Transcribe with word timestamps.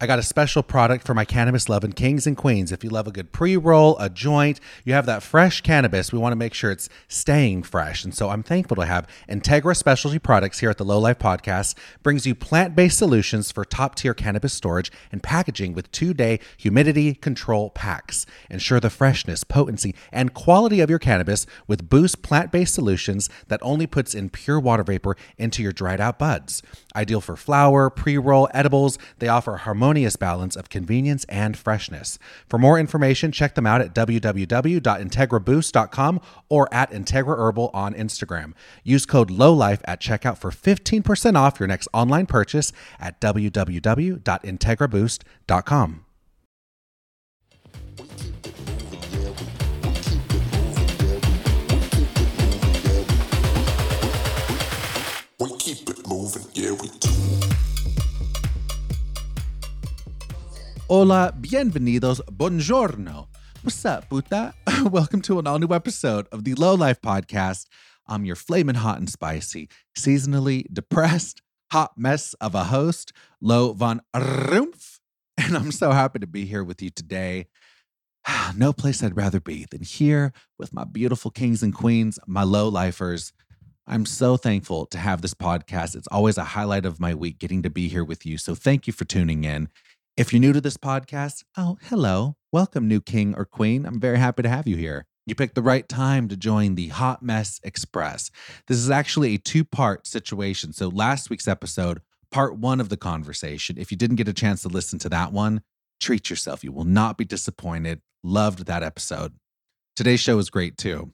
I 0.00 0.06
got 0.06 0.20
a 0.20 0.22
special 0.22 0.62
product 0.62 1.04
for 1.04 1.12
my 1.12 1.24
cannabis 1.24 1.68
loving 1.68 1.90
kings 1.90 2.24
and 2.24 2.36
queens. 2.36 2.70
If 2.70 2.84
you 2.84 2.90
love 2.90 3.08
a 3.08 3.10
good 3.10 3.32
pre 3.32 3.56
roll, 3.56 3.98
a 3.98 4.08
joint, 4.08 4.60
you 4.84 4.92
have 4.92 5.06
that 5.06 5.24
fresh 5.24 5.60
cannabis, 5.60 6.12
we 6.12 6.20
want 6.20 6.30
to 6.30 6.36
make 6.36 6.54
sure 6.54 6.70
it's 6.70 6.88
staying 7.08 7.64
fresh. 7.64 8.04
And 8.04 8.14
so 8.14 8.28
I'm 8.28 8.44
thankful 8.44 8.76
to 8.76 8.86
have 8.86 9.08
Integra 9.28 9.76
Specialty 9.76 10.20
Products 10.20 10.60
here 10.60 10.70
at 10.70 10.78
the 10.78 10.84
Low 10.84 11.00
Life 11.00 11.18
Podcast, 11.18 11.76
brings 12.04 12.28
you 12.28 12.36
plant 12.36 12.76
based 12.76 12.96
solutions 12.96 13.50
for 13.50 13.64
top 13.64 13.96
tier 13.96 14.14
cannabis 14.14 14.52
storage 14.52 14.92
and 15.10 15.20
packaging 15.20 15.72
with 15.72 15.90
two 15.90 16.14
day 16.14 16.38
humidity 16.56 17.14
control 17.14 17.70
packs. 17.70 18.24
Ensure 18.48 18.78
the 18.78 18.90
freshness, 18.90 19.42
potency, 19.42 19.96
and 20.12 20.32
quality 20.32 20.78
of 20.78 20.88
your 20.88 21.00
cannabis 21.00 21.44
with 21.66 21.90
Boost 21.90 22.22
plant 22.22 22.52
based 22.52 22.72
solutions 22.72 23.28
that 23.48 23.58
only 23.62 23.88
puts 23.88 24.14
in 24.14 24.30
pure 24.30 24.60
water 24.60 24.84
vapor 24.84 25.16
into 25.38 25.60
your 25.60 25.72
dried 25.72 26.00
out 26.00 26.20
buds. 26.20 26.62
Ideal 26.94 27.20
for 27.20 27.34
flower, 27.34 27.90
pre 27.90 28.16
roll, 28.16 28.48
edibles, 28.54 28.96
they 29.18 29.26
offer 29.26 29.56
harmonious 29.56 29.87
balance 30.16 30.56
of 30.56 30.68
convenience 30.68 31.24
and 31.28 31.56
freshness. 31.56 32.18
For 32.48 32.58
more 32.58 32.76
information, 32.78 33.30
check 33.32 33.54
them 33.54 33.66
out 33.66 33.80
at 33.80 33.94
www.integraboost.com 33.94 36.20
or 36.48 36.74
at 36.74 36.90
Integra 36.90 37.38
Herbal 37.38 37.70
on 37.72 37.94
Instagram. 37.94 38.52
Use 38.84 39.06
code 39.06 39.30
LOWLIFE 39.30 39.80
at 39.84 40.00
checkout 40.00 40.36
for 40.38 40.50
15% 40.50 41.36
off 41.36 41.60
your 41.60 41.66
next 41.66 41.88
online 41.92 42.26
purchase 42.26 42.72
at 42.98 43.20
www.integraboost.com. 43.20 46.04
Keep 55.68 55.90
it 55.90 56.08
moving, 56.08 56.46
yeah, 56.54 56.72
we 56.72 56.88
do. 56.98 57.67
Hola, 60.90 61.34
bienvenidos, 61.38 62.22
buongiorno. 62.32 63.28
What's 63.62 63.84
up, 63.84 64.08
puta? 64.08 64.54
Welcome 64.90 65.20
to 65.20 65.38
an 65.38 65.46
all 65.46 65.58
new 65.58 65.74
episode 65.74 66.26
of 66.32 66.44
the 66.44 66.54
Low 66.54 66.74
Life 66.74 67.02
Podcast. 67.02 67.66
I'm 68.06 68.24
your 68.24 68.36
flaming 68.36 68.76
hot 68.76 68.96
and 68.96 69.10
spicy, 69.10 69.68
seasonally 69.94 70.64
depressed, 70.72 71.42
hot 71.72 71.98
mess 71.98 72.32
of 72.40 72.54
a 72.54 72.64
host, 72.64 73.12
Lo 73.42 73.74
von 73.74 74.00
Rumpf. 74.16 74.98
And 75.36 75.58
I'm 75.58 75.72
so 75.72 75.92
happy 75.92 76.20
to 76.20 76.26
be 76.26 76.46
here 76.46 76.64
with 76.64 76.80
you 76.80 76.88
today. 76.88 77.48
No 78.56 78.72
place 78.72 79.02
I'd 79.02 79.14
rather 79.14 79.40
be 79.40 79.66
than 79.70 79.82
here 79.82 80.32
with 80.58 80.72
my 80.72 80.84
beautiful 80.84 81.30
kings 81.30 81.62
and 81.62 81.74
queens, 81.74 82.18
my 82.26 82.44
low 82.44 82.66
lifers. 82.66 83.34
I'm 83.86 84.06
so 84.06 84.38
thankful 84.38 84.86
to 84.86 84.96
have 84.96 85.20
this 85.20 85.34
podcast. 85.34 85.96
It's 85.96 86.08
always 86.08 86.38
a 86.38 86.44
highlight 86.44 86.86
of 86.86 86.98
my 86.98 87.14
week 87.14 87.38
getting 87.38 87.62
to 87.62 87.70
be 87.70 87.88
here 87.88 88.04
with 88.04 88.24
you. 88.24 88.38
So 88.38 88.54
thank 88.54 88.86
you 88.86 88.94
for 88.94 89.04
tuning 89.04 89.44
in. 89.44 89.68
If 90.18 90.32
you're 90.32 90.40
new 90.40 90.52
to 90.52 90.60
this 90.60 90.76
podcast, 90.76 91.44
oh, 91.56 91.78
hello. 91.80 92.34
Welcome, 92.50 92.88
new 92.88 93.00
king 93.00 93.36
or 93.36 93.44
queen. 93.44 93.86
I'm 93.86 94.00
very 94.00 94.18
happy 94.18 94.42
to 94.42 94.48
have 94.48 94.66
you 94.66 94.74
here. 94.74 95.06
You 95.26 95.36
picked 95.36 95.54
the 95.54 95.62
right 95.62 95.88
time 95.88 96.26
to 96.26 96.36
join 96.36 96.74
the 96.74 96.88
Hot 96.88 97.22
Mess 97.22 97.60
Express. 97.62 98.32
This 98.66 98.78
is 98.78 98.90
actually 98.90 99.34
a 99.34 99.38
two 99.38 99.62
part 99.62 100.08
situation. 100.08 100.72
So, 100.72 100.88
last 100.88 101.30
week's 101.30 101.46
episode, 101.46 102.02
part 102.32 102.58
one 102.58 102.80
of 102.80 102.88
the 102.88 102.96
conversation, 102.96 103.78
if 103.78 103.92
you 103.92 103.96
didn't 103.96 104.16
get 104.16 104.26
a 104.26 104.32
chance 104.32 104.62
to 104.62 104.68
listen 104.68 104.98
to 104.98 105.08
that 105.08 105.32
one, 105.32 105.62
treat 106.00 106.30
yourself. 106.30 106.64
You 106.64 106.72
will 106.72 106.82
not 106.82 107.16
be 107.16 107.24
disappointed. 107.24 108.00
Loved 108.24 108.66
that 108.66 108.82
episode. 108.82 109.34
Today's 109.94 110.18
show 110.18 110.36
is 110.40 110.50
great 110.50 110.76
too. 110.76 111.12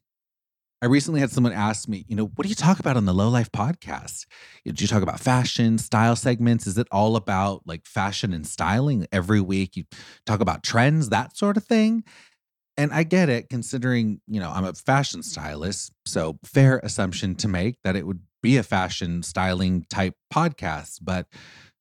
I 0.82 0.86
recently 0.86 1.20
had 1.20 1.30
someone 1.30 1.52
ask 1.52 1.88
me, 1.88 2.04
you 2.08 2.16
know, 2.16 2.26
what 2.34 2.42
do 2.42 2.48
you 2.48 2.54
talk 2.54 2.78
about 2.78 2.96
on 2.96 3.06
the 3.06 3.14
Low 3.14 3.28
Life 3.28 3.50
podcast? 3.52 4.26
Do 4.66 4.82
you 4.82 4.88
talk 4.88 5.02
about 5.02 5.20
fashion, 5.20 5.78
style 5.78 6.14
segments? 6.14 6.66
Is 6.66 6.76
it 6.76 6.86
all 6.90 7.16
about 7.16 7.62
like 7.64 7.86
fashion 7.86 8.34
and 8.34 8.46
styling 8.46 9.06
every 9.10 9.40
week? 9.40 9.76
You 9.76 9.84
talk 10.26 10.40
about 10.40 10.62
trends, 10.62 11.08
that 11.08 11.36
sort 11.36 11.56
of 11.56 11.64
thing? 11.64 12.04
And 12.76 12.92
I 12.92 13.04
get 13.04 13.28
it, 13.28 13.48
considering, 13.48 14.20
you 14.26 14.40
know, 14.40 14.50
I'm 14.50 14.64
a 14.64 14.74
fashion 14.74 15.22
stylist. 15.22 15.92
So, 16.06 16.38
fair 16.44 16.80
assumption 16.82 17.34
to 17.36 17.48
make 17.48 17.76
that 17.84 17.96
it 17.96 18.06
would 18.06 18.20
be 18.42 18.56
a 18.56 18.62
fashion 18.62 19.22
styling 19.22 19.86
type 19.88 20.14
podcast. 20.32 20.98
But, 21.00 21.26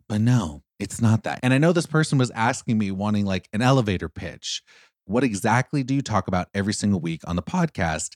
but 0.08 0.22
no, 0.22 0.62
it's 0.80 1.02
not 1.02 1.24
that. 1.24 1.40
And 1.42 1.54
I 1.54 1.58
know 1.58 1.74
this 1.74 1.88
person 1.88 2.20
was 2.20 2.32
asking 2.32 2.78
me, 2.78 2.92
wanting 2.92 3.26
like 3.26 3.50
an 3.54 3.62
elevator 3.62 4.08
pitch. 4.08 4.62
What 5.06 5.24
exactly 5.24 5.84
do 5.84 5.94
you 5.94 6.02
talk 6.02 6.28
about 6.28 6.48
every 6.54 6.74
single 6.74 7.02
week 7.02 7.22
on 7.28 7.36
the 7.36 7.44
podcast? 7.44 8.12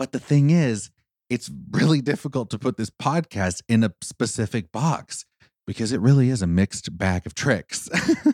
But 0.00 0.12
the 0.12 0.18
thing 0.18 0.48
is, 0.48 0.90
it's 1.28 1.50
really 1.70 2.00
difficult 2.12 2.48
to 2.50 2.58
put 2.58 2.78
this 2.78 2.88
podcast 2.88 3.60
in 3.68 3.84
a 3.84 3.92
specific 4.00 4.72
box 4.72 5.26
because 5.66 5.92
it 5.92 6.00
really 6.00 6.30
is 6.30 6.40
a 6.40 6.46
mixed 6.46 6.96
bag 6.96 7.26
of 7.26 7.34
tricks. 7.34 7.86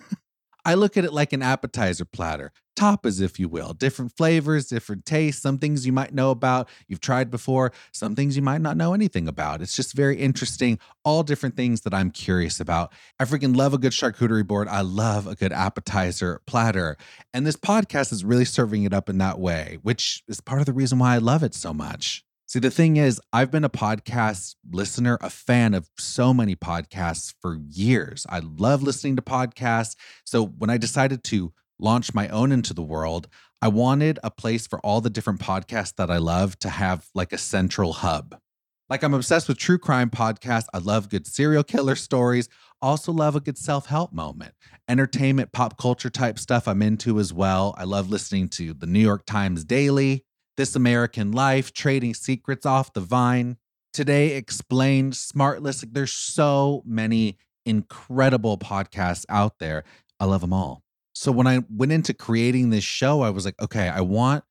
I 0.64 0.74
look 0.74 0.96
at 0.96 1.04
it 1.04 1.12
like 1.12 1.32
an 1.32 1.42
appetizer 1.42 2.04
platter, 2.04 2.52
tapas, 2.76 3.20
if 3.20 3.40
you 3.40 3.48
will, 3.48 3.72
different 3.72 4.16
flavors, 4.16 4.66
different 4.66 5.04
tastes, 5.04 5.42
some 5.42 5.58
things 5.58 5.86
you 5.86 5.92
might 5.92 6.14
know 6.14 6.30
about, 6.30 6.68
you've 6.86 7.00
tried 7.00 7.30
before, 7.30 7.72
some 7.92 8.14
things 8.14 8.36
you 8.36 8.42
might 8.42 8.60
not 8.60 8.76
know 8.76 8.94
anything 8.94 9.26
about. 9.26 9.60
It's 9.60 9.74
just 9.74 9.94
very 9.94 10.16
interesting, 10.16 10.78
all 11.04 11.22
different 11.22 11.56
things 11.56 11.80
that 11.80 11.94
I'm 11.94 12.10
curious 12.10 12.60
about. 12.60 12.92
I 13.18 13.24
freaking 13.24 13.56
love 13.56 13.74
a 13.74 13.78
good 13.78 13.92
charcuterie 13.92 14.46
board. 14.46 14.68
I 14.68 14.82
love 14.82 15.26
a 15.26 15.34
good 15.34 15.52
appetizer 15.52 16.40
platter. 16.46 16.96
And 17.34 17.46
this 17.46 17.56
podcast 17.56 18.12
is 18.12 18.24
really 18.24 18.44
serving 18.44 18.84
it 18.84 18.92
up 18.92 19.08
in 19.08 19.18
that 19.18 19.40
way, 19.40 19.78
which 19.82 20.22
is 20.28 20.40
part 20.40 20.60
of 20.60 20.66
the 20.66 20.72
reason 20.72 20.98
why 20.98 21.14
I 21.14 21.18
love 21.18 21.42
it 21.42 21.54
so 21.54 21.74
much. 21.74 22.22
See, 22.48 22.60
the 22.60 22.70
thing 22.70 22.96
is, 22.96 23.20
I've 23.32 23.50
been 23.50 23.64
a 23.64 23.68
podcast 23.68 24.54
listener, 24.70 25.18
a 25.20 25.30
fan 25.30 25.74
of 25.74 25.90
so 25.98 26.32
many 26.32 26.54
podcasts 26.54 27.34
for 27.42 27.58
years. 27.68 28.24
I 28.28 28.38
love 28.38 28.84
listening 28.84 29.16
to 29.16 29.22
podcasts. 29.22 29.96
So 30.24 30.46
when 30.46 30.70
I 30.70 30.78
decided 30.78 31.24
to 31.24 31.52
launch 31.78 32.14
my 32.14 32.28
own 32.28 32.52
into 32.52 32.74
the 32.74 32.82
world, 32.82 33.28
I 33.62 33.68
wanted 33.68 34.18
a 34.22 34.30
place 34.30 34.66
for 34.66 34.78
all 34.80 35.00
the 35.00 35.10
different 35.10 35.40
podcasts 35.40 35.94
that 35.96 36.10
I 36.10 36.18
love 36.18 36.58
to 36.60 36.68
have 36.68 37.08
like 37.14 37.32
a 37.32 37.38
central 37.38 37.94
hub. 37.94 38.38
Like 38.88 39.02
I'm 39.02 39.14
obsessed 39.14 39.48
with 39.48 39.58
true 39.58 39.78
crime 39.78 40.10
podcasts. 40.10 40.66
I 40.72 40.78
love 40.78 41.08
good 41.08 41.26
serial 41.26 41.64
killer 41.64 41.96
stories. 41.96 42.48
Also 42.80 43.12
love 43.12 43.34
a 43.34 43.40
good 43.40 43.58
self-help 43.58 44.12
moment. 44.12 44.54
Entertainment, 44.88 45.50
pop 45.52 45.76
culture 45.78 46.10
type 46.10 46.38
stuff 46.38 46.68
I'm 46.68 46.82
into 46.82 47.18
as 47.18 47.32
well. 47.32 47.74
I 47.76 47.84
love 47.84 48.10
listening 48.10 48.48
to 48.50 48.74
the 48.74 48.86
New 48.86 49.00
York 49.00 49.26
Times 49.26 49.64
Daily, 49.64 50.24
This 50.56 50.76
American 50.76 51.32
Life, 51.32 51.72
Trading 51.72 52.14
Secrets 52.14 52.64
Off 52.64 52.92
the 52.92 53.00
Vine. 53.00 53.56
Today 53.92 54.36
Explained, 54.36 55.14
Smartless. 55.14 55.82
Like, 55.82 55.94
there's 55.94 56.12
so 56.12 56.82
many 56.84 57.38
incredible 57.64 58.58
podcasts 58.58 59.24
out 59.28 59.58
there. 59.58 59.82
I 60.20 60.26
love 60.26 60.42
them 60.42 60.52
all. 60.52 60.82
So 61.16 61.32
when 61.32 61.46
I 61.46 61.60
went 61.70 61.92
into 61.92 62.12
creating 62.12 62.68
this 62.68 62.84
show, 62.84 63.22
I 63.22 63.30
was 63.30 63.46
like, 63.46 63.58
okay, 63.58 63.88
I 63.88 64.02
want 64.02 64.44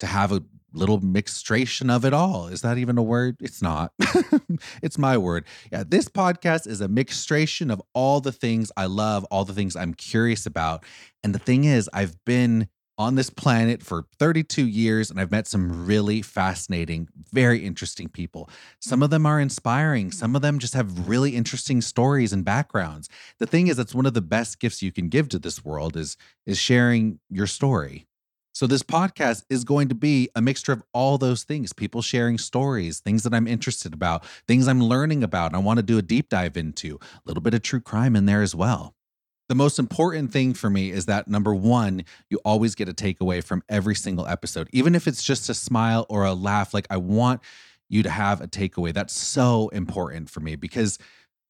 to 0.00 0.06
have 0.06 0.32
a 0.32 0.42
little 0.72 0.98
mixtration 1.02 1.94
of 1.94 2.06
it 2.06 2.14
all. 2.14 2.46
Is 2.46 2.62
that 2.62 2.78
even 2.78 2.96
a 2.96 3.02
word? 3.02 3.36
It's 3.42 3.60
not. 3.60 3.92
it's 4.82 4.96
my 4.96 5.18
word. 5.18 5.44
Yeah, 5.70 5.84
this 5.86 6.08
podcast 6.08 6.66
is 6.66 6.80
a 6.80 6.88
mixtration 6.88 7.70
of 7.70 7.82
all 7.92 8.22
the 8.22 8.32
things 8.32 8.72
I 8.74 8.86
love, 8.86 9.24
all 9.24 9.44
the 9.44 9.52
things 9.52 9.76
I'm 9.76 9.92
curious 9.92 10.46
about. 10.46 10.82
And 11.22 11.34
the 11.34 11.38
thing 11.38 11.64
is, 11.64 11.90
I've 11.92 12.16
been 12.24 12.68
on 12.98 13.14
this 13.14 13.30
planet 13.30 13.82
for 13.82 14.04
32 14.18 14.66
years 14.66 15.10
and 15.10 15.20
I've 15.20 15.30
met 15.30 15.46
some 15.46 15.86
really 15.86 16.20
fascinating, 16.20 17.08
very 17.32 17.64
interesting 17.64 18.08
people. 18.08 18.50
Some 18.80 19.02
of 19.02 19.10
them 19.10 19.24
are 19.24 19.40
inspiring, 19.40 20.10
some 20.10 20.34
of 20.34 20.42
them 20.42 20.58
just 20.58 20.74
have 20.74 21.08
really 21.08 21.36
interesting 21.36 21.80
stories 21.80 22.32
and 22.32 22.44
backgrounds. 22.44 23.08
The 23.38 23.46
thing 23.46 23.68
is 23.68 23.76
that's 23.76 23.94
one 23.94 24.06
of 24.06 24.14
the 24.14 24.20
best 24.20 24.58
gifts 24.58 24.82
you 24.82 24.90
can 24.90 25.08
give 25.08 25.28
to 25.30 25.38
this 25.38 25.64
world 25.64 25.96
is 25.96 26.16
is 26.44 26.58
sharing 26.58 27.20
your 27.30 27.46
story. 27.46 28.06
So 28.52 28.66
this 28.66 28.82
podcast 28.82 29.44
is 29.48 29.62
going 29.62 29.88
to 29.88 29.94
be 29.94 30.30
a 30.34 30.42
mixture 30.42 30.72
of 30.72 30.82
all 30.92 31.16
those 31.16 31.44
things, 31.44 31.72
people 31.72 32.02
sharing 32.02 32.38
stories, 32.38 32.98
things 32.98 33.22
that 33.22 33.32
I'm 33.32 33.46
interested 33.46 33.94
about, 33.94 34.24
things 34.48 34.66
I'm 34.66 34.82
learning 34.82 35.22
about, 35.22 35.54
I 35.54 35.58
want 35.58 35.76
to 35.76 35.82
do 35.84 35.96
a 35.96 36.02
deep 36.02 36.28
dive 36.28 36.56
into, 36.56 36.98
a 37.00 37.20
little 37.24 37.40
bit 37.40 37.54
of 37.54 37.62
true 37.62 37.80
crime 37.80 38.16
in 38.16 38.26
there 38.26 38.42
as 38.42 38.56
well 38.56 38.96
the 39.48 39.54
most 39.54 39.78
important 39.78 40.30
thing 40.30 40.54
for 40.54 40.68
me 40.68 40.90
is 40.90 41.06
that 41.06 41.28
number 41.28 41.54
one, 41.54 42.04
you 42.28 42.38
always 42.44 42.74
get 42.74 42.88
a 42.88 42.92
takeaway 42.92 43.42
from 43.42 43.62
every 43.68 43.94
single 43.94 44.26
episode, 44.26 44.68
even 44.72 44.94
if 44.94 45.06
it's 45.06 45.22
just 45.22 45.48
a 45.48 45.54
smile 45.54 46.04
or 46.08 46.24
a 46.24 46.34
laugh. 46.34 46.74
Like, 46.74 46.86
I 46.90 46.98
want 46.98 47.40
you 47.88 48.02
to 48.02 48.10
have 48.10 48.40
a 48.40 48.46
takeaway. 48.46 48.92
That's 48.92 49.14
so 49.14 49.68
important 49.68 50.28
for 50.28 50.40
me 50.40 50.56
because 50.56 50.98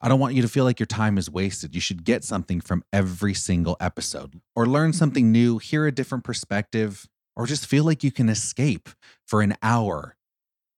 I 0.01 0.09
don't 0.09 0.21
want 0.21 0.35
you 0.35 0.43
to 0.43 0.49
feel 0.49 0.65
like 0.65 0.79
your 0.79 0.87
time 0.87 1.19
is 1.19 1.29
wasted. 1.29 1.75
You 1.75 1.81
should 1.81 2.05
get 2.05 2.23
something 2.23 2.61
from 2.61 2.85
every 2.93 3.35
single 3.35 3.77
episode 3.81 4.41
or 4.55 4.67
learn 4.67 4.91
mm-hmm. 4.91 4.99
something 4.99 5.33
new, 5.33 5.59
hear 5.59 5.87
a 5.87 5.93
different 5.93 6.23
perspective, 6.23 7.09
or 7.35 7.47
just 7.47 7.67
feel 7.67 7.85
like 7.85 8.05
you 8.05 8.13
can 8.13 8.29
escape 8.29 8.89
for 9.27 9.43
an 9.43 9.57
hour. 9.63 10.17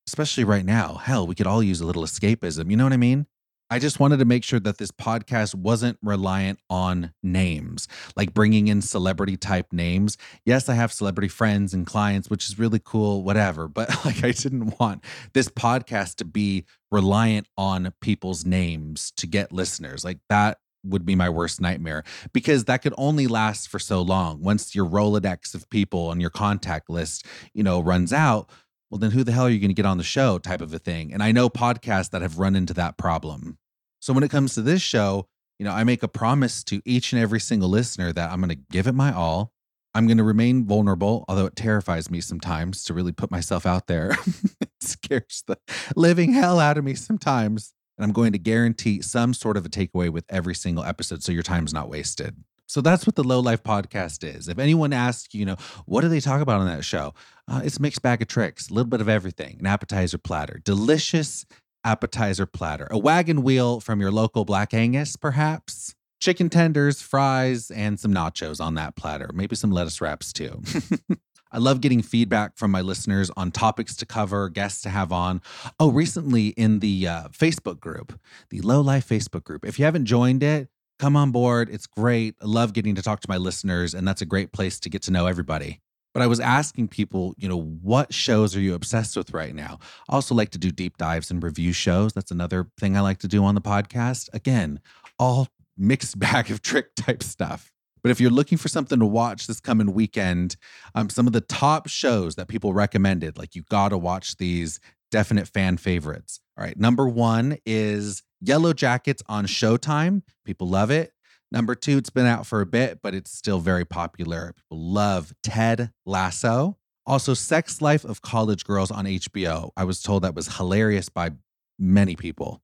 Especially 0.06 0.44
right 0.44 0.64
now. 0.64 0.94
Hell, 0.94 1.26
we 1.26 1.34
could 1.34 1.46
all 1.46 1.62
use 1.62 1.80
a 1.80 1.86
little 1.86 2.02
escapism. 2.02 2.70
You 2.70 2.76
know 2.76 2.84
what 2.84 2.94
I 2.94 2.96
mean? 2.96 3.26
I 3.72 3.78
just 3.78 4.00
wanted 4.00 4.18
to 4.18 4.24
make 4.24 4.42
sure 4.42 4.58
that 4.58 4.78
this 4.78 4.90
podcast 4.90 5.54
wasn't 5.54 5.96
reliant 6.02 6.58
on 6.68 7.12
names, 7.22 7.86
like 8.16 8.34
bringing 8.34 8.66
in 8.66 8.82
celebrity 8.82 9.36
type 9.36 9.72
names. 9.72 10.18
Yes, 10.44 10.68
I 10.68 10.74
have 10.74 10.92
celebrity 10.92 11.28
friends 11.28 11.72
and 11.72 11.86
clients, 11.86 12.28
which 12.28 12.48
is 12.48 12.58
really 12.58 12.80
cool, 12.84 13.22
whatever. 13.22 13.68
But 13.68 13.88
like, 14.04 14.24
I 14.24 14.32
didn't 14.32 14.80
want 14.80 15.04
this 15.34 15.48
podcast 15.48 16.16
to 16.16 16.24
be 16.24 16.64
reliant 16.90 17.46
on 17.56 17.92
people's 18.00 18.44
names 18.44 19.12
to 19.18 19.28
get 19.28 19.52
listeners. 19.52 20.04
Like, 20.04 20.18
that 20.28 20.58
would 20.82 21.06
be 21.06 21.14
my 21.14 21.28
worst 21.28 21.60
nightmare 21.60 22.02
because 22.32 22.64
that 22.64 22.78
could 22.82 22.94
only 22.98 23.28
last 23.28 23.68
for 23.68 23.78
so 23.78 24.02
long. 24.02 24.42
Once 24.42 24.74
your 24.74 24.86
Rolodex 24.86 25.54
of 25.54 25.70
people 25.70 26.08
on 26.08 26.20
your 26.20 26.30
contact 26.30 26.90
list, 26.90 27.24
you 27.54 27.62
know, 27.62 27.80
runs 27.80 28.12
out, 28.12 28.50
well, 28.90 28.98
then 28.98 29.12
who 29.12 29.22
the 29.22 29.30
hell 29.30 29.44
are 29.44 29.50
you 29.50 29.60
going 29.60 29.70
to 29.70 29.74
get 29.74 29.86
on 29.86 29.98
the 29.98 30.04
show 30.04 30.38
type 30.38 30.60
of 30.60 30.74
a 30.74 30.78
thing? 30.80 31.12
And 31.12 31.22
I 31.22 31.30
know 31.30 31.48
podcasts 31.48 32.10
that 32.10 32.22
have 32.22 32.38
run 32.38 32.56
into 32.56 32.74
that 32.74 32.98
problem. 32.98 33.58
So 34.00 34.12
when 34.12 34.24
it 34.24 34.30
comes 34.30 34.54
to 34.54 34.62
this 34.62 34.82
show, 34.82 35.26
you 35.58 35.64
know, 35.64 35.72
I 35.72 35.84
make 35.84 36.02
a 36.02 36.08
promise 36.08 36.64
to 36.64 36.80
each 36.84 37.12
and 37.12 37.20
every 37.20 37.38
single 37.38 37.68
listener 37.68 38.12
that 38.12 38.30
I'm 38.30 38.40
going 38.40 38.48
to 38.48 38.64
give 38.70 38.86
it 38.86 38.94
my 38.94 39.12
all. 39.12 39.52
I'm 39.94 40.06
going 40.06 40.18
to 40.18 40.24
remain 40.24 40.64
vulnerable, 40.64 41.24
although 41.28 41.46
it 41.46 41.56
terrifies 41.56 42.10
me 42.10 42.20
sometimes 42.20 42.84
to 42.84 42.94
really 42.94 43.12
put 43.12 43.30
myself 43.30 43.66
out 43.66 43.86
there. 43.86 44.16
it 44.60 44.70
scares 44.80 45.42
the 45.46 45.58
living 45.96 46.32
hell 46.32 46.58
out 46.58 46.78
of 46.78 46.84
me 46.84 46.94
sometimes. 46.94 47.74
And 47.98 48.04
I'm 48.04 48.12
going 48.12 48.32
to 48.32 48.38
guarantee 48.38 49.02
some 49.02 49.34
sort 49.34 49.58
of 49.58 49.66
a 49.66 49.68
takeaway 49.68 50.08
with 50.08 50.24
every 50.30 50.54
single 50.54 50.84
episode 50.84 51.22
so 51.22 51.32
your 51.32 51.42
time's 51.42 51.74
not 51.74 51.90
wasted. 51.90 52.36
So 52.70 52.80
that's 52.80 53.04
what 53.04 53.16
the 53.16 53.24
Low 53.24 53.40
Life 53.40 53.64
podcast 53.64 54.22
is. 54.22 54.48
If 54.48 54.60
anyone 54.60 54.92
asks, 54.92 55.34
you 55.34 55.44
know, 55.44 55.56
what 55.86 56.02
do 56.02 56.08
they 56.08 56.20
talk 56.20 56.40
about 56.40 56.60
on 56.60 56.68
that 56.68 56.84
show? 56.84 57.12
Uh, 57.48 57.60
it's 57.64 57.80
mixed 57.80 58.00
bag 58.00 58.22
of 58.22 58.28
tricks, 58.28 58.70
a 58.70 58.74
little 58.74 58.88
bit 58.88 59.00
of 59.00 59.08
everything, 59.08 59.56
an 59.58 59.66
appetizer 59.66 60.18
platter, 60.18 60.60
delicious 60.64 61.44
appetizer 61.84 62.46
platter, 62.46 62.88
a 62.90 62.98
wagon 62.98 63.42
wheel 63.42 63.80
from 63.80 64.00
your 64.00 64.10
local 64.10 64.44
Black 64.44 64.74
Angus, 64.74 65.16
perhaps, 65.16 65.94
chicken 66.20 66.50
tenders, 66.50 67.00
fries, 67.00 67.70
and 67.70 67.98
some 67.98 68.12
nachos 68.12 68.60
on 68.60 68.74
that 68.74 68.96
platter, 68.96 69.30
maybe 69.32 69.56
some 69.56 69.70
lettuce 69.70 70.00
wraps 70.00 70.32
too. 70.32 70.62
I 71.52 71.58
love 71.58 71.80
getting 71.80 72.00
feedback 72.00 72.56
from 72.56 72.70
my 72.70 72.80
listeners 72.80 73.30
on 73.36 73.50
topics 73.50 73.96
to 73.96 74.06
cover, 74.06 74.48
guests 74.48 74.82
to 74.82 74.88
have 74.88 75.10
on. 75.10 75.42
Oh, 75.80 75.90
recently 75.90 76.48
in 76.48 76.78
the 76.78 77.08
uh, 77.08 77.28
Facebook 77.28 77.80
group, 77.80 78.18
the 78.50 78.60
Low 78.60 78.80
Life 78.80 79.08
Facebook 79.08 79.42
group. 79.42 79.64
If 79.64 79.78
you 79.78 79.84
haven't 79.84 80.04
joined 80.04 80.44
it, 80.44 80.68
come 81.00 81.16
on 81.16 81.32
board. 81.32 81.68
It's 81.68 81.88
great. 81.88 82.36
I 82.40 82.44
love 82.44 82.72
getting 82.72 82.94
to 82.94 83.02
talk 83.02 83.20
to 83.20 83.28
my 83.28 83.36
listeners, 83.36 83.94
and 83.94 84.06
that's 84.06 84.22
a 84.22 84.26
great 84.26 84.52
place 84.52 84.78
to 84.80 84.88
get 84.88 85.02
to 85.02 85.10
know 85.10 85.26
everybody. 85.26 85.80
But 86.12 86.22
I 86.22 86.26
was 86.26 86.40
asking 86.40 86.88
people, 86.88 87.34
you 87.38 87.48
know, 87.48 87.60
what 87.60 88.12
shows 88.12 88.56
are 88.56 88.60
you 88.60 88.74
obsessed 88.74 89.16
with 89.16 89.32
right 89.32 89.54
now? 89.54 89.78
I 90.08 90.14
also 90.14 90.34
like 90.34 90.50
to 90.50 90.58
do 90.58 90.70
deep 90.70 90.96
dives 90.96 91.30
and 91.30 91.42
review 91.42 91.72
shows. 91.72 92.12
That's 92.12 92.30
another 92.30 92.68
thing 92.78 92.96
I 92.96 93.00
like 93.00 93.18
to 93.18 93.28
do 93.28 93.44
on 93.44 93.54
the 93.54 93.60
podcast. 93.60 94.28
Again, 94.32 94.80
all 95.18 95.48
mixed 95.76 96.18
bag 96.18 96.50
of 96.50 96.62
trick 96.62 96.94
type 96.96 97.22
stuff. 97.22 97.72
But 98.02 98.10
if 98.10 98.20
you're 98.20 98.30
looking 98.30 98.58
for 98.58 98.68
something 98.68 98.98
to 98.98 99.06
watch 99.06 99.46
this 99.46 99.60
coming 99.60 99.92
weekend, 99.92 100.56
um, 100.94 101.10
some 101.10 101.26
of 101.26 101.32
the 101.32 101.42
top 101.42 101.88
shows 101.88 102.34
that 102.36 102.48
people 102.48 102.72
recommended, 102.72 103.36
like 103.36 103.54
you 103.54 103.62
got 103.68 103.90
to 103.90 103.98
watch 103.98 104.36
these 104.38 104.80
definite 105.10 105.46
fan 105.46 105.76
favorites. 105.76 106.40
All 106.56 106.64
right. 106.64 106.78
Number 106.78 107.08
one 107.08 107.58
is 107.66 108.22
Yellowjackets 108.44 109.22
on 109.26 109.46
Showtime. 109.46 110.22
People 110.44 110.68
love 110.68 110.90
it. 110.90 111.12
Number 111.52 111.74
two, 111.74 111.98
it's 111.98 112.10
been 112.10 112.26
out 112.26 112.46
for 112.46 112.60
a 112.60 112.66
bit, 112.66 113.00
but 113.02 113.14
it's 113.14 113.32
still 113.32 113.58
very 113.58 113.84
popular. 113.84 114.54
People 114.56 114.84
love 114.92 115.32
Ted 115.42 115.90
Lasso. 116.06 116.76
Also, 117.06 117.34
Sex 117.34 117.82
Life 117.82 118.04
of 118.04 118.22
College 118.22 118.64
Girls 118.64 118.90
on 118.90 119.04
HBO. 119.04 119.70
I 119.76 119.84
was 119.84 120.00
told 120.00 120.22
that 120.22 120.34
was 120.34 120.56
hilarious 120.56 121.08
by 121.08 121.30
many 121.78 122.14
people. 122.14 122.62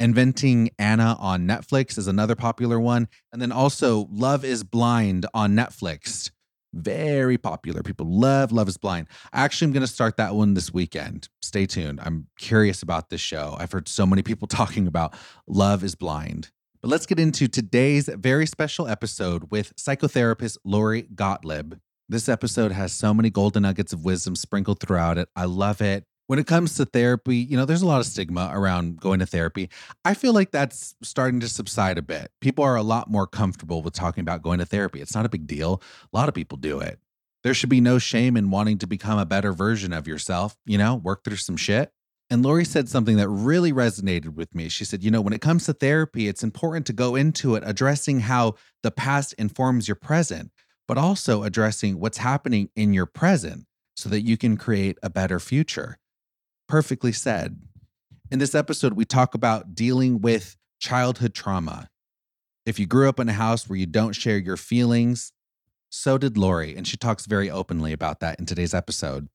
Inventing 0.00 0.70
Anna 0.78 1.16
on 1.20 1.46
Netflix 1.46 1.98
is 1.98 2.08
another 2.08 2.34
popular 2.34 2.80
one. 2.80 3.08
And 3.32 3.42
then 3.42 3.52
also 3.52 4.08
Love 4.10 4.44
is 4.44 4.64
Blind 4.64 5.26
on 5.34 5.54
Netflix. 5.54 6.30
Very 6.72 7.38
popular. 7.38 7.82
People 7.82 8.06
love 8.06 8.50
Love 8.50 8.68
is 8.68 8.76
Blind. 8.76 9.06
I 9.32 9.44
actually 9.44 9.66
am 9.66 9.72
going 9.72 9.86
to 9.86 9.92
start 9.92 10.16
that 10.16 10.34
one 10.34 10.54
this 10.54 10.72
weekend. 10.72 11.28
Stay 11.42 11.66
tuned. 11.66 12.00
I'm 12.02 12.26
curious 12.36 12.82
about 12.82 13.10
this 13.10 13.20
show. 13.20 13.54
I've 13.58 13.70
heard 13.70 13.88
so 13.88 14.04
many 14.04 14.22
people 14.22 14.48
talking 14.48 14.86
about 14.86 15.14
Love 15.46 15.84
is 15.84 15.94
Blind. 15.94 16.50
But 16.84 16.90
let's 16.90 17.06
get 17.06 17.18
into 17.18 17.48
today's 17.48 18.10
very 18.12 18.44
special 18.44 18.86
episode 18.86 19.50
with 19.50 19.74
psychotherapist 19.74 20.58
Lori 20.66 21.08
Gottlieb. 21.14 21.76
This 22.10 22.28
episode 22.28 22.72
has 22.72 22.92
so 22.92 23.14
many 23.14 23.30
golden 23.30 23.62
nuggets 23.62 23.94
of 23.94 24.04
wisdom 24.04 24.36
sprinkled 24.36 24.80
throughout 24.80 25.16
it. 25.16 25.30
I 25.34 25.46
love 25.46 25.80
it 25.80 26.04
when 26.26 26.38
it 26.38 26.46
comes 26.46 26.74
to 26.74 26.84
therapy, 26.84 27.38
you 27.38 27.56
know, 27.56 27.64
there's 27.64 27.80
a 27.80 27.86
lot 27.86 28.00
of 28.00 28.06
stigma 28.06 28.50
around 28.52 29.00
going 29.00 29.20
to 29.20 29.24
therapy. 29.24 29.70
I 30.04 30.12
feel 30.12 30.34
like 30.34 30.50
that's 30.50 30.94
starting 31.02 31.40
to 31.40 31.48
subside 31.48 31.96
a 31.96 32.02
bit. 32.02 32.30
People 32.42 32.64
are 32.64 32.76
a 32.76 32.82
lot 32.82 33.10
more 33.10 33.26
comfortable 33.26 33.80
with 33.80 33.94
talking 33.94 34.20
about 34.20 34.42
going 34.42 34.58
to 34.58 34.66
therapy. 34.66 35.00
It's 35.00 35.14
not 35.14 35.24
a 35.24 35.30
big 35.30 35.46
deal. 35.46 35.80
A 36.12 36.14
lot 36.14 36.28
of 36.28 36.34
people 36.34 36.58
do 36.58 36.80
it. 36.80 36.98
There 37.44 37.54
should 37.54 37.70
be 37.70 37.80
no 37.80 37.98
shame 37.98 38.36
in 38.36 38.50
wanting 38.50 38.76
to 38.76 38.86
become 38.86 39.18
a 39.18 39.24
better 39.24 39.54
version 39.54 39.94
of 39.94 40.06
yourself, 40.06 40.58
you 40.66 40.76
know, 40.76 40.96
work 40.96 41.24
through 41.24 41.36
some 41.36 41.56
shit. 41.56 41.92
And 42.34 42.44
Lori 42.44 42.64
said 42.64 42.88
something 42.88 43.16
that 43.18 43.28
really 43.28 43.72
resonated 43.72 44.34
with 44.34 44.52
me. 44.56 44.68
She 44.68 44.84
said, 44.84 45.04
You 45.04 45.12
know, 45.12 45.20
when 45.20 45.32
it 45.32 45.40
comes 45.40 45.66
to 45.66 45.72
therapy, 45.72 46.26
it's 46.26 46.42
important 46.42 46.84
to 46.86 46.92
go 46.92 47.14
into 47.14 47.54
it 47.54 47.62
addressing 47.64 48.18
how 48.18 48.56
the 48.82 48.90
past 48.90 49.34
informs 49.34 49.86
your 49.86 49.94
present, 49.94 50.50
but 50.88 50.98
also 50.98 51.44
addressing 51.44 52.00
what's 52.00 52.18
happening 52.18 52.70
in 52.74 52.92
your 52.92 53.06
present 53.06 53.66
so 53.94 54.08
that 54.08 54.22
you 54.22 54.36
can 54.36 54.56
create 54.56 54.98
a 55.00 55.08
better 55.08 55.38
future 55.38 55.96
perfectly 56.68 57.12
said. 57.12 57.60
In 58.32 58.40
this 58.40 58.56
episode, 58.56 58.94
we 58.94 59.04
talk 59.04 59.36
about 59.36 59.76
dealing 59.76 60.20
with 60.20 60.56
childhood 60.80 61.34
trauma. 61.34 61.88
If 62.66 62.80
you 62.80 62.86
grew 62.86 63.08
up 63.08 63.20
in 63.20 63.28
a 63.28 63.34
house 63.34 63.68
where 63.68 63.78
you 63.78 63.86
don't 63.86 64.12
share 64.12 64.38
your 64.38 64.56
feelings, 64.56 65.32
so 65.88 66.18
did 66.18 66.36
Lori, 66.36 66.74
and 66.74 66.84
she 66.84 66.96
talks 66.96 67.26
very 67.26 67.48
openly 67.48 67.92
about 67.92 68.18
that 68.18 68.40
in 68.40 68.46
today's 68.46 68.74
episode. 68.74 69.28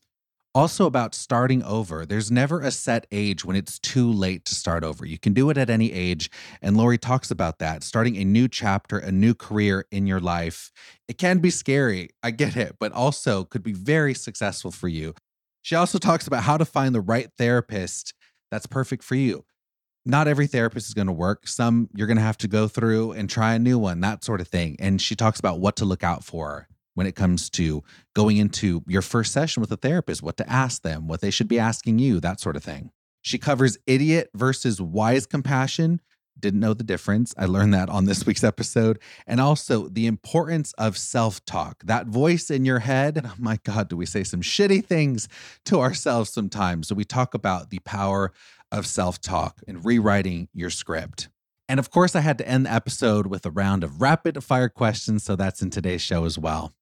Also, 0.55 0.87
about 0.87 1.13
starting 1.13 1.61
over. 1.61 2.07
There's 2.07 2.31
never 2.31 2.59
a 2.59 2.71
set 2.71 3.05
age 3.11 3.45
when 3.45 3.55
it's 3.55 3.77
too 3.77 4.11
late 4.11 4.45
to 4.45 4.55
start 4.55 4.83
over. 4.83 5.05
You 5.05 5.19
can 5.19 5.33
do 5.33 5.51
it 5.51 5.57
at 5.59 5.69
any 5.69 5.93
age. 5.93 6.31
And 6.59 6.75
Lori 6.75 6.97
talks 6.97 7.29
about 7.29 7.59
that 7.59 7.83
starting 7.83 8.17
a 8.17 8.25
new 8.25 8.47
chapter, 8.47 8.97
a 8.97 9.11
new 9.11 9.35
career 9.35 9.85
in 9.91 10.07
your 10.07 10.19
life. 10.19 10.71
It 11.07 11.19
can 11.19 11.37
be 11.37 11.51
scary. 11.51 12.09
I 12.23 12.31
get 12.31 12.57
it, 12.57 12.77
but 12.79 12.91
also 12.93 13.43
could 13.43 13.61
be 13.61 13.73
very 13.73 14.15
successful 14.15 14.71
for 14.71 14.87
you. 14.87 15.13
She 15.61 15.75
also 15.75 15.99
talks 15.99 16.25
about 16.25 16.43
how 16.43 16.57
to 16.57 16.65
find 16.65 16.95
the 16.95 17.01
right 17.01 17.29
therapist 17.37 18.15
that's 18.49 18.65
perfect 18.65 19.03
for 19.03 19.15
you. 19.15 19.45
Not 20.03 20.27
every 20.27 20.47
therapist 20.47 20.87
is 20.87 20.95
going 20.95 21.07
to 21.07 21.13
work. 21.13 21.47
Some 21.47 21.89
you're 21.93 22.07
going 22.07 22.17
to 22.17 22.23
have 22.23 22.37
to 22.39 22.47
go 22.47 22.67
through 22.67 23.11
and 23.11 23.29
try 23.29 23.53
a 23.53 23.59
new 23.59 23.77
one, 23.77 23.99
that 23.99 24.23
sort 24.23 24.41
of 24.41 24.47
thing. 24.47 24.77
And 24.79 24.99
she 24.99 25.15
talks 25.15 25.39
about 25.39 25.59
what 25.59 25.75
to 25.75 25.85
look 25.85 26.03
out 26.03 26.23
for 26.23 26.67
when 26.99 27.07
it 27.07 27.15
comes 27.15 27.49
to 27.49 27.81
going 28.13 28.35
into 28.35 28.83
your 28.85 29.01
first 29.01 29.31
session 29.31 29.61
with 29.61 29.71
a 29.71 29.77
therapist, 29.77 30.21
what 30.21 30.35
to 30.35 30.49
ask 30.49 30.81
them, 30.81 31.07
what 31.07 31.21
they 31.21 31.31
should 31.31 31.47
be 31.47 31.57
asking 31.57 31.97
you, 31.97 32.19
that 32.19 32.41
sort 32.41 32.57
of 32.57 32.61
thing. 32.61 32.91
She 33.21 33.37
covers 33.37 33.77
idiot 33.87 34.29
versus 34.35 34.81
wise 34.81 35.25
compassion, 35.25 36.01
didn't 36.37 36.59
know 36.59 36.73
the 36.73 36.83
difference. 36.83 37.33
I 37.37 37.45
learned 37.45 37.73
that 37.73 37.87
on 37.87 38.03
this 38.03 38.25
week's 38.25 38.43
episode. 38.43 38.99
And 39.25 39.39
also 39.39 39.87
the 39.87 40.07
importance 40.07 40.73
of 40.73 40.97
self 40.97 41.45
talk, 41.45 41.83
that 41.85 42.07
voice 42.07 42.51
in 42.51 42.65
your 42.65 42.79
head. 42.79 43.25
Oh 43.29 43.35
my 43.37 43.59
God, 43.63 43.87
do 43.87 43.95
we 43.95 44.05
say 44.05 44.25
some 44.25 44.41
shitty 44.41 44.83
things 44.83 45.29
to 45.63 45.79
ourselves 45.79 46.29
sometimes? 46.29 46.89
So 46.89 46.95
we 46.95 47.05
talk 47.05 47.33
about 47.33 47.69
the 47.69 47.79
power 47.79 48.33
of 48.73 48.85
self 48.85 49.21
talk 49.21 49.61
and 49.69 49.85
rewriting 49.85 50.49
your 50.53 50.69
script. 50.69 51.29
And 51.69 51.79
of 51.79 51.91
course, 51.91 52.13
I 52.13 52.19
had 52.19 52.39
to 52.39 52.47
end 52.47 52.65
the 52.65 52.73
episode 52.73 53.27
with 53.27 53.45
a 53.45 53.51
round 53.51 53.85
of 53.85 54.01
rapid 54.01 54.43
fire 54.43 54.67
questions. 54.67 55.23
So 55.23 55.37
that's 55.37 55.61
in 55.61 55.69
today's 55.69 56.01
show 56.01 56.25
as 56.25 56.37
well. 56.37 56.73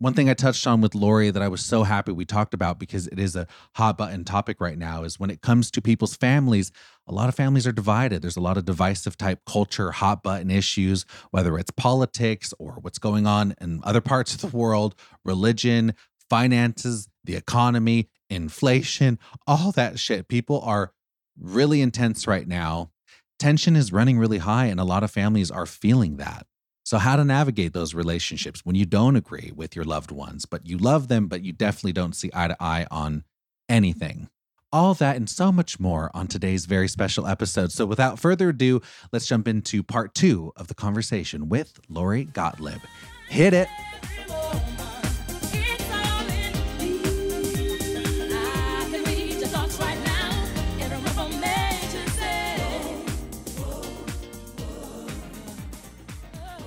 One 0.00 0.12
thing 0.12 0.28
I 0.28 0.34
touched 0.34 0.66
on 0.66 0.80
with 0.80 0.94
Lori 0.94 1.30
that 1.30 1.42
I 1.42 1.48
was 1.48 1.60
so 1.60 1.84
happy 1.84 2.10
we 2.10 2.24
talked 2.24 2.52
about 2.52 2.80
because 2.80 3.06
it 3.06 3.18
is 3.18 3.36
a 3.36 3.46
hot 3.76 3.96
button 3.96 4.24
topic 4.24 4.60
right 4.60 4.76
now 4.76 5.04
is 5.04 5.20
when 5.20 5.30
it 5.30 5.40
comes 5.40 5.70
to 5.70 5.80
people's 5.80 6.16
families, 6.16 6.72
a 7.06 7.12
lot 7.12 7.28
of 7.28 7.36
families 7.36 7.66
are 7.66 7.72
divided. 7.72 8.20
There's 8.20 8.36
a 8.36 8.40
lot 8.40 8.56
of 8.56 8.64
divisive 8.64 9.16
type 9.16 9.40
culture, 9.46 9.92
hot 9.92 10.22
button 10.24 10.50
issues, 10.50 11.06
whether 11.30 11.56
it's 11.58 11.70
politics 11.70 12.52
or 12.58 12.72
what's 12.80 12.98
going 12.98 13.26
on 13.26 13.54
in 13.60 13.80
other 13.84 14.00
parts 14.00 14.34
of 14.34 14.40
the 14.40 14.56
world, 14.56 14.96
religion, 15.24 15.94
finances, 16.28 17.08
the 17.22 17.36
economy, 17.36 18.08
inflation, 18.28 19.18
all 19.46 19.70
that 19.72 19.98
shit. 20.00 20.26
People 20.28 20.60
are 20.62 20.92
really 21.40 21.80
intense 21.80 22.26
right 22.26 22.48
now. 22.48 22.90
Tension 23.38 23.76
is 23.76 23.92
running 23.92 24.18
really 24.18 24.38
high, 24.38 24.66
and 24.66 24.80
a 24.80 24.84
lot 24.84 25.02
of 25.02 25.10
families 25.10 25.50
are 25.50 25.66
feeling 25.66 26.16
that. 26.16 26.46
So, 26.84 26.98
how 26.98 27.16
to 27.16 27.24
navigate 27.24 27.72
those 27.72 27.94
relationships 27.94 28.60
when 28.64 28.76
you 28.76 28.84
don't 28.84 29.16
agree 29.16 29.52
with 29.56 29.74
your 29.74 29.86
loved 29.86 30.10
ones, 30.10 30.44
but 30.44 30.66
you 30.66 30.76
love 30.76 31.08
them, 31.08 31.28
but 31.28 31.42
you 31.42 31.52
definitely 31.52 31.94
don't 31.94 32.14
see 32.14 32.30
eye 32.34 32.48
to 32.48 32.56
eye 32.60 32.86
on 32.90 33.24
anything. 33.70 34.28
All 34.70 34.92
that 34.94 35.16
and 35.16 35.30
so 35.30 35.50
much 35.50 35.80
more 35.80 36.10
on 36.12 36.26
today's 36.26 36.66
very 36.66 36.88
special 36.88 37.26
episode. 37.26 37.72
So, 37.72 37.86
without 37.86 38.18
further 38.18 38.50
ado, 38.50 38.82
let's 39.12 39.26
jump 39.26 39.48
into 39.48 39.82
part 39.82 40.14
two 40.14 40.52
of 40.56 40.68
the 40.68 40.74
conversation 40.74 41.48
with 41.48 41.80
Lori 41.88 42.24
Gottlieb. 42.24 42.80
Hit 43.28 43.54
it. 43.54 43.68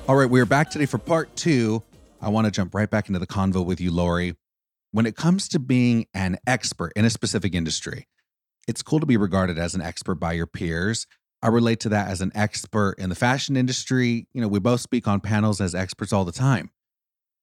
All 0.08 0.16
right, 0.16 0.30
we're 0.30 0.46
back 0.46 0.70
today 0.70 0.86
for 0.86 1.00
part 1.00 1.36
two. 1.36 1.84
I 2.22 2.30
want 2.30 2.46
to 2.46 2.52
jump 2.52 2.74
right 2.74 2.90
back 2.90 3.10
into 3.10 3.20
the 3.20 3.28
convo 3.28 3.66
with 3.66 3.82
you, 3.82 3.92
Lori. 3.92 4.38
When 4.92 5.06
it 5.06 5.18
comes 5.18 5.50
to 5.50 5.60
being 5.60 6.06
an 6.14 6.38
expert 6.48 6.94
in 6.96 7.04
a 7.04 7.10
specific 7.10 7.54
industry, 7.54 8.08
it's 8.70 8.82
cool 8.82 9.02
to 9.02 9.06
be 9.06 9.18
regarded 9.18 9.60
as 9.60 9.76
an 9.76 9.82
expert 9.82 10.16
by 10.16 10.32
your 10.32 10.48
peers. 10.48 11.08
I 11.42 11.50
relate 11.50 11.82
to 11.82 11.90
that 11.90 12.08
as 12.08 12.22
an 12.22 12.32
expert 12.36 12.96
in 12.98 13.10
the 13.10 13.16
fashion 13.16 13.58
industry. 13.58 14.30
You 14.32 14.40
know, 14.40 14.48
we 14.48 14.60
both 14.60 14.80
speak 14.80 15.10
on 15.10 15.20
panels 15.20 15.60
as 15.60 15.76
experts 15.76 16.14
all 16.14 16.24
the 16.24 16.32
time. 16.32 16.72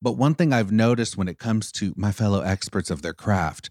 But 0.00 0.12
one 0.12 0.35
thing 0.35 0.54
I've 0.54 0.73
noticed 0.73 1.18
when 1.18 1.28
it 1.28 1.38
comes 1.38 1.71
to 1.73 1.92
my 1.99 2.12
fellow 2.12 2.40
experts 2.40 2.90
of 2.90 3.02
their 3.02 3.12
craft, 3.12 3.68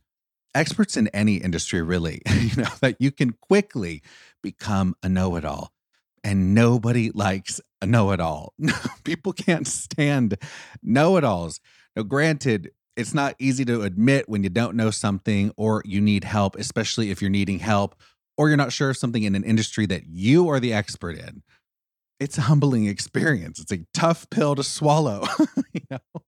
experts 0.53 0.95
in 0.95 1.07
any 1.07 1.37
industry 1.37 1.81
really, 1.81 2.21
you 2.29 2.61
know, 2.61 2.69
that 2.81 2.97
you 2.99 3.09
can 3.09 3.31
quickly 3.41 4.03
become 4.43 4.93
a 5.01 5.09
know 5.09 5.35
it 5.35 5.45
all. 5.45 5.72
And 6.23 6.55
nobody 6.55 7.11
likes 7.11 7.59
a 7.81 7.85
know 7.85 8.11
it 8.11 8.19
all. 8.19 8.53
People 9.03 9.33
can't 9.33 9.67
stand 9.67 10.37
know 10.81 11.17
it 11.17 11.23
alls. 11.23 11.59
Now, 11.95 12.03
granted, 12.03 12.71
it's 12.95 13.13
not 13.13 13.35
easy 13.39 13.65
to 13.65 13.81
admit 13.81 14.29
when 14.29 14.43
you 14.43 14.49
don't 14.49 14.75
know 14.75 14.91
something 14.91 15.51
or 15.57 15.81
you 15.85 15.99
need 15.99 16.23
help, 16.23 16.55
especially 16.55 17.11
if 17.11 17.21
you're 17.21 17.31
needing 17.31 17.59
help 17.59 17.95
or 18.37 18.47
you're 18.47 18.57
not 18.57 18.71
sure 18.71 18.91
of 18.91 18.97
something 18.97 19.23
in 19.23 19.35
an 19.35 19.43
industry 19.43 19.85
that 19.87 20.07
you 20.07 20.49
are 20.49 20.59
the 20.59 20.73
expert 20.73 21.17
in. 21.17 21.43
It's 22.19 22.37
a 22.37 22.41
humbling 22.41 22.85
experience. 22.85 23.59
It's 23.59 23.71
a 23.71 23.85
tough 23.93 24.29
pill 24.29 24.55
to 24.55 24.63
swallow, 24.63 25.25
you 25.73 25.81
know. 25.89 26.21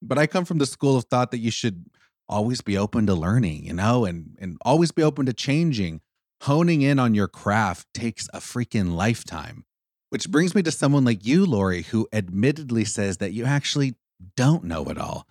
But 0.00 0.18
I 0.18 0.26
come 0.26 0.44
from 0.44 0.58
the 0.58 0.66
school 0.66 0.96
of 0.96 1.04
thought 1.04 1.30
that 1.30 1.38
you 1.38 1.50
should 1.50 1.84
always 2.28 2.60
be 2.60 2.78
open 2.78 3.06
to 3.06 3.14
learning, 3.14 3.66
you 3.66 3.74
know, 3.74 4.04
and 4.04 4.36
and 4.40 4.56
always 4.62 4.92
be 4.92 5.02
open 5.02 5.26
to 5.26 5.32
changing. 5.32 6.00
Honing 6.42 6.82
in 6.82 6.98
on 6.98 7.14
your 7.14 7.28
craft 7.28 7.86
takes 7.94 8.28
a 8.34 8.38
freaking 8.38 8.96
lifetime. 8.96 9.64
Which 10.10 10.28
brings 10.28 10.56
me 10.56 10.62
to 10.64 10.72
someone 10.72 11.04
like 11.04 11.24
you, 11.24 11.46
Lori, 11.46 11.82
who 11.82 12.08
admittedly 12.12 12.84
says 12.84 13.18
that 13.18 13.32
you 13.32 13.44
actually 13.44 13.94
don't 14.36 14.64
know 14.64 14.86
it 14.86 14.98
all. 14.98 15.28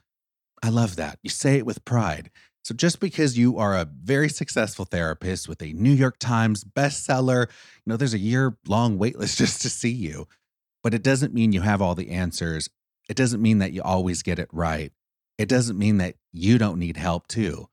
I 0.63 0.69
love 0.69 0.95
that. 0.95 1.19
You 1.21 1.29
say 1.29 1.57
it 1.57 1.65
with 1.65 1.83
pride. 1.83 2.31
So 2.63 2.73
just 2.73 3.01
because 3.01 3.37
you 3.37 3.57
are 3.57 3.75
a 3.75 3.89
very 4.01 4.29
successful 4.29 4.85
therapist 4.85 5.49
with 5.49 5.61
a 5.61 5.73
New 5.73 5.91
York 5.91 6.15
Times 6.17 6.63
bestseller, 6.63 7.49
you 7.49 7.89
know, 7.89 7.97
there's 7.97 8.13
a 8.13 8.17
year 8.17 8.55
long 8.65 8.97
waitlist 8.97 9.35
just 9.37 9.61
to 9.63 9.69
see 9.69 9.91
you. 9.91 10.29
But 10.81 10.93
it 10.93 11.03
doesn't 11.03 11.33
mean 11.33 11.51
you 11.51 11.59
have 11.59 11.81
all 11.81 11.93
the 11.93 12.11
answers. 12.11 12.69
It 13.09 13.17
doesn't 13.17 13.41
mean 13.41 13.57
that 13.57 13.73
you 13.73 13.81
always 13.81 14.23
get 14.23 14.39
it 14.39 14.47
right. 14.53 14.93
It 15.37 15.49
doesn't 15.49 15.77
mean 15.77 15.97
that 15.97 16.15
you 16.31 16.57
don't 16.57 16.79
need 16.79 16.95
help 16.95 17.27
too. 17.27 17.67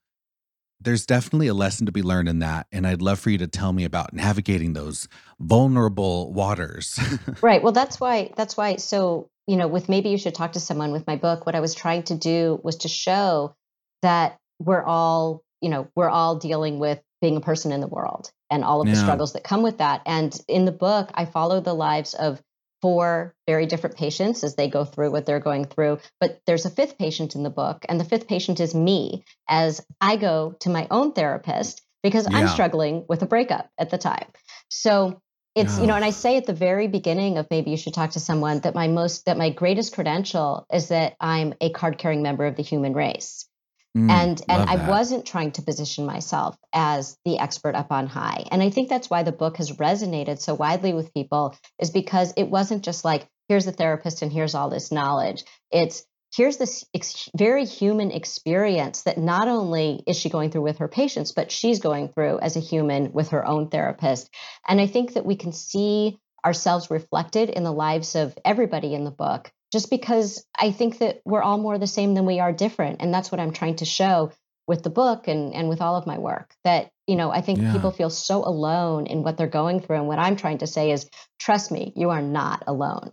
There's 0.81 1.07
definitely 1.07 1.49
a 1.49 1.55
lesson 1.55 1.87
to 1.87 1.93
be 1.93 2.03
learned 2.03 2.29
in 2.29 2.39
that. 2.39 2.67
And 2.71 2.87
I'd 2.87 3.03
love 3.03 3.19
for 3.19 3.31
you 3.31 3.39
to 3.39 3.47
tell 3.47 3.73
me 3.73 3.85
about 3.85 4.13
navigating 4.13 4.73
those 4.73 5.09
vulnerable 5.41 6.33
waters. 6.33 6.99
right. 7.43 7.63
Well, 7.63 7.73
that's 7.73 7.99
why, 7.99 8.33
that's 8.37 8.57
why. 8.57 8.77
So, 8.77 9.29
you 9.47 9.57
know, 9.57 9.67
with 9.67 9.89
maybe 9.89 10.09
you 10.11 10.19
should 10.19 10.35
talk 10.35 10.53
to 10.53 10.61
someone 10.61 10.93
with 10.93 11.07
my 11.07 11.17
book, 11.17 11.47
what 11.47 11.55
I 11.55 11.61
was 11.61 11.75
trying 11.75 12.05
to 12.05 12.15
do 12.15 12.61
was 12.63 12.77
to 12.77 12.89
show 12.89 13.55
that 14.03 14.39
we're 14.61 14.83
all, 14.83 15.43
you 15.61 15.69
know, 15.69 15.89
we're 15.97 16.11
all 16.11 16.37
dealing 16.37 16.79
with 16.79 17.01
being 17.21 17.37
a 17.37 17.41
person 17.41 17.73
in 17.73 17.81
the 17.81 17.89
world 17.89 18.31
and 18.51 18.63
all 18.65 18.81
of 18.81 18.87
the 18.87 18.95
struggles 18.95 19.33
that 19.33 19.43
come 19.43 19.63
with 19.63 19.79
that. 19.79 20.03
And 20.07 20.39
in 20.47 20.65
the 20.65 20.73
book, 20.73 21.11
I 21.15 21.25
follow 21.25 21.61
the 21.61 21.75
lives 21.75 22.15
of 22.15 22.41
four 22.81 23.35
very 23.47 23.67
different 23.67 23.97
patients 23.97 24.45
as 24.45 24.55
they 24.55 24.69
go 24.69 24.85
through 24.85 25.11
what 25.11 25.27
they're 25.27 25.41
going 25.41 25.65
through. 25.65 25.99
But 26.21 26.41
there's 26.47 26.67
a 26.67 26.71
fifth 26.71 26.99
patient 26.99 27.35
in 27.35 27.43
the 27.43 27.51
book, 27.51 27.85
and 27.89 27.99
the 27.99 28.05
fifth 28.05 28.29
patient 28.29 28.61
is 28.61 28.75
me 28.75 29.25
as 29.49 29.85
I 30.01 30.17
go 30.17 30.57
to 30.61 30.71
my 30.71 30.87
own 30.91 31.13
therapist 31.13 31.83
because 32.03 32.29
I'm 32.33 32.49
struggling 32.49 33.05
with 33.09 33.23
a 33.23 33.27
breakup 33.27 33.69
at 33.79 33.91
the 33.91 33.99
time. 33.99 34.27
So 34.69 35.21
it's, 35.55 35.81
you 35.81 35.87
know, 35.87 35.95
and 35.95 36.05
I 36.05 36.11
say 36.11 36.37
at 36.37 36.47
the 36.47 36.53
very 36.53 36.87
beginning 36.87 37.39
of 37.39 37.49
maybe 37.51 37.73
you 37.73 37.77
should 37.77 37.95
talk 37.95 38.11
to 38.11 38.21
someone 38.21 38.61
that 38.61 38.77
my 38.77 38.87
most, 38.87 39.25
that 39.25 39.37
my 39.37 39.51
greatest 39.51 39.95
credential 39.95 40.65
is 40.73 40.89
that 40.89 41.17
I'm 41.21 41.55
a 41.61 41.71
card 41.71 41.99
carrying 41.99 42.23
member 42.23 42.47
of 42.47 42.55
the 42.55 42.63
human 42.63 42.95
race 42.95 43.49
Mm, 43.97 44.11
and 44.11 44.43
and 44.49 44.69
I 44.69 44.77
that. 44.77 44.89
wasn't 44.89 45.27
trying 45.27 45.53
to 45.53 45.63
position 45.63 46.05
myself 46.07 46.57
as 46.73 47.17
the 47.25 47.39
expert 47.39 47.75
up 47.75 47.91
on 47.91 48.07
high. 48.07 48.45
And 48.51 48.63
I 48.63 48.71
think 48.71 48.89
that's 48.89 49.11
why 49.11 49.23
the 49.23 49.33
book 49.33 49.57
has 49.57 49.73
resonated 49.73 50.39
so 50.41 50.55
widely 50.55 50.93
with 50.93 51.15
people 51.15 51.57
is 51.79 51.91
because 51.91 52.33
it 52.37 52.49
wasn't 52.49 52.85
just 52.85 53.05
like 53.05 53.27
here's 53.49 53.65
the 53.65 53.73
therapist 53.73 54.23
and 54.23 54.33
here's 54.33 54.55
all 54.55 54.69
this 54.69 54.93
knowledge. 54.93 55.45
It's 55.71 56.05
here's 56.37 56.59
this 56.59 56.85
ex- 56.95 57.31
very 57.37 57.65
human 57.65 58.11
experience 58.11 59.03
that 59.03 59.19
not 59.19 59.49
only 59.49 60.03
is 60.07 60.17
she 60.19 60.29
going 60.29 60.51
through 60.51 60.63
with 60.63 60.79
her 60.79 60.89
patients, 60.89 61.33
but 61.33 61.51
she's 61.51 61.81
going 61.81 62.09
through 62.09 62.39
as 62.41 62.57
a 62.57 62.61
human 62.61 63.13
with 63.13 63.31
her 63.31 63.47
own 63.47 63.71
therapist. 63.71 64.29
And 64.67 64.81
I 64.81 64.87
think 64.87 65.15
that 65.15 65.25
we 65.25 65.37
can 65.37 65.53
see 65.53 66.19
ourselves 66.45 66.91
reflected 66.91 67.49
in 67.49 67.65
the 67.65 67.73
lives 67.73 68.15
of 68.15 68.37
everybody 68.45 68.95
in 68.95 69.05
the 69.05 69.11
book 69.11 69.51
just 69.73 69.91
because 69.91 70.45
I 70.59 70.71
think 70.71 70.99
that 70.99 71.21
we're 71.25 71.43
all 71.43 71.59
more 71.59 71.79
the 71.79 71.87
same 71.87 72.15
than 72.15 72.27
we 72.27 72.41
are 72.41 72.53
different. 72.53 73.03
And 73.03 73.13
that's 73.13 73.31
what 73.31 73.41
I'm 73.41 73.53
trying 73.53 73.77
to 73.77 73.85
show 73.85 74.33
with 74.67 74.83
the 74.83 74.91
book 74.91 75.29
and, 75.29 75.55
and 75.55 75.69
with 75.69 75.81
all 75.81 75.97
of 75.97 76.07
my 76.07 76.19
work 76.19 76.55
that, 76.65 76.91
you 77.07 77.17
know, 77.17 77.31
I 77.31 77.41
think 77.41 77.61
Yeah. 77.61 77.73
people 77.73 77.91
feel 77.91 78.11
so 78.11 78.45
alone 78.45 79.07
in 79.07 79.23
what 79.23 79.37
they're 79.37 79.47
going 79.47 79.81
through. 79.81 79.97
And 79.97 80.09
what 80.09 80.19
I'm 80.19 80.37
trying 80.37 80.59
to 80.59 80.67
say 80.67 80.91
is, 80.91 81.09
trust 81.39 81.71
me, 81.71 81.93
you 81.97 82.11
are 82.11 82.23
not 82.23 82.65
alone. 82.67 83.13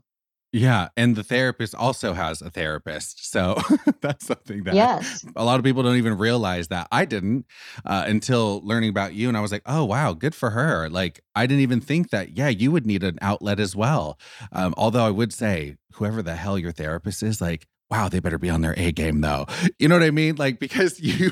Yeah. 0.52 0.88
And 0.96 1.16
the 1.18 1.24
therapist 1.24 1.76
also 1.76 2.14
has 2.14 2.42
a 2.42 2.50
therapist. 2.50 3.30
So 3.30 3.58
that's 4.02 4.26
something 4.26 4.64
that 4.64 4.76
Yes. 4.76 5.26
a 5.36 5.44
lot 5.44 5.60
of 5.60 5.66
people 5.66 5.84
don't 5.84 5.98
even 5.98 6.18
realize 6.18 6.70
that 6.70 6.88
I 6.92 7.04
didn't 7.06 7.46
uh, 7.86 8.06
until 8.08 8.62
learning 8.64 8.90
about 8.90 9.14
you. 9.14 9.28
And 9.28 9.38
I 9.38 9.42
was 9.42 9.52
like, 9.52 9.64
oh, 9.66 9.84
wow, 9.84 10.14
good 10.14 10.34
for 10.34 10.52
her. 10.52 10.90
Like, 10.90 11.20
I 11.36 11.46
didn't 11.46 11.62
even 11.62 11.82
think 11.82 12.10
that, 12.12 12.38
yeah, 12.38 12.48
you 12.48 12.72
would 12.72 12.86
need 12.86 13.04
an 13.04 13.18
outlet 13.22 13.60
as 13.60 13.76
well. 13.76 14.18
Um, 14.54 14.74
although 14.78 15.06
I 15.06 15.12
would 15.12 15.34
say, 15.34 15.76
whoever 15.96 16.22
the 16.22 16.36
hell 16.36 16.58
your 16.58 16.72
therapist 16.72 17.22
is, 17.22 17.42
like, 17.42 17.68
wow, 17.92 18.08
they 18.08 18.20
better 18.20 18.38
be 18.40 18.50
on 18.50 18.62
their 18.62 18.74
A 18.78 18.92
game 18.94 19.22
though. 19.22 19.46
You 19.78 19.88
know 19.90 19.96
what 19.96 20.04
I 20.08 20.12
mean? 20.12 20.36
Like, 20.38 20.60
because 20.66 21.02
you, 21.02 21.32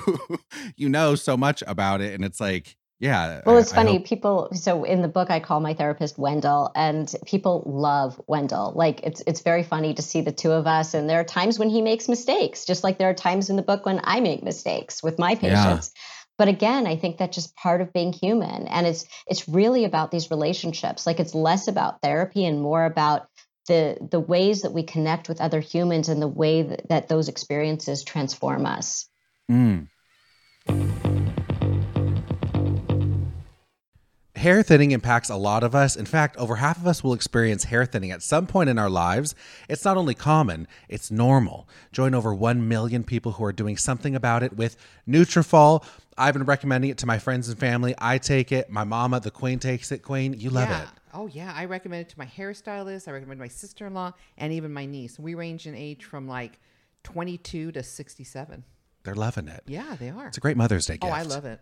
you 0.76 0.90
know 0.90 1.16
so 1.16 1.38
much 1.38 1.64
about 1.66 2.02
it. 2.02 2.14
And 2.14 2.26
it's 2.26 2.42
like, 2.42 2.76
yeah. 3.04 3.42
Well, 3.46 3.58
it's 3.58 3.74
I 3.74 3.76
funny. 3.76 3.98
hope- 3.98 4.06
People. 4.06 4.50
So 4.54 4.84
in 4.86 5.02
the 5.02 5.08
book, 5.08 5.30
I 5.30 5.40
call 5.40 5.60
my 5.60 5.74
therapist 5.74 6.18
Wendell, 6.18 6.72
and 6.76 7.14
people 7.26 7.64
love 7.66 8.20
Wendell. 8.28 8.72
Like 8.76 9.02
it's 9.04 9.22
it's 9.28 9.42
very 9.42 9.64
funny 9.64 9.94
to 9.94 10.02
see 10.02 10.22
the 10.22 10.32
two 10.32 10.52
of 10.52 10.66
us. 10.68 10.94
And 10.94 11.10
there 11.10 11.20
are 11.20 11.24
times 11.26 11.60
when 11.60 11.70
he 11.70 11.82
makes 11.82 12.08
mistakes, 12.08 12.66
just 12.66 12.84
like 12.84 12.98
there 12.98 13.10
are 13.10 13.14
times 13.14 13.50
in 13.50 13.58
the 13.58 13.62
book 13.62 13.86
when 13.86 14.00
I 14.04 14.22
make 14.22 14.42
mistakes 14.44 15.04
with 15.04 15.20
my 15.20 15.36
patients. 15.36 15.92
Yeah. 15.94 16.02
But 16.38 16.48
again, 16.48 16.88
I 16.88 16.96
think 16.96 17.18
that's 17.18 17.36
just 17.36 17.56
part 17.56 17.82
of 17.82 17.94
being 17.94 18.14
human, 18.14 18.68
and 18.68 18.88
it's 18.88 19.06
it's 19.28 19.48
really 19.50 19.84
about 19.86 20.10
these 20.10 20.32
relationships. 20.32 21.06
Like 21.06 21.20
it's 21.20 21.36
less 21.36 21.68
about 21.68 22.02
therapy 22.02 22.46
and 22.46 22.62
more 22.62 22.86
about 22.86 23.28
the 23.68 23.98
the 24.12 24.20
ways 24.20 24.62
that 24.62 24.74
we 24.74 24.84
connect 24.84 25.30
with 25.30 25.42
other 25.42 25.60
humans 25.60 26.10
and 26.10 26.22
the 26.22 26.28
way 26.28 26.64
that, 26.64 26.90
that 26.90 27.08
those 27.08 27.28
experiences 27.30 28.04
transform 28.04 28.66
us. 28.66 29.08
Mm. 29.52 29.88
Hair 34.44 34.64
thinning 34.64 34.92
impacts 34.92 35.30
a 35.30 35.38
lot 35.38 35.64
of 35.64 35.74
us. 35.74 35.96
In 35.96 36.06
fact, 36.06 36.36
over 36.36 36.58
half 36.58 36.76
of 36.76 36.86
us 36.86 37.02
will 37.02 37.14
experience 37.14 37.64
hair 37.64 37.86
thinning 37.86 38.12
at 38.12 38.22
some 38.22 38.46
point 38.46 38.70
in 38.70 38.78
our 38.78 38.90
lives. 38.90 39.36
It's 39.70 39.86
not 39.86 39.96
only 39.96 40.14
common, 40.14 40.68
it's 40.90 41.10
normal. 41.10 41.66
Join 41.94 42.14
over 42.14 42.34
1 42.36 42.68
million 42.68 43.06
people 43.06 43.32
who 43.32 43.46
are 43.46 43.54
doing 43.54 43.78
something 43.78 44.18
about 44.18 44.44
it 44.44 44.58
with 44.58 44.76
Nutrafol. 45.08 45.86
I've 46.18 46.34
been 46.34 46.44
recommending 46.44 46.90
it 46.90 46.98
to 46.98 47.06
my 47.06 47.20
friends 47.20 47.48
and 47.48 47.58
family. 47.58 47.96
I 47.98 48.18
take 48.18 48.52
it. 48.52 48.70
My 48.70 48.84
mama, 48.84 49.22
the 49.22 49.32
queen, 49.32 49.60
takes 49.60 49.94
it. 49.94 50.00
Queen, 50.00 50.34
you 50.38 50.50
love 50.50 50.68
yeah. 50.68 50.84
it. 50.84 50.90
Oh 51.14 51.28
yeah, 51.28 51.54
I 51.56 51.64
recommend 51.64 52.02
it 52.02 52.10
to 52.10 52.20
my 52.20 52.26
hairstylist. 52.26 53.08
I 53.08 53.12
recommend 53.12 53.40
my 53.40 53.48
sister-in-law 53.48 54.12
and 54.38 54.52
even 54.52 54.74
my 54.74 54.86
niece. 54.86 55.18
We 55.18 55.36
range 55.36 55.68
in 55.68 55.74
age 55.74 56.04
from 56.04 56.28
like 56.28 56.60
22 57.04 57.72
to 57.72 57.82
67. 57.82 58.66
They're 59.04 59.16
loving 59.16 59.48
it. 59.48 59.64
Yeah, 59.68 59.96
they 59.98 60.10
are. 60.10 60.28
It's 60.28 60.38
a 60.38 60.42
great 60.42 60.58
Mother's 60.58 60.86
Day 60.86 60.98
gift. 60.98 61.06
oh. 61.06 61.16
I 61.16 61.22
love 61.22 61.46
it. 61.46 61.62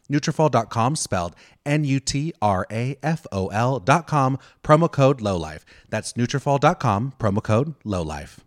Nutrafol.com 0.11 0.95
spelled 0.95 1.35
N-U-T-R-A-F-O-L 1.65 2.09
dot 3.79 4.07
com, 4.07 4.39
promo 4.63 4.91
code 4.91 5.21
LOWLIFE. 5.21 5.65
That's 5.89 6.13
Nutrafol.com, 6.13 7.13
promo 7.19 7.43
code 7.43 7.75
LOWLIFE. 7.85 8.39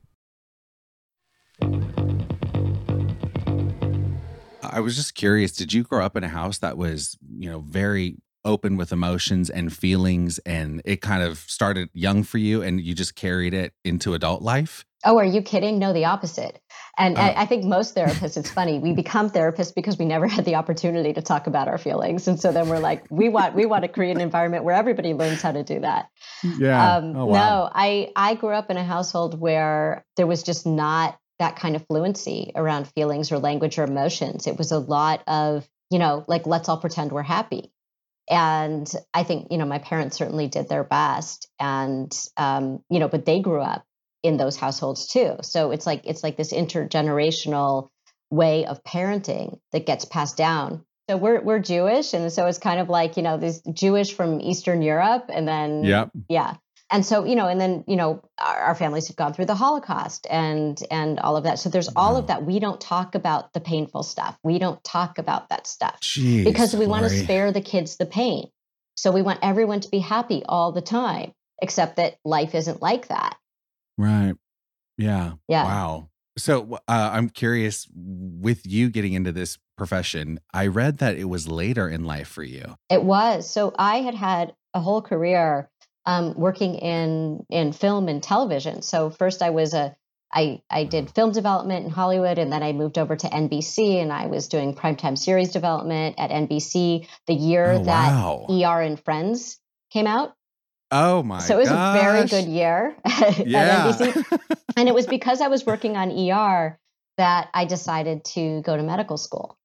I 4.63 4.81
was 4.81 4.97
just 4.97 5.15
curious, 5.15 5.53
did 5.53 5.73
you 5.73 5.85
grow 5.85 6.05
up 6.05 6.17
in 6.17 6.25
a 6.25 6.29
house 6.29 6.59
that 6.59 6.77
was, 6.77 7.17
you 7.39 7.49
know, 7.49 7.61
very 7.61 8.17
open 8.45 8.77
with 8.77 8.93
emotions 8.93 9.49
and 9.51 9.73
feelings 9.73 10.39
and 10.41 10.83
it 10.85 11.01
kind 11.01 11.23
of 11.23 11.39
started 11.39 11.89
young 11.93 12.23
for 12.23 12.39
you 12.39 12.63
and 12.63 12.81
you 12.81 12.95
just 12.95 13.15
carried 13.15 13.55
it 13.55 13.73
into 13.85 14.15
adult 14.15 14.43
life? 14.43 14.85
Oh, 15.07 15.19
are 15.19 15.25
you 15.25 15.43
kidding? 15.43 15.79
No, 15.79 15.93
the 15.93 16.07
opposite. 16.07 16.59
And 16.97 17.19
Oh. 17.19 17.21
I, 17.21 17.43
I 17.43 17.47
think 17.47 17.65
most 17.65 17.95
therapists, 17.95 18.39
it's 18.39 18.51
funny, 18.51 18.79
we 18.79 18.95
become 18.95 19.29
therapists 19.31 19.75
because 19.75 19.99
we 19.99 20.07
never 20.07 20.27
had 20.37 20.45
the 20.47 20.55
opportunity 20.55 21.13
to 21.13 21.21
talk 21.21 21.47
about 21.47 21.69
our 21.69 21.77
feelings. 21.77 22.27
And 22.27 22.41
so 22.41 22.53
then 22.53 22.69
we're 22.69 22.79
like, 22.79 23.05
we 23.11 23.29
want 23.29 23.55
we 23.55 23.67
want 23.67 23.83
to 23.83 23.89
create 23.89 24.15
an 24.17 24.23
environment 24.23 24.65
where 24.65 24.75
everybody 24.75 25.13
learns 25.13 25.43
how 25.43 25.53
to 25.53 25.63
do 25.63 25.81
that. 25.81 26.09
Yeah. 26.59 26.97
Um, 26.97 27.17
oh, 27.17 27.27
wow. 27.27 27.35
No, 27.35 27.71
I 27.75 28.11
I 28.17 28.35
grew 28.35 28.51
up 28.55 28.71
in 28.71 28.77
a 28.79 28.85
household 28.85 29.39
where 29.39 30.05
there 30.17 30.27
was 30.27 30.43
just 30.43 30.65
not 30.67 31.19
that 31.39 31.57
kind 31.57 31.77
of 31.77 31.85
fluency 31.87 32.53
around 32.55 32.87
feelings 32.89 33.31
or 33.33 33.39
language 33.39 33.79
or 33.79 33.85
emotions. 33.85 34.47
It 34.47 34.57
was 34.57 34.73
a 34.73 34.79
lot 34.79 35.23
of 35.27 35.69
you 35.91 35.99
know 35.99 36.25
like 36.29 36.47
let's 36.47 36.69
all 36.71 36.79
pretend 36.79 37.13
we're 37.13 37.23
happy. 37.23 37.73
And 38.29 38.91
I 39.13 39.23
think 39.23 39.49
you 39.51 39.59
know 39.59 39.67
my 39.67 39.79
parents 39.79 40.17
certainly 40.17 40.49
did 40.49 40.69
their 40.69 40.85
best, 40.85 41.49
and 41.59 42.13
um, 42.37 42.83
you 42.89 42.99
know, 42.99 43.09
but 43.09 43.25
they 43.27 43.41
grew 43.41 43.61
up 43.61 43.85
in 44.23 44.37
those 44.39 44.57
households 44.57 45.07
too. 45.07 45.37
So 45.43 45.71
it's 45.71 45.87
like 45.87 46.03
it's 46.05 46.23
like 46.23 46.37
this 46.37 46.53
intergenerational 46.53 47.89
way 48.31 48.65
of 48.67 48.83
parenting 48.83 49.59
that 49.73 49.87
gets 49.87 50.05
passed 50.05 50.37
down. 50.37 50.85
So 51.11 51.19
we're 51.19 51.43
we're 51.43 51.59
Jewish, 51.59 52.15
and 52.15 52.33
so 52.33 52.47
it's 52.47 52.59
kind 52.59 52.81
of 52.81 52.89
like 52.89 53.17
you 53.19 53.23
know 53.23 53.37
this 53.37 53.61
Jewish 53.73 54.15
from 54.15 54.41
Eastern 54.41 54.81
Europe, 54.81 55.27
and 55.29 55.47
then 55.47 55.85
Yep. 55.85 56.11
yeah 56.29 56.55
and 56.91 57.05
so 57.05 57.25
you 57.25 57.35
know 57.35 57.49
and 57.49 57.61
then 57.61 57.85
you 57.87 57.97
know 57.97 58.23
our, 58.39 58.57
our 58.59 58.75
families 58.75 59.09
have 59.09 59.17
gone 59.17 59.33
through 59.33 59.47
the 59.47 59.55
holocaust 59.55 60.27
and 60.31 60.83
and 60.91 61.19
all 61.21 61.37
of 61.37 61.45
that 61.45 61.59
so 61.59 61.69
there's 61.69 61.89
all 61.97 62.17
of 62.17 62.27
that 62.27 62.45
we 62.45 62.59
don't 62.59 62.81
talk 62.81 63.15
about 63.15 63.53
the 63.53 63.61
painful 63.61 64.03
stuff 64.03 64.39
we 64.43 64.59
don't 64.59 64.83
talk 64.85 65.19
about 65.19 65.49
that 65.49 65.67
stuff 65.67 65.99
Jeez, 66.01 66.45
because 66.45 66.75
we 66.75 66.87
want 66.87 67.05
to 67.05 67.11
spare 67.11 67.53
the 67.53 67.61
kids 67.61 67.97
the 67.97 68.07
pain 68.07 68.49
so 68.97 69.11
we 69.11 69.23
want 69.23 69.41
everyone 69.43 69.81
to 69.81 69.89
be 69.89 69.99
happy 69.99 70.43
all 70.47 70.73
the 70.73 70.83
time 70.83 71.33
except 71.63 71.97
that 71.97 72.17
life 72.25 72.55
isn't 72.55 72.83
like 72.83 73.09
that 73.09 73.37
Right. 73.97 74.35
Yeah. 74.97 75.35
yeah 75.49 75.65
Wow. 75.65 76.09
So 76.37 76.75
uh, 76.89 77.11
I'm 77.13 77.29
curious 77.29 77.87
with 77.95 78.67
you 78.67 78.91
getting 78.91 79.13
into 79.13 79.31
this 79.31 79.59
profession, 79.77 80.41
I 80.53 80.67
read 80.67 80.99
that 80.99 81.17
it 81.17 81.25
was 81.25 81.49
later 81.49 81.89
in 81.89 82.05
life 82.05 82.29
for 82.29 82.43
you. 82.43 82.77
It 82.91 83.05
was. 83.05 83.49
So 83.49 83.73
I 83.79 83.99
had 83.99 84.15
had 84.15 84.55
a 84.73 84.81
whole 84.81 85.01
career 85.01 85.71
um, 86.07 86.35
working 86.35 86.75
in 86.77 87.45
in 87.49 87.73
film 87.73 88.09
and 88.09 88.23
television. 88.23 88.83
So 88.83 89.11
first 89.11 89.43
I 89.43 89.51
was 89.51 89.75
a 89.75 89.97
I 90.33 90.63
I 90.69 90.85
did 90.85 91.11
film 91.15 91.33
development 91.33 91.87
in 91.87 91.91
Hollywood, 91.91 92.39
and 92.39 92.53
then 92.53 92.63
I 92.63 92.73
moved 92.73 92.99
over 92.99 93.17
to 93.17 93.27
NBC, 93.29 94.03
and 94.03 94.13
I 94.13 94.27
was 94.27 94.49
doing 94.49 94.75
primetime 94.75 95.17
series 95.17 95.53
development 95.53 96.17
at 96.19 96.31
NBC 96.31 97.07
the 97.27 97.35
year 97.35 97.75
Oh, 97.79 97.85
that 97.85 98.11
wow. 98.11 98.47
ER 98.51 98.81
and 98.81 99.01
Friends 99.03 99.59
came 99.93 100.07
out. 100.07 100.35
Oh 100.91 101.23
my 101.23 101.41
so 101.41 101.57
it 101.57 101.61
was 101.61 101.71
a 101.71 101.93
very 101.93 102.27
good 102.27 102.47
year 102.47 102.97
at 103.05 103.47
Yeah. 103.47 103.93
NBC, 103.93 104.25
and 104.77 104.89
it 104.89 104.95
was 104.95 105.07
because 105.07 105.41
I 105.41 105.49
was 105.49 105.65
working 105.65 105.97
on 105.97 106.11
ER 106.11 106.79
that 107.17 107.49
I 107.55 107.65
decided 107.65 108.25
to 108.25 108.61
go 108.63 108.77
to 108.77 108.83
medical 108.83 109.17
school. 109.17 109.57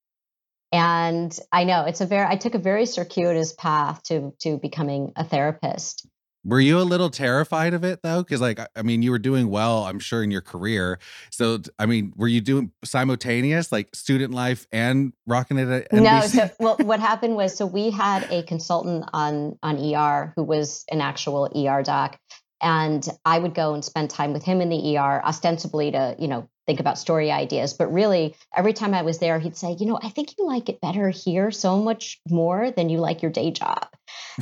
And 0.72 1.36
I 1.50 1.64
know 1.64 1.84
it's 1.84 2.00
a 2.00 2.06
very 2.06 2.26
I 2.26 2.36
took 2.36 2.54
a 2.54 2.58
very 2.60 2.86
circuitous 2.86 3.52
path 3.52 4.02
to 4.04 4.32
to 4.40 4.56
becoming 4.56 5.12
a 5.16 5.24
therapist. 5.24 6.06
Were 6.44 6.60
you 6.60 6.78
a 6.78 6.82
little 6.82 7.10
terrified 7.10 7.74
of 7.74 7.84
it 7.84 8.00
though? 8.02 8.22
Because 8.22 8.40
like 8.40 8.58
I- 8.76 8.82
mean, 8.82 9.02
you 9.02 9.10
were 9.10 9.18
doing 9.18 9.50
well, 9.50 9.84
I'm 9.84 9.98
sure, 9.98 10.22
in 10.22 10.30
your 10.30 10.40
career. 10.40 10.98
So 11.30 11.58
I 11.78 11.86
mean, 11.86 12.12
were 12.16 12.28
you 12.28 12.40
doing 12.40 12.72
simultaneous, 12.84 13.70
like 13.70 13.94
student 13.94 14.32
life 14.32 14.66
and 14.72 15.12
rocking 15.26 15.58
it 15.58 15.68
at 15.68 15.90
NBC? 15.90 16.02
No, 16.02 16.20
so 16.22 16.50
well 16.58 16.76
what 16.80 17.00
happened 17.00 17.36
was 17.36 17.56
so 17.56 17.66
we 17.66 17.90
had 17.90 18.26
a 18.30 18.42
consultant 18.42 19.04
on 19.12 19.58
on 19.62 19.78
ER 19.78 20.32
who 20.36 20.44
was 20.44 20.84
an 20.90 21.00
actual 21.00 21.50
ER 21.54 21.82
doc 21.82 22.18
and 22.62 23.06
I 23.24 23.38
would 23.38 23.54
go 23.54 23.74
and 23.74 23.84
spend 23.84 24.10
time 24.10 24.32
with 24.32 24.44
him 24.44 24.60
in 24.60 24.68
the 24.68 24.96
ER 24.96 25.22
ostensibly 25.24 25.90
to, 25.92 26.14
you 26.18 26.28
know, 26.28 26.46
think 26.66 26.78
about 26.78 26.98
story 26.98 27.30
ideas, 27.30 27.72
but 27.72 27.92
really 27.92 28.34
every 28.54 28.72
time 28.72 28.94
I 28.94 29.02
was 29.02 29.18
there 29.18 29.38
he'd 29.38 29.56
say, 29.56 29.76
"You 29.78 29.86
know, 29.86 29.98
I 30.02 30.10
think 30.10 30.34
you 30.38 30.46
like 30.46 30.68
it 30.68 30.80
better 30.80 31.08
here 31.10 31.50
so 31.50 31.78
much 31.78 32.20
more 32.28 32.70
than 32.70 32.88
you 32.90 32.98
like 32.98 33.22
your 33.22 33.30
day 33.30 33.50
job." 33.50 33.86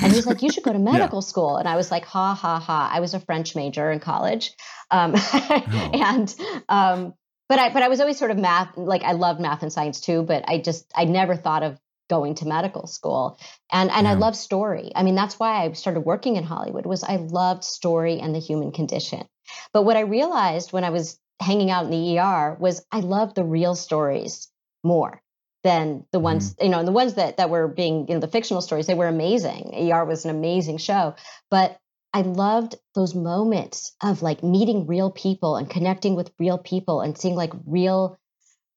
And 0.01 0.13
he's 0.13 0.27
like, 0.27 0.43
"You 0.43 0.51
should 0.51 0.65
go 0.65 0.73
to 0.73 0.79
medical 0.93 1.23
school." 1.23 1.57
And 1.57 1.69
I 1.69 1.77
was 1.77 1.91
like, 1.91 2.05
"Ha 2.05 2.35
ha 2.35 2.59
ha." 2.59 2.91
I 2.93 3.01
was 3.01 3.15
a 3.15 3.21
French 3.21 3.57
major 3.57 3.91
in 3.91 4.01
college. 4.01 4.53
Um, 4.91 5.15
and 5.35 6.35
um 6.69 7.15
but 7.49 7.59
I 7.59 7.73
but 7.73 7.83
I 7.83 7.89
was 7.89 8.01
always 8.01 8.19
sort 8.19 8.31
of 8.31 8.39
math 8.39 8.77
like 8.77 9.03
I 9.03 9.13
loved 9.13 9.41
math 9.41 9.63
and 9.63 9.73
science 9.73 10.01
too, 10.01 10.23
but 10.23 10.45
I 10.49 10.59
just 10.59 10.91
I 10.95 11.05
never 11.05 11.35
thought 11.35 11.63
of 11.63 11.79
going 12.09 12.35
to 12.37 12.47
medical 12.47 12.87
school. 12.87 13.39
And 13.73 13.91
and 13.91 14.07
I 14.07 14.15
love 14.15 14.37
story. 14.37 14.93
I 14.95 15.03
mean, 15.03 15.15
that's 15.15 15.39
why 15.39 15.65
I 15.65 15.73
started 15.73 16.01
working 16.01 16.37
in 16.37 16.45
Hollywood 16.45 16.87
was 16.87 17.03
I 17.05 17.17
loved 17.17 17.65
story 17.65 18.21
and 18.21 18.35
the 18.35 18.39
human 18.39 18.73
condition. 18.73 19.27
But 19.73 19.85
what 19.85 19.97
I 19.97 20.01
realized 20.01 20.73
when 20.73 20.85
I 20.85 20.91
was 20.91 21.19
hanging 21.41 21.71
out 21.71 21.85
in 21.85 21.91
the 21.91 22.19
ER 22.19 22.57
was 22.61 22.85
I 22.93 23.01
loved 23.01 23.35
the 23.35 23.45
real 23.45 23.75
stories 23.75 24.49
more 24.83 25.23
than 25.65 26.05
the 26.13 26.21
ones, 26.21 26.55
you 26.61 26.69
know, 26.69 26.79
and 26.79 26.89
the 26.89 26.93
ones 26.93 27.15
that 27.15 27.37
that 27.37 27.51
were 27.51 27.69
being, 27.69 28.07
you 28.09 28.15
know, 28.15 28.21
the 28.21 28.29
fictional 28.29 28.63
stories, 28.63 28.87
they 28.87 28.95
were 28.95 29.09
amazing. 29.09 29.91
ER 29.93 30.05
was 30.05 30.25
an 30.25 30.31
amazing 30.31 30.79
show. 30.79 31.15
But 31.51 31.79
I 32.13 32.23
loved 32.23 32.77
those 32.95 33.15
moments 33.15 33.95
of 34.03 34.23
like 34.23 34.43
meeting 34.43 34.87
real 34.87 35.11
people 35.11 35.57
and 35.57 35.69
connecting 35.69 36.15
with 36.15 36.33
real 36.39 36.59
people 36.59 37.01
and 37.01 37.19
seeing 37.19 37.35
like 37.35 37.53
real 37.67 38.19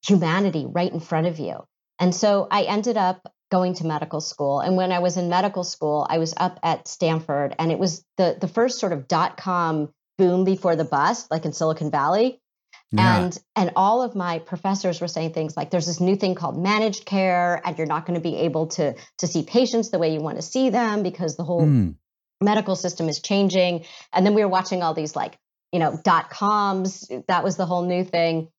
humanity 0.06 0.65
right 0.67 0.91
in 0.91 1.00
front 1.00 1.28
of 1.28 1.39
you. 1.39 1.63
And 2.00 2.13
so 2.13 2.48
I 2.50 2.63
ended 2.63 2.98
up 2.98 3.32
going 3.52 3.76
to 3.76 3.86
medical 3.86 4.22
school. 4.22 4.60
And 4.60 4.76
when 4.76 4.91
I 4.91 5.00
was 5.00 5.17
in 5.17 5.30
medical 5.30 5.63
school, 5.63 6.08
I 6.10 6.17
was 6.17 6.34
up 6.36 6.60
at 6.63 6.88
Stanford 6.88 7.56
and 7.60 7.72
it 7.72 7.80
was 7.80 8.04
the 8.17 8.38
the 8.39 8.48
first 8.48 8.80
sort 8.80 8.91
of 8.91 9.08
dot 9.08 9.38
com 9.38 9.94
boom 10.17 10.44
before 10.44 10.76
the 10.76 10.86
bust, 10.86 11.30
like 11.32 11.46
in 11.46 11.54
Silicon 11.54 11.91
Valley. 11.91 12.41
Yeah. 12.92 13.24
And 13.24 13.40
and 13.56 13.72
all 13.76 14.02
of 14.02 14.16
my 14.16 14.40
professors 14.40 15.00
were 15.00 15.08
saying 15.08 15.34
things 15.34 15.56
like 15.56 15.72
there's 15.72 15.86
this 15.86 16.02
new 16.02 16.16
thing 16.16 16.36
called 16.36 16.62
managed 16.62 17.06
care 17.06 17.62
and 17.66 17.78
you're 17.78 17.88
not 17.88 18.06
going 18.06 18.20
to 18.20 18.22
be 18.22 18.38
able 18.38 18.68
to 18.68 18.96
to 19.20 19.28
see 19.28 19.44
patients 19.44 19.90
the 19.90 20.00
way 20.00 20.14
you 20.14 20.20
want 20.22 20.38
to 20.38 20.42
see 20.42 20.70
them 20.70 21.04
because 21.04 21.38
the 21.38 21.44
whole 21.44 21.66
Mm, 21.66 21.96
medical 22.42 22.76
system 22.76 23.08
is 23.08 23.22
changing. 23.22 23.86
And 24.12 24.26
then 24.26 24.34
we 24.34 24.42
were 24.42 24.50
watching 24.50 24.84
all 24.84 24.94
these 24.94 25.16
like, 25.16 25.38
you 25.72 25.80
know, 25.80 25.98
dot 26.04 26.30
coms. 26.30 27.10
That 27.28 27.44
was 27.44 27.56
the 27.56 27.66
whole 27.66 27.86
new 27.86 28.04
thing. 28.04 28.50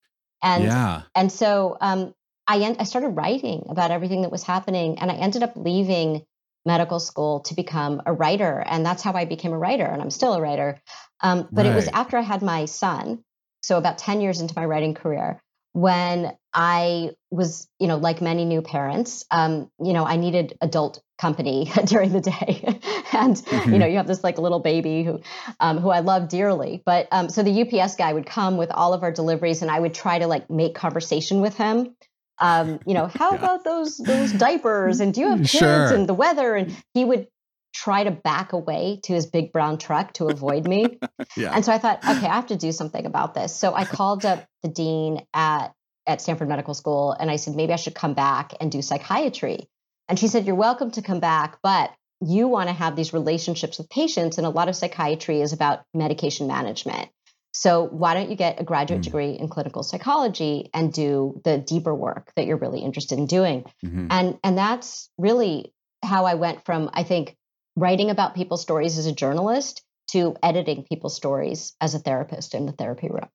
And 0.42 0.64
yeah. 0.64 1.02
and 1.14 1.30
so 1.30 1.76
um, 1.80 2.14
I 2.46 2.60
en- 2.60 2.76
I 2.78 2.84
started 2.84 3.10
writing 3.10 3.66
about 3.68 3.90
everything 3.90 4.22
that 4.22 4.32
was 4.32 4.42
happening, 4.42 4.98
and 4.98 5.10
I 5.10 5.14
ended 5.14 5.42
up 5.42 5.52
leaving 5.56 6.24
medical 6.64 7.00
school 7.00 7.40
to 7.40 7.54
become 7.54 8.02
a 8.06 8.12
writer, 8.12 8.62
and 8.64 8.84
that's 8.86 9.02
how 9.02 9.12
I 9.12 9.24
became 9.24 9.52
a 9.52 9.58
writer, 9.58 9.84
and 9.84 10.00
I'm 10.00 10.10
still 10.10 10.34
a 10.34 10.40
writer. 10.40 10.80
Um, 11.20 11.48
but 11.52 11.66
it 11.66 11.74
was 11.74 11.88
after 11.88 12.16
I 12.16 12.22
had 12.22 12.42
my 12.42 12.64
son, 12.64 13.22
so 13.62 13.78
about 13.78 13.98
ten 13.98 14.20
years 14.20 14.40
into 14.40 14.54
my 14.56 14.64
writing 14.64 14.94
career, 14.94 15.40
when 15.72 16.36
I 16.52 17.12
was, 17.30 17.66
you 17.78 17.86
know, 17.88 17.96
like 17.96 18.20
many 18.20 18.44
new 18.44 18.60
parents, 18.60 19.24
um, 19.30 19.70
you 19.82 19.94
know, 19.94 20.04
I 20.04 20.16
needed 20.16 20.56
adult 20.60 21.00
company 21.18 21.70
during 21.86 22.12
the 22.12 22.20
day, 22.20 22.80
and 23.12 23.42
you 23.70 23.78
Mhm. 23.78 23.78
know, 23.78 23.86
you 23.86 23.96
have 23.96 24.06
this 24.06 24.22
like 24.22 24.38
little 24.38 24.60
baby 24.60 25.02
who, 25.02 25.20
um, 25.60 25.78
who 25.78 25.88
I 25.88 26.00
love 26.00 26.28
dearly. 26.28 26.82
But 26.84 27.08
um, 27.10 27.30
so 27.30 27.42
the 27.42 27.62
UPS 27.62 27.96
guy 27.96 28.12
would 28.12 28.26
come 28.26 28.56
with 28.58 28.70
all 28.70 28.92
of 28.92 29.02
our 29.02 29.12
deliveries, 29.12 29.62
and 29.62 29.70
I 29.70 29.80
would 29.80 29.94
try 29.94 30.18
to 30.18 30.26
like 30.26 30.50
make 30.50 30.74
conversation 30.74 31.40
with 31.40 31.56
him. 31.56 31.94
Um, 32.38 32.80
you 32.86 32.94
know, 32.94 33.06
how 33.06 33.32
Yeah. 33.32 33.38
about 33.38 33.64
those 33.64 33.96
those 33.96 34.32
diapers? 34.32 35.00
And 35.00 35.14
do 35.14 35.20
you 35.20 35.30
have 35.30 35.44
kids? 35.44 35.90
Sure. 35.90 35.94
And 35.94 36.08
the 36.08 36.14
weather? 36.14 36.54
And 36.54 36.76
he 36.92 37.04
would 37.04 37.28
try 37.72 38.04
to 38.04 38.10
back 38.10 38.52
away 38.52 39.00
to 39.04 39.12
his 39.14 39.26
big 39.26 39.52
brown 39.52 39.78
truck 39.78 40.12
to 40.14 40.28
avoid 40.28 40.66
me. 40.66 40.98
Yeah. 41.36 41.52
And 41.54 41.64
so 41.64 41.72
I 41.72 41.78
thought, 41.78 41.98
okay, 42.04 42.26
I 42.26 42.34
have 42.34 42.48
to 42.48 42.56
do 42.56 42.72
something 42.72 43.06
about 43.06 43.32
this. 43.32 43.54
So 43.56 43.74
I 43.74 43.86
called 43.86 44.26
up 44.26 44.44
the 44.62 44.68
dean 44.68 45.24
at 45.32 45.72
at 46.06 46.20
Stanford 46.20 46.48
Medical 46.48 46.74
School 46.74 47.12
and 47.12 47.30
I 47.30 47.36
said, 47.36 47.54
maybe 47.54 47.72
I 47.72 47.76
should 47.76 47.94
come 47.94 48.12
back 48.12 48.52
and 48.60 48.70
do 48.70 48.82
psychiatry. 48.82 49.68
And 50.08 50.18
she 50.18 50.28
said, 50.28 50.44
You're 50.46 50.56
welcome 50.56 50.90
to 50.90 51.00
come 51.00 51.20
back, 51.20 51.58
but 51.62 51.90
you 52.20 52.48
want 52.48 52.68
to 52.68 52.74
have 52.74 52.96
these 52.96 53.12
relationships 53.14 53.78
with 53.78 53.88
patients. 53.88 54.36
And 54.36 54.46
a 54.46 54.50
lot 54.50 54.68
of 54.68 54.76
psychiatry 54.76 55.40
is 55.40 55.52
about 55.54 55.84
medication 55.94 56.48
management. 56.48 57.08
So 57.54 57.84
why 57.86 58.12
don't 58.14 58.28
you 58.30 58.36
get 58.36 58.60
a 58.60 58.64
graduate 58.64 59.00
Mm. 59.00 59.04
degree 59.04 59.32
in 59.32 59.48
clinical 59.48 59.82
psychology 59.82 60.68
and 60.74 60.92
do 60.92 61.40
the 61.44 61.56
deeper 61.58 61.94
work 61.94 62.32
that 62.36 62.46
you're 62.46 62.56
really 62.58 62.80
interested 62.80 63.18
in 63.18 63.26
doing? 63.26 63.64
Mhm. 63.84 64.08
and 64.10 64.38
and 64.44 64.58
that's 64.58 65.08
really 65.18 65.72
how 66.04 66.26
i 66.26 66.34
went 66.34 66.64
from 66.64 66.90
i 66.94 67.04
think 67.04 67.36
writing 67.76 68.10
about 68.10 68.34
people's 68.34 68.62
stories 68.62 68.98
as 68.98 69.06
a 69.06 69.12
journalist 69.12 69.82
to 70.10 70.34
editing 70.42 70.84
people's 70.84 71.16
stories 71.16 71.74
as 71.80 71.94
a 71.94 71.98
therapist 71.98 72.54
in 72.54 72.66
the 72.66 72.72
therapy 72.72 73.08
room 73.08 73.28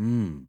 Mm. 0.00 0.46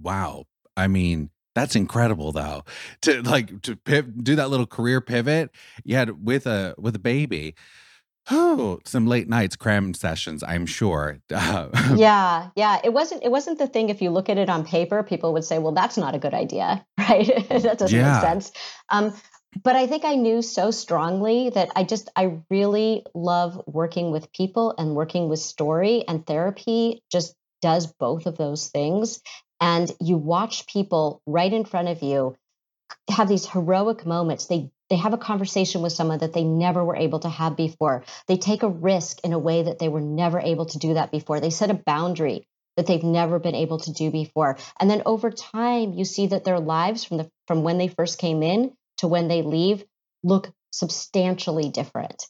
Wow. 0.00 0.44
I 0.76 0.86
mean, 0.86 1.30
that's 1.54 1.74
incredible 1.76 2.32
though. 2.32 2.62
To 3.02 3.20
like 3.22 3.60
to 3.62 3.76
piv- 3.76 4.22
do 4.22 4.36
that 4.36 4.48
little 4.48 4.66
career 4.66 5.00
pivot 5.00 5.50
you 5.84 5.96
had 5.96 6.24
with 6.24 6.46
a 6.46 6.74
with 6.78 6.94
a 6.96 7.00
baby. 7.00 7.54
Oh, 8.30 8.78
some 8.84 9.06
late 9.06 9.28
nights 9.28 9.56
cram 9.56 9.92
sessions, 9.92 10.44
I'm 10.46 10.64
sure. 10.66 11.18
yeah 11.30 12.50
yeah 12.54 12.80
it 12.84 12.92
wasn't 12.92 13.24
it 13.24 13.30
wasn't 13.30 13.58
the 13.58 13.66
thing 13.66 13.88
if 13.88 14.00
you 14.00 14.10
look 14.10 14.28
at 14.28 14.38
it 14.38 14.48
on 14.48 14.64
paper 14.64 15.02
people 15.02 15.32
would 15.32 15.44
say 15.44 15.58
well 15.58 15.72
that's 15.72 15.96
not 15.96 16.14
a 16.14 16.18
good 16.18 16.34
idea 16.34 16.84
right 16.98 17.26
that 17.50 17.78
doesn't 17.78 17.90
Yeah. 17.98 18.12
make 18.12 18.22
sense 18.22 18.52
um, 18.90 19.12
but 19.62 19.76
I 19.76 19.86
think 19.86 20.04
I 20.04 20.14
knew 20.14 20.42
so 20.42 20.70
strongly 20.70 21.50
that 21.50 21.70
I 21.74 21.84
just, 21.84 22.08
I 22.14 22.38
really 22.50 23.04
love 23.14 23.60
working 23.66 24.10
with 24.10 24.32
people 24.32 24.74
and 24.78 24.94
working 24.94 25.28
with 25.28 25.40
story, 25.40 26.04
and 26.06 26.26
therapy 26.26 27.02
just 27.10 27.34
does 27.60 27.86
both 27.86 28.26
of 28.26 28.36
those 28.36 28.68
things. 28.68 29.20
And 29.60 29.90
you 30.00 30.16
watch 30.16 30.66
people 30.66 31.20
right 31.26 31.52
in 31.52 31.64
front 31.64 31.88
of 31.88 32.02
you 32.02 32.36
have 33.10 33.28
these 33.28 33.46
heroic 33.46 34.06
moments. 34.06 34.46
They 34.46 34.70
they 34.88 34.96
have 34.96 35.12
a 35.12 35.18
conversation 35.18 35.82
with 35.82 35.92
someone 35.92 36.18
that 36.18 36.32
they 36.32 36.42
never 36.42 36.84
were 36.84 36.96
able 36.96 37.20
to 37.20 37.28
have 37.28 37.56
before. 37.56 38.04
They 38.26 38.36
take 38.36 38.64
a 38.64 38.68
risk 38.68 39.20
in 39.22 39.32
a 39.32 39.38
way 39.38 39.62
that 39.62 39.78
they 39.78 39.88
were 39.88 40.00
never 40.00 40.40
able 40.40 40.66
to 40.66 40.78
do 40.78 40.94
that 40.94 41.12
before. 41.12 41.38
They 41.38 41.50
set 41.50 41.70
a 41.70 41.74
boundary 41.74 42.48
that 42.76 42.86
they've 42.86 43.02
never 43.02 43.38
been 43.38 43.54
able 43.54 43.78
to 43.78 43.92
do 43.92 44.10
before. 44.10 44.58
And 44.80 44.90
then 44.90 45.02
over 45.06 45.30
time, 45.30 45.92
you 45.92 46.04
see 46.04 46.28
that 46.28 46.44
their 46.44 46.58
lives 46.58 47.04
from 47.04 47.18
the 47.18 47.30
from 47.46 47.62
when 47.62 47.78
they 47.78 47.88
first 47.88 48.18
came 48.18 48.42
in 48.42 48.72
to 49.00 49.08
when 49.08 49.28
they 49.28 49.42
leave 49.42 49.84
look 50.22 50.50
substantially 50.72 51.68
different. 51.68 52.26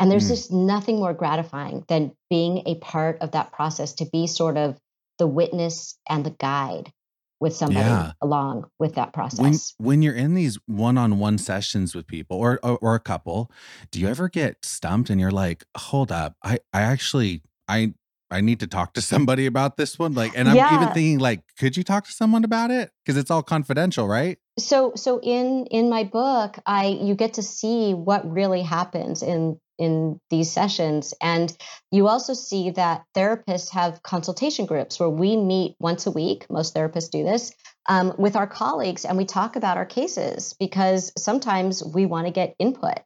And 0.00 0.10
there's 0.10 0.26
mm. 0.26 0.30
just 0.30 0.52
nothing 0.52 0.96
more 0.96 1.14
gratifying 1.14 1.84
than 1.88 2.12
being 2.28 2.62
a 2.66 2.74
part 2.76 3.18
of 3.20 3.32
that 3.32 3.52
process 3.52 3.94
to 3.94 4.06
be 4.06 4.26
sort 4.26 4.56
of 4.56 4.76
the 5.18 5.26
witness 5.26 5.96
and 6.08 6.26
the 6.26 6.30
guide 6.30 6.92
with 7.40 7.54
somebody 7.54 7.86
yeah. 7.86 8.12
along 8.20 8.64
with 8.78 8.94
that 8.96 9.12
process. 9.12 9.74
When, 9.78 9.88
when 9.88 10.02
you're 10.02 10.14
in 10.14 10.34
these 10.34 10.58
one-on-one 10.66 11.38
sessions 11.38 11.94
with 11.94 12.06
people 12.06 12.38
or, 12.38 12.58
or, 12.62 12.78
or 12.78 12.94
a 12.94 13.00
couple, 13.00 13.50
do 13.90 14.00
you 14.00 14.08
ever 14.08 14.28
get 14.28 14.64
stumped 14.64 15.10
and 15.10 15.20
you're 15.20 15.30
like, 15.30 15.64
"Hold 15.76 16.10
up, 16.10 16.36
I 16.42 16.58
I 16.72 16.82
actually 16.82 17.42
I 17.68 17.94
I 18.30 18.40
need 18.40 18.60
to 18.60 18.66
talk 18.66 18.94
to 18.94 19.00
somebody 19.00 19.46
about 19.46 19.76
this 19.76 19.98
one. 19.98 20.14
Like, 20.14 20.32
and 20.36 20.48
I'm 20.48 20.56
yeah. 20.56 20.74
even 20.74 20.88
thinking, 20.94 21.18
like, 21.18 21.42
could 21.58 21.76
you 21.76 21.84
talk 21.84 22.04
to 22.06 22.12
someone 22.12 22.44
about 22.44 22.70
it? 22.70 22.90
Because 23.04 23.16
it's 23.16 23.30
all 23.30 23.42
confidential, 23.42 24.08
right? 24.08 24.38
So, 24.58 24.92
so 24.94 25.20
in 25.20 25.66
in 25.66 25.88
my 25.88 26.04
book, 26.04 26.58
I 26.64 26.86
you 26.86 27.14
get 27.14 27.34
to 27.34 27.42
see 27.42 27.92
what 27.92 28.30
really 28.30 28.62
happens 28.62 29.22
in 29.22 29.58
in 29.78 30.20
these 30.30 30.52
sessions, 30.52 31.12
and 31.20 31.54
you 31.90 32.06
also 32.06 32.34
see 32.34 32.70
that 32.70 33.02
therapists 33.16 33.70
have 33.70 34.02
consultation 34.02 34.66
groups 34.66 35.00
where 35.00 35.10
we 35.10 35.36
meet 35.36 35.74
once 35.80 36.06
a 36.06 36.12
week. 36.12 36.46
Most 36.48 36.74
therapists 36.74 37.10
do 37.10 37.24
this 37.24 37.52
um, 37.88 38.14
with 38.16 38.36
our 38.36 38.46
colleagues, 38.46 39.04
and 39.04 39.16
we 39.16 39.24
talk 39.24 39.56
about 39.56 39.76
our 39.76 39.86
cases 39.86 40.54
because 40.60 41.12
sometimes 41.18 41.82
we 41.82 42.06
want 42.06 42.26
to 42.26 42.32
get 42.32 42.54
input. 42.60 43.00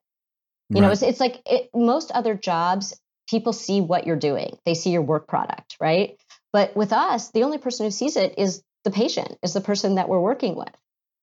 You 0.68 0.82
right. 0.82 0.86
know, 0.88 0.92
it's, 0.92 1.02
it's 1.02 1.20
like 1.20 1.40
it, 1.46 1.70
most 1.74 2.10
other 2.10 2.34
jobs 2.34 2.94
people 3.28 3.52
see 3.52 3.80
what 3.80 4.06
you're 4.06 4.16
doing, 4.16 4.58
they 4.64 4.74
see 4.74 4.90
your 4.90 5.02
work 5.02 5.28
product, 5.28 5.76
right? 5.80 6.16
But 6.52 6.76
with 6.76 6.92
us, 6.92 7.30
the 7.30 7.44
only 7.44 7.58
person 7.58 7.86
who 7.86 7.90
sees 7.90 8.16
it 8.16 8.34
is 8.38 8.62
the 8.84 8.90
patient, 8.90 9.38
is 9.42 9.52
the 9.52 9.60
person 9.60 9.96
that 9.96 10.08
we're 10.08 10.20
working 10.20 10.56
with. 10.56 10.74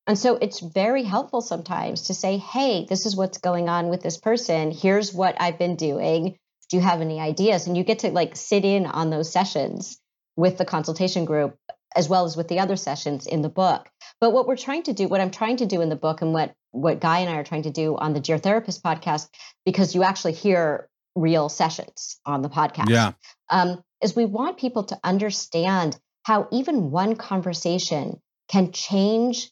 And 0.08 0.18
so 0.18 0.36
it's 0.36 0.60
very 0.60 1.04
helpful 1.04 1.42
sometimes 1.42 2.04
to 2.04 2.14
say, 2.14 2.38
hey, 2.38 2.86
this 2.88 3.06
is 3.06 3.16
what's 3.16 3.40
going 3.40 3.70
on 3.70 3.88
with 3.90 4.02
this 4.02 4.18
person. 4.18 4.72
Here's 4.72 5.14
what 5.14 5.36
I've 5.40 5.58
been 5.58 5.76
doing. 5.76 6.38
Do 6.70 6.78
you 6.78 6.84
have 6.84 7.02
any 7.02 7.20
ideas? 7.20 7.68
And 7.68 7.76
you 7.76 7.84
get 7.84 8.00
to 8.00 8.12
like 8.12 8.36
sit 8.36 8.66
in 8.66 8.86
on 8.86 9.10
those 9.10 9.32
sessions 9.32 10.00
with 10.36 10.58
the 10.58 10.66
consultation 10.66 11.26
group 11.26 11.58
as 11.96 12.10
well 12.10 12.26
as 12.26 12.36
with 12.36 12.50
the 12.50 12.60
other 12.60 12.76
sessions 12.76 13.26
in 13.26 13.42
the 13.42 13.50
book. 13.50 13.90
But 14.20 14.32
what 14.32 14.48
we're 14.48 14.58
trying 14.58 14.84
to 14.84 14.94
do, 14.94 15.08
what 15.08 15.22
I'm 15.22 15.32
trying 15.32 15.58
to 15.58 15.66
do 15.66 15.82
in 15.82 15.90
the 15.90 15.96
book 15.96 16.22
and 16.22 16.34
what 16.34 16.54
what 16.72 17.00
Guy 17.00 17.20
and 17.20 17.30
I 17.30 17.38
are 17.38 17.44
trying 17.46 17.64
to 17.64 17.72
do 17.72 17.96
on 17.96 18.14
the 18.14 18.20
Dear 18.20 18.38
Therapist 18.38 18.84
podcast, 18.84 19.30
because 19.66 19.96
you 19.96 20.04
actually 20.04 20.34
hear 20.34 20.90
real 21.16 21.48
sessions 21.48 22.20
on 22.26 22.42
the 22.42 22.50
podcast. 22.50 22.90
Yeah. 22.90 23.14
Um, 23.50 23.82
is 24.04 24.14
we 24.14 24.26
want 24.26 24.58
people 24.58 24.84
to 24.84 25.00
understand 25.02 25.98
how 26.24 26.50
even 26.52 26.92
one 26.92 27.16
conversation 27.16 28.20
can 28.50 28.74
change 28.74 29.52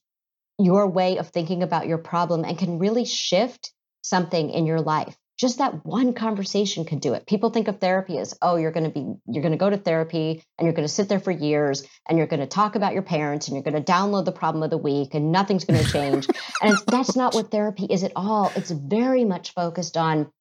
your 0.64 0.90
way 0.90 1.18
of 1.18 1.30
thinking 1.30 1.64
about 1.64 1.88
your 1.88 1.98
problem 1.98 2.44
and 2.44 2.58
can 2.58 2.80
really 2.80 3.06
shift 3.06 3.72
something 4.02 4.50
in 4.50 4.66
your 4.66 4.82
life. 4.82 5.16
Just 5.38 5.58
that 5.58 5.84
one 5.84 6.14
conversation 6.14 6.86
could 6.86 7.02
do 7.02 7.16
it. 7.16 7.26
People 7.26 7.50
think 7.50 7.68
of 7.68 7.80
therapy 7.80 8.20
as, 8.20 8.38
oh, 8.42 8.56
you're 8.56 8.72
going 8.72 8.84
to 8.84 8.92
be, 8.92 9.14
you're 9.28 9.42
going 9.42 9.52
to 9.52 9.58
go 9.58 9.70
to 9.70 9.78
therapy 9.78 10.44
and 10.58 10.66
you're 10.66 10.76
going 10.76 10.88
to 10.88 10.94
sit 10.94 11.10
there 11.10 11.20
for 11.20 11.32
years 11.32 11.84
and 12.08 12.18
you're 12.18 12.28
going 12.28 12.40
to 12.40 12.46
talk 12.48 12.76
about 12.76 12.94
your 12.94 13.02
parents 13.02 13.48
and 13.48 13.56
you're 13.56 13.64
going 13.64 13.84
to 13.84 13.92
download 13.92 14.26
the 14.26 14.32
problem 14.32 14.64
of 14.64 14.70
the 14.70 14.78
week 14.78 15.16
and 15.16 15.32
nothing's 15.32 15.66
going 15.66 15.84
to 15.84 15.92
change. 15.92 16.28
and 16.62 16.78
that's 16.88 17.16
not 17.16 17.34
what 17.34 17.50
therapy 17.50 17.86
is 17.90 18.04
at 18.04 18.12
all. 18.16 18.52
It's 18.56 18.70
very 18.70 19.26
much 19.26 19.54
focused 19.54 19.98
on 19.98 20.32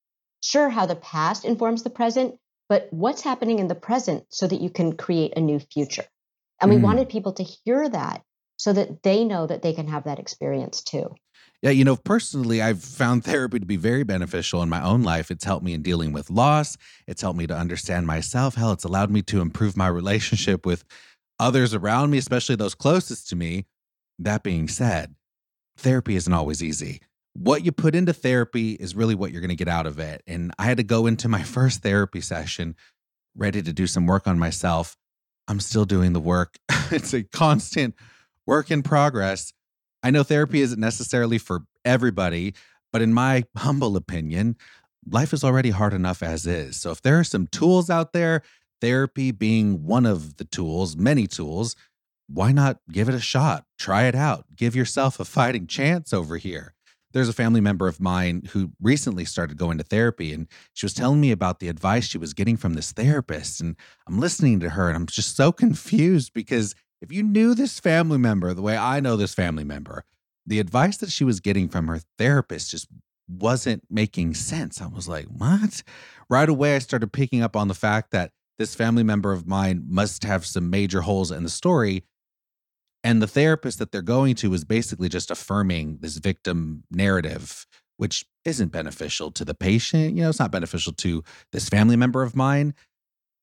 sure 0.43 0.69
how 0.69 0.85
the 0.85 0.97
past 0.97 1.47
informs 1.47 1.83
the 1.83 1.91
present, 1.91 2.35
but 2.69 2.89
what's 2.91 3.23
happening 3.23 3.61
in 3.61 3.69
the 3.69 3.75
present 3.75 4.25
so 4.29 4.47
that 4.47 4.61
you 4.61 4.69
can 4.69 4.97
create 4.97 5.33
a 5.37 5.41
new 5.41 5.59
future. 5.59 6.05
And 6.61 6.71
we 6.71 6.77
mm. 6.77 6.83
wanted 6.83 7.09
people 7.09 7.33
to 7.35 7.43
hear 7.43 7.89
that 7.89 8.23
so 8.63 8.73
that 8.73 9.03
they 9.03 9.25
know 9.25 9.45
that 9.45 9.63
they 9.63 9.73
can 9.73 9.89
have 9.89 10.05
that 10.05 10.21
experience 10.21 10.83
too. 10.83 11.13
Yeah, 11.63 11.71
you 11.71 11.85
know, 11.85 11.97
personally, 11.97 12.63
I've 12.63 12.81
found 12.81 13.25
therapy 13.25 13.59
to 13.59 13.67
be 13.67 13.77
very 13.77 14.05
beneficial 14.05 14.63
in 14.63 14.69
my 14.69 14.81
own 14.81 15.03
life. 15.03 15.33
It's 15.33 15.43
helped 15.43 15.65
me 15.65 15.75
in 15.75 15.83
dealing 15.83 16.13
with 16.13 16.31
loss. 16.31 16.77
It's 17.09 17.23
helped 17.23 17.39
me 17.39 17.49
to 17.49 17.57
understand 17.57 18.07
myself. 18.07 18.55
Hell, 18.55 18.71
it's 18.71 18.85
allowed 18.85 19.11
me 19.11 19.21
to 19.23 19.41
improve 19.41 19.77
my 19.77 19.89
relationship 19.89 20.65
with 20.65 20.85
others 21.41 21.75
around 21.75 22.11
me, 22.11 22.19
especially 22.19 22.55
those 22.55 22.77
closest 22.77 23.29
to 23.31 23.37
me. 23.37 23.67
That 24.21 24.45
being 24.45 24.69
said, 24.69 25.17
therapy 25.77 26.15
isn't 26.15 26.33
always 26.33 26.63
easy 26.63 27.01
what 27.35 27.65
you 27.65 27.73
put 27.73 27.95
into 27.95 28.13
therapy 28.13 28.73
is 28.73 28.95
really 28.95 29.15
what 29.15 29.33
you're 29.33 29.41
going 29.41 29.49
to 29.49 29.57
get 29.57 29.67
out 29.67 29.87
of 29.87 29.99
it. 29.99 30.23
And 30.27 30.53
I 30.59 30.65
had 30.65 30.77
to 30.77 30.83
go 30.83 31.07
into 31.07 31.29
my 31.29 31.43
first 31.43 31.83
therapy 31.83 32.21
session 32.21 32.77
ready 33.35 33.63
to 33.63 33.73
do 33.73 33.87
some 33.87 34.07
work 34.07 34.27
on 34.27 34.39
myself. 34.39 34.97
I'm 35.49 35.59
still 35.59 35.87
doing 35.87 36.13
the 36.13 36.21
work. 36.21 36.59
it's 36.91 37.15
a 37.15 37.23
constant 37.23 37.95
work 38.47 38.71
in 38.71 38.83
progress. 38.83 39.53
I 40.03 40.11
know 40.11 40.23
therapy 40.23 40.61
isn't 40.61 40.81
necessarily 40.81 41.39
for 41.39 41.63
everybody, 41.85 42.55
but 42.93 43.03
in 43.03 43.15
my 43.15 43.45
humble 43.57 43.97
opinion, 43.97 44.57
life 45.09 45.33
is 45.33 45.45
already 45.45 45.71
hard 45.71 45.93
enough 45.93 46.23
as 46.23 46.47
is. 46.47 46.81
So 46.81 46.91
if 46.91 47.03
there 47.03 47.19
are 47.19 47.25
some 47.25 47.47
tools 47.47 47.91
out 47.91 48.13
there, 48.13 48.43
therapy 48.81 49.31
being 49.31 49.85
one 49.85 50.07
of 50.07 50.37
the 50.37 50.45
tools, 50.45 50.97
many 50.97 51.27
tools, 51.27 51.77
why 52.29 52.53
not 52.53 52.79
give 52.91 53.09
it 53.09 53.15
a 53.15 53.21
shot? 53.21 53.65
Try 53.79 54.05
it 54.05 54.15
out. 54.15 54.47
Give 54.57 54.75
yourself 54.75 55.21
a 55.21 55.25
fighting 55.25 55.67
chance 55.67 56.13
over 56.13 56.37
here 56.37 56.75
there's 57.13 57.29
a 57.29 57.35
family 57.35 57.61
member 57.61 57.89
of 57.89 58.01
mine 58.01 58.43
who 58.53 58.73
recently 58.81 59.25
started 59.25 59.57
going 59.57 59.79
to 59.79 59.85
therapy 59.85 60.33
and 60.33 60.49
she 60.73 60.87
was 60.87 60.95
telling 60.95 61.21
me 61.21 61.31
about 61.31 61.61
the 61.61 61.69
advice 61.69 62.07
she 62.07 62.19
was 62.19 62.35
getting 62.35 62.57
from 62.57 62.75
this 62.75 62.93
therapist 62.93 63.61
and 63.61 63.77
i'm 64.07 64.19
listening 64.19 64.61
to 64.61 64.71
her 64.71 64.89
and 64.89 64.97
i'm 64.97 65.07
just 65.07 65.37
so 65.37 65.53
confused 65.53 66.33
because 66.33 66.75
if 67.03 67.13
you 67.13 67.23
knew 67.23 67.55
this 67.55 67.79
family 67.81 68.19
member 68.19 68.55
the 68.55 68.63
way 68.63 68.77
i 68.77 69.01
know 69.01 69.17
this 69.17 69.35
family 69.35 69.65
member 69.65 70.05
the 70.47 70.59
advice 70.59 70.97
that 70.97 71.11
she 71.11 71.25
was 71.25 71.41
getting 71.41 71.69
from 71.69 71.89
her 71.89 72.01
therapist 72.19 72.71
just 72.71 72.89
wasn't 73.29 73.83
making 73.91 74.35
sense 74.35 74.81
i 74.81 74.87
was 74.87 75.09
like 75.09 75.27
what 75.27 75.83
right 76.31 76.49
away 76.49 76.77
i 76.77 76.79
started 76.79 77.13
picking 77.13 77.43
up 77.43 77.57
on 77.57 77.69
the 77.69 77.75
fact 77.75 78.11
that 78.11 78.31
this 78.59 78.75
family 78.75 79.03
member 79.03 79.33
of 79.33 79.47
mine 79.47 79.85
must 79.89 80.25
have 80.25 80.47
some 80.47 80.71
major 80.71 81.03
holes 81.03 81.31
in 81.31 81.43
the 81.43 81.49
story 81.51 82.05
and 83.05 83.21
the 83.21 83.27
therapist 83.27 83.79
that 83.79 83.91
they're 83.91 84.03
going 84.03 84.35
to 84.37 84.55
is 84.55 84.65
basically 84.65 85.09
just 85.09 85.31
affirming 85.31 85.99
this 86.01 86.19
victim 86.19 86.85
narrative, 86.91 87.67
which 87.97 88.25
isn't 88.45 88.71
beneficial 88.71 89.31
to 89.33 89.45
the 89.45 89.55
patient. 89.55 90.15
You 90.15 90.23
know, 90.23 90.29
it's 90.29 90.39
not 90.39 90.53
beneficial 90.53 90.93
to 90.95 91.25
this 91.51 91.69
family 91.69 91.97
member 91.97 92.23
of 92.23 92.37
mine. 92.37 92.75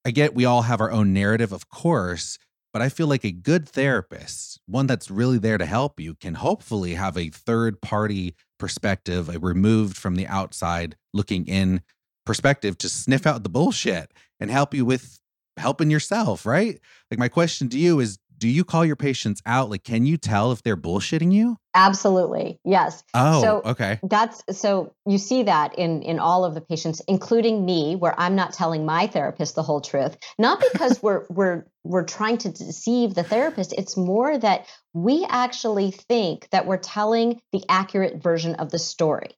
I 0.05 0.11
get 0.11 0.33
we 0.33 0.45
all 0.45 0.61
have 0.61 0.79
our 0.79 0.91
own 0.91 1.13
narrative, 1.13 1.51
of 1.51 1.69
course, 1.69 2.39
but 2.71 2.81
I 2.81 2.89
feel 2.89 3.07
like 3.07 3.25
a 3.25 3.31
good 3.31 3.67
therapist, 3.67 4.59
one 4.67 4.87
that's 4.87 5.09
really 5.09 5.37
there 5.37 5.57
to 5.57 5.65
help 5.65 5.99
you, 5.99 6.15
can 6.15 6.35
hopefully 6.35 6.93
have 6.93 7.17
a 7.17 7.29
third 7.29 7.81
party 7.81 8.35
perspective, 8.59 9.29
a 9.29 9.39
removed 9.39 9.97
from 9.97 10.15
the 10.15 10.27
outside 10.27 10.95
looking 11.13 11.45
in 11.45 11.81
perspective 12.25 12.77
to 12.77 12.89
sniff 12.89 13.25
out 13.25 13.43
the 13.43 13.49
bullshit 13.49 14.11
and 14.39 14.51
help 14.51 14.73
you 14.73 14.85
with 14.85 15.19
helping 15.57 15.89
yourself, 15.89 16.45
right? 16.45 16.79
Like, 17.09 17.19
my 17.19 17.27
question 17.27 17.69
to 17.69 17.77
you 17.77 17.99
is 17.99 18.19
do 18.39 18.47
you 18.47 18.63
call 18.63 18.85
your 18.85 18.95
patients 18.95 19.41
out? 19.45 19.69
Like, 19.69 19.83
can 19.83 20.05
you 20.05 20.17
tell 20.17 20.51
if 20.51 20.63
they're 20.63 20.77
bullshitting 20.77 21.31
you? 21.31 21.57
Absolutely. 21.75 22.59
Yes. 22.63 23.03
Oh, 23.13 23.41
so 23.41 23.61
okay. 23.65 23.99
That's 24.01 24.43
so 24.57 24.93
you 25.05 25.17
see 25.17 25.43
that 25.43 25.77
in 25.77 26.01
in 26.01 26.17
all 26.17 26.45
of 26.45 26.55
the 26.55 26.61
patients, 26.61 27.01
including 27.07 27.63
me, 27.63 27.95
where 27.95 28.15
I'm 28.17 28.35
not 28.35 28.53
telling 28.53 28.85
my 28.85 29.07
therapist 29.07 29.55
the 29.55 29.63
whole 29.63 29.81
truth. 29.81 30.17
Not 30.39 30.63
because 30.73 31.03
we're 31.03 31.25
we're 31.29 31.65
we're 31.83 32.05
trying 32.05 32.37
to 32.39 32.49
deceive 32.49 33.13
the 33.13 33.23
therapist. 33.23 33.73
It's 33.73 33.95
more 33.95 34.37
that 34.37 34.65
we 34.93 35.25
actually 35.29 35.91
think 35.91 36.49
that 36.51 36.65
we're 36.65 36.77
telling 36.77 37.41
the 37.51 37.63
accurate 37.69 38.23
version 38.23 38.55
of 38.55 38.71
the 38.71 38.79
story. 38.79 39.31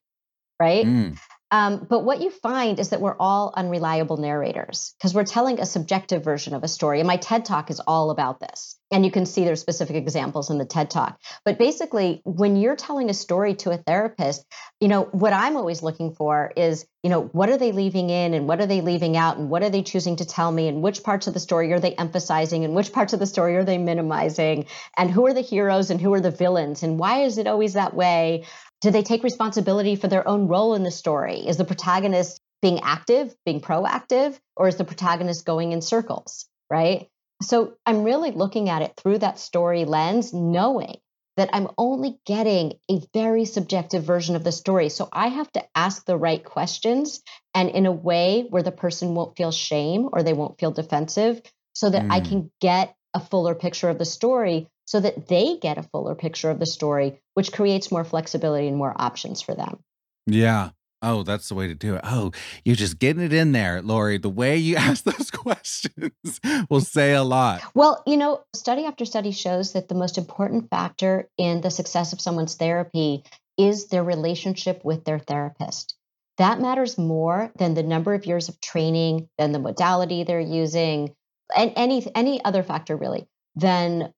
Right. 0.58 0.86
Mm. 0.86 1.18
Um, 1.52 1.86
but 1.88 2.02
what 2.02 2.22
you 2.22 2.30
find 2.30 2.80
is 2.80 2.88
that 2.88 3.02
we're 3.02 3.16
all 3.20 3.52
unreliable 3.54 4.16
narrators 4.16 4.94
because 4.98 5.14
we're 5.14 5.24
telling 5.24 5.60
a 5.60 5.66
subjective 5.66 6.24
version 6.24 6.54
of 6.54 6.64
a 6.64 6.68
story. 6.68 6.98
And 6.98 7.06
my 7.06 7.18
TED 7.18 7.44
talk 7.44 7.70
is 7.70 7.78
all 7.86 8.10
about 8.10 8.40
this. 8.40 8.78
And 8.90 9.04
you 9.04 9.10
can 9.10 9.26
see 9.26 9.44
there's 9.44 9.60
specific 9.60 9.96
examples 9.96 10.50
in 10.50 10.56
the 10.56 10.64
TED 10.64 10.88
talk. 10.88 11.20
But 11.44 11.58
basically, 11.58 12.22
when 12.24 12.56
you're 12.56 12.76
telling 12.76 13.10
a 13.10 13.14
story 13.14 13.54
to 13.56 13.70
a 13.70 13.76
therapist, 13.76 14.46
you 14.80 14.88
know, 14.88 15.02
what 15.12 15.34
I'm 15.34 15.58
always 15.58 15.82
looking 15.82 16.14
for 16.14 16.52
is, 16.56 16.86
you 17.02 17.10
know, 17.10 17.22
what 17.22 17.50
are 17.50 17.58
they 17.58 17.72
leaving 17.72 18.08
in 18.08 18.32
and 18.32 18.48
what 18.48 18.60
are 18.60 18.66
they 18.66 18.80
leaving 18.80 19.18
out 19.18 19.36
and 19.36 19.50
what 19.50 19.62
are 19.62 19.70
they 19.70 19.82
choosing 19.82 20.16
to 20.16 20.24
tell 20.24 20.50
me 20.50 20.68
and 20.68 20.80
which 20.80 21.02
parts 21.02 21.26
of 21.26 21.34
the 21.34 21.40
story 21.40 21.70
are 21.74 21.80
they 21.80 21.94
emphasizing 21.94 22.64
and 22.64 22.74
which 22.74 22.92
parts 22.92 23.12
of 23.12 23.20
the 23.20 23.26
story 23.26 23.56
are 23.56 23.64
they 23.64 23.78
minimizing 23.78 24.64
and 24.96 25.10
who 25.10 25.26
are 25.26 25.34
the 25.34 25.42
heroes 25.42 25.90
and 25.90 26.00
who 26.00 26.14
are 26.14 26.20
the 26.20 26.30
villains 26.30 26.82
and 26.82 26.98
why 26.98 27.24
is 27.24 27.36
it 27.36 27.46
always 27.46 27.74
that 27.74 27.92
way? 27.94 28.44
Do 28.82 28.90
they 28.90 29.02
take 29.02 29.22
responsibility 29.22 29.96
for 29.96 30.08
their 30.08 30.26
own 30.28 30.48
role 30.48 30.74
in 30.74 30.82
the 30.82 30.90
story? 30.90 31.46
Is 31.46 31.56
the 31.56 31.64
protagonist 31.64 32.40
being 32.60 32.80
active, 32.80 33.34
being 33.44 33.60
proactive, 33.60 34.38
or 34.56 34.68
is 34.68 34.76
the 34.76 34.84
protagonist 34.84 35.44
going 35.44 35.72
in 35.72 35.80
circles, 35.80 36.46
right? 36.70 37.08
So 37.42 37.74
I'm 37.86 38.04
really 38.04 38.30
looking 38.30 38.68
at 38.68 38.82
it 38.82 38.94
through 38.96 39.18
that 39.18 39.38
story 39.38 39.84
lens, 39.84 40.32
knowing 40.32 40.96
that 41.36 41.50
I'm 41.52 41.68
only 41.78 42.18
getting 42.26 42.74
a 42.90 43.00
very 43.14 43.44
subjective 43.46 44.04
version 44.04 44.36
of 44.36 44.44
the 44.44 44.52
story. 44.52 44.88
So 44.90 45.08
I 45.12 45.28
have 45.28 45.50
to 45.52 45.64
ask 45.74 46.04
the 46.04 46.16
right 46.16 46.44
questions 46.44 47.22
and 47.54 47.70
in 47.70 47.86
a 47.86 47.92
way 47.92 48.46
where 48.50 48.62
the 48.62 48.72
person 48.72 49.14
won't 49.14 49.36
feel 49.36 49.50
shame 49.50 50.08
or 50.12 50.22
they 50.22 50.34
won't 50.34 50.58
feel 50.58 50.72
defensive 50.72 51.40
so 51.72 51.88
that 51.88 52.02
mm. 52.02 52.12
I 52.12 52.20
can 52.20 52.50
get 52.60 52.94
a 53.14 53.20
fuller 53.20 53.54
picture 53.54 53.88
of 53.88 53.98
the 53.98 54.04
story 54.04 54.68
so 54.92 55.00
that 55.00 55.26
they 55.26 55.56
get 55.56 55.78
a 55.78 55.82
fuller 55.84 56.14
picture 56.14 56.50
of 56.50 56.58
the 56.58 56.66
story, 56.66 57.18
which 57.32 57.50
creates 57.50 57.90
more 57.90 58.04
flexibility 58.04 58.68
and 58.68 58.76
more 58.76 58.92
options 58.94 59.40
for 59.40 59.54
them. 59.54 59.78
Yeah. 60.26 60.68
Oh, 61.00 61.22
that's 61.22 61.48
the 61.48 61.54
way 61.54 61.66
to 61.66 61.74
do 61.74 61.94
it. 61.94 62.02
Oh, 62.04 62.32
you're 62.62 62.76
just 62.76 62.98
getting 62.98 63.22
it 63.22 63.32
in 63.32 63.52
there, 63.52 63.80
Lori. 63.80 64.18
The 64.18 64.28
way 64.28 64.58
you 64.58 64.76
ask 64.88 65.04
those 65.04 65.30
questions 65.30 66.40
will 66.68 66.82
say 66.82 67.14
a 67.14 67.22
lot. 67.22 67.62
Well, 67.74 68.02
you 68.06 68.18
know, 68.18 68.42
study 68.54 68.84
after 68.84 69.06
study 69.06 69.30
shows 69.32 69.72
that 69.72 69.88
the 69.88 69.94
most 69.94 70.18
important 70.18 70.68
factor 70.68 71.26
in 71.38 71.62
the 71.62 71.70
success 71.70 72.12
of 72.12 72.20
someone's 72.20 72.56
therapy 72.56 73.24
is 73.56 73.86
their 73.86 74.04
relationship 74.04 74.84
with 74.84 75.04
their 75.06 75.20
therapist. 75.20 75.96
That 76.36 76.60
matters 76.60 76.98
more 76.98 77.50
than 77.56 77.72
the 77.72 77.82
number 77.82 78.12
of 78.12 78.26
years 78.26 78.50
of 78.50 78.60
training, 78.60 79.30
than 79.38 79.52
the 79.52 79.58
modality 79.58 80.24
they're 80.24 80.38
using, 80.38 81.14
and 81.56 81.72
any 81.76 82.06
any 82.14 82.44
other 82.44 82.62
factor 82.62 82.94
really. 82.94 83.26
Than 83.54 84.12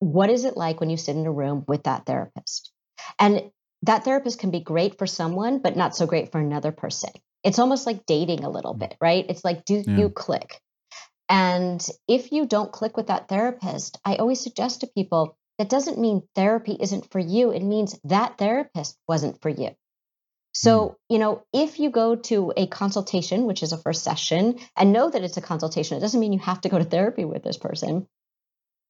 what 0.00 0.30
is 0.30 0.44
it 0.44 0.56
like 0.56 0.80
when 0.80 0.90
you 0.90 0.96
sit 0.96 1.16
in 1.16 1.26
a 1.26 1.32
room 1.32 1.64
with 1.66 1.84
that 1.84 2.06
therapist? 2.06 2.72
And 3.18 3.50
that 3.82 4.04
therapist 4.04 4.38
can 4.38 4.50
be 4.50 4.60
great 4.60 4.98
for 4.98 5.06
someone, 5.06 5.60
but 5.60 5.76
not 5.76 5.94
so 5.94 6.06
great 6.06 6.32
for 6.32 6.40
another 6.40 6.72
person. 6.72 7.10
It's 7.44 7.58
almost 7.58 7.86
like 7.86 8.06
dating 8.06 8.44
a 8.44 8.50
little 8.50 8.74
mm. 8.74 8.80
bit, 8.80 8.96
right? 9.00 9.24
It's 9.28 9.44
like, 9.44 9.64
do 9.64 9.82
yeah. 9.86 9.96
you 9.96 10.10
click? 10.10 10.60
And 11.28 11.86
if 12.08 12.32
you 12.32 12.46
don't 12.46 12.72
click 12.72 12.96
with 12.96 13.08
that 13.08 13.28
therapist, 13.28 13.98
I 14.04 14.16
always 14.16 14.40
suggest 14.40 14.80
to 14.80 14.86
people 14.86 15.36
that 15.58 15.68
doesn't 15.68 15.98
mean 15.98 16.22
therapy 16.34 16.76
isn't 16.78 17.10
for 17.10 17.18
you. 17.18 17.50
It 17.50 17.62
means 17.62 17.98
that 18.04 18.38
therapist 18.38 18.96
wasn't 19.06 19.40
for 19.42 19.48
you. 19.48 19.70
So, 20.52 20.80
mm. 20.80 20.94
you 21.10 21.18
know, 21.18 21.42
if 21.52 21.78
you 21.78 21.90
go 21.90 22.16
to 22.16 22.52
a 22.56 22.66
consultation, 22.66 23.44
which 23.44 23.62
is 23.62 23.72
a 23.72 23.78
first 23.78 24.02
session, 24.02 24.58
and 24.76 24.92
know 24.92 25.10
that 25.10 25.22
it's 25.22 25.36
a 25.36 25.42
consultation, 25.42 25.96
it 25.96 26.00
doesn't 26.00 26.18
mean 26.18 26.32
you 26.32 26.38
have 26.40 26.62
to 26.62 26.68
go 26.68 26.78
to 26.78 26.84
therapy 26.84 27.24
with 27.24 27.44
this 27.44 27.58
person. 27.58 28.08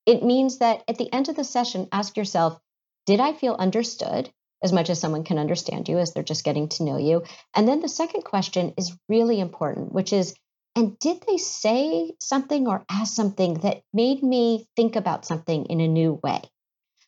It 0.08 0.24
means 0.24 0.58
that 0.58 0.82
at 0.88 0.98
the 0.98 1.12
end 1.12 1.28
of 1.28 1.36
the 1.36 1.44
session, 1.44 1.88
ask 1.92 2.16
yourself, 2.16 2.58
did 3.06 3.20
I 3.20 3.32
feel 3.32 3.54
understood? 3.54 4.30
as 4.62 4.72
much 4.72 4.90
as 4.90 4.98
someone 4.98 5.24
can 5.24 5.38
understand 5.38 5.88
you 5.88 5.98
as 5.98 6.12
they're 6.12 6.22
just 6.22 6.44
getting 6.44 6.68
to 6.68 6.84
know 6.84 6.98
you. 6.98 7.22
And 7.54 7.68
then 7.68 7.80
the 7.80 7.88
second 7.88 8.22
question 8.22 8.74
is 8.76 8.96
really 9.08 9.40
important, 9.40 9.92
which 9.92 10.12
is, 10.12 10.34
and 10.74 10.98
did 10.98 11.22
they 11.26 11.36
say 11.36 12.12
something 12.20 12.66
or 12.66 12.84
ask 12.90 13.14
something 13.14 13.54
that 13.60 13.82
made 13.92 14.22
me 14.22 14.66
think 14.76 14.96
about 14.96 15.26
something 15.26 15.66
in 15.66 15.80
a 15.80 15.88
new 15.88 16.18
way? 16.22 16.42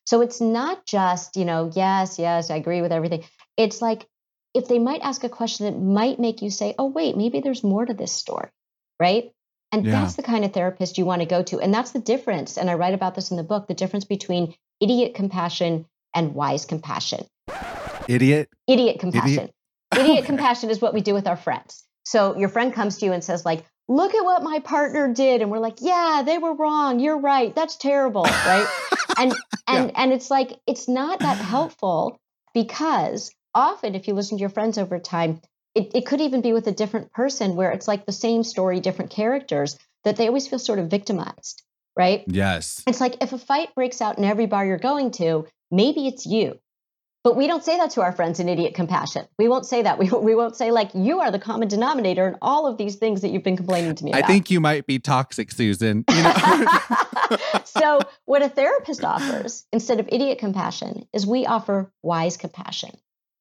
So 0.05 0.21
it's 0.23 0.41
not 0.41 0.87
just, 0.87 1.37
you 1.37 1.45
know, 1.45 1.71
yes, 1.75 2.19
yes, 2.19 2.51
I 2.51 2.57
agree 2.57 2.83
with 2.83 2.93
everything. 2.93 3.25
It's 3.57 3.83
like 3.83 4.07
if 4.55 4.67
they 4.67 4.79
might 4.79 5.03
ask 5.03 5.23
a 5.23 5.29
question 5.29 5.67
that 5.67 5.81
might 5.81 6.19
make 6.19 6.43
you 6.43 6.51
say, 6.51 6.75
oh, 6.79 6.87
wait, 6.87 7.17
maybe 7.17 7.41
there's 7.41 7.63
more 7.63 7.85
to 7.85 7.95
this 7.95 8.13
story, 8.13 8.51
right? 8.99 9.31
And 9.73 9.85
yeah. 9.85 9.93
that's 9.93 10.15
the 10.15 10.23
kind 10.23 10.45
of 10.45 10.53
therapist 10.53 10.99
you 10.99 11.05
want 11.05 11.23
to 11.23 11.27
go 11.27 11.43
to. 11.45 11.61
And 11.61 11.73
that's 11.73 11.93
the 11.93 12.01
difference. 12.01 12.57
And 12.57 12.69
I 12.69 12.75
write 12.75 12.95
about 12.95 13.15
this 13.15 13.31
in 13.31 13.37
the 13.37 13.45
book 13.45 13.69
the 13.69 13.75
difference 13.75 14.05
between 14.05 14.55
idiot 14.81 15.15
compassion 15.15 15.87
and 16.15 16.35
wise 16.35 16.65
compassion. 16.65 17.27
Idiot. 18.09 18.49
Idiot 18.67 18.99
compassion. 18.99 19.51
Idiot, 19.93 20.11
Idiot 20.11 20.25
compassion 20.25 20.71
is 20.71 20.81
what 20.81 20.95
we 20.95 21.01
do 21.01 21.15
with 21.15 21.27
our 21.27 21.37
friends. 21.37 21.85
So 22.05 22.37
your 22.37 22.49
friend 22.49 22.73
comes 22.73 22.99
to 22.99 23.07
you 23.07 23.13
and 23.13 23.23
says, 23.23 23.45
like, 23.45 23.65
look 23.89 24.15
at 24.15 24.25
what 24.25 24.43
my 24.43 24.61
partner 24.61 25.13
did. 25.13 25.43
And 25.43 25.51
we're 25.51 25.59
like, 25.59 25.79
yeah, 25.81 26.23
they 26.25 26.39
were 26.39 26.55
wrong. 26.55 27.01
You're 27.01 27.19
right. 27.19 27.55
That's 27.55 27.77
terrible. 27.77 28.23
Right. 28.23 28.67
and 29.19 29.33
and 29.69 29.91
yeah. 29.91 30.03
and 30.03 30.13
it's 30.13 30.31
like 30.31 30.59
it's 30.67 30.89
not 30.89 31.21
that 31.21 31.37
helpful 31.37 32.19
because 32.55 33.31
often 33.55 33.95
if 33.95 34.09
you 34.09 34.15
listen 34.15 34.39
to 34.39 34.41
your 34.41 34.51
friends 34.51 34.79
over 34.79 34.99
time, 34.99 35.41
it, 35.75 35.93
it 35.95 36.07
could 36.07 36.21
even 36.21 36.41
be 36.41 36.53
with 36.53 36.67
a 36.67 36.73
different 36.73 37.13
person 37.13 37.57
where 37.57 37.71
it's 37.71 37.89
like 37.89 38.07
the 38.07 38.13
same 38.13 38.43
story, 38.43 38.81
different 38.81 39.11
characters, 39.11 39.79
that 40.05 40.17
they 40.17 40.27
always 40.27 40.49
feel 40.49 40.59
sort 40.59 40.79
of 40.79 40.89
victimized. 40.89 41.63
Right. 41.97 42.25
Yes. 42.27 42.83
It's 42.87 43.01
like 43.01 43.23
if 43.23 43.33
a 43.33 43.39
fight 43.39 43.75
breaks 43.75 44.01
out 44.01 44.17
in 44.17 44.25
every 44.25 44.47
bar 44.47 44.65
you're 44.65 44.79
going 44.79 45.11
to, 45.13 45.47
maybe 45.71 46.07
it's 46.07 46.25
you. 46.25 46.59
But 47.23 47.37
we 47.37 47.47
don't 47.47 47.63
say 47.63 47.77
that 47.77 47.91
to 47.93 48.01
our 48.01 48.13
friends 48.13 48.41
in 48.41 48.49
idiot 48.49 48.75
compassion. 48.75 49.27
We 49.39 49.49
won't 49.49 49.67
say 49.67 49.83
that. 49.83 49.99
We, 50.01 50.09
we 50.09 50.35
won't 50.35 50.57
say, 50.57 50.71
like, 50.71 50.91
you 50.95 51.21
are 51.21 51.31
the 51.31 51.39
common 51.39 51.69
denominator 51.69 52.27
in 52.27 52.37
all 52.41 52.67
of 52.67 52.79
these 52.79 52.97
things 52.97 53.21
that 53.21 53.31
you've 53.31 53.43
been 53.43 53.59
complaining 53.59 53.95
to 53.97 54.05
me 54.05 54.13
about. 54.13 54.25
I 54.25 54.27
think 54.27 54.51
you 54.51 54.61
might 54.61 54.87
be 54.87 54.99
toxic, 54.99 55.51
Susan. 55.51 56.05
You 56.09 56.23
know? 56.23 56.35
so, 57.65 58.01
what 58.25 58.41
a 58.41 58.49
therapist 58.49 59.05
offers 59.05 59.67
instead 59.73 60.01
of 60.01 60.09
idiot 60.11 60.39
compassion 60.39 61.07
is 61.13 61.27
we 61.27 61.45
offer 61.45 61.93
wise 62.03 62.39
compassion. 62.39 62.91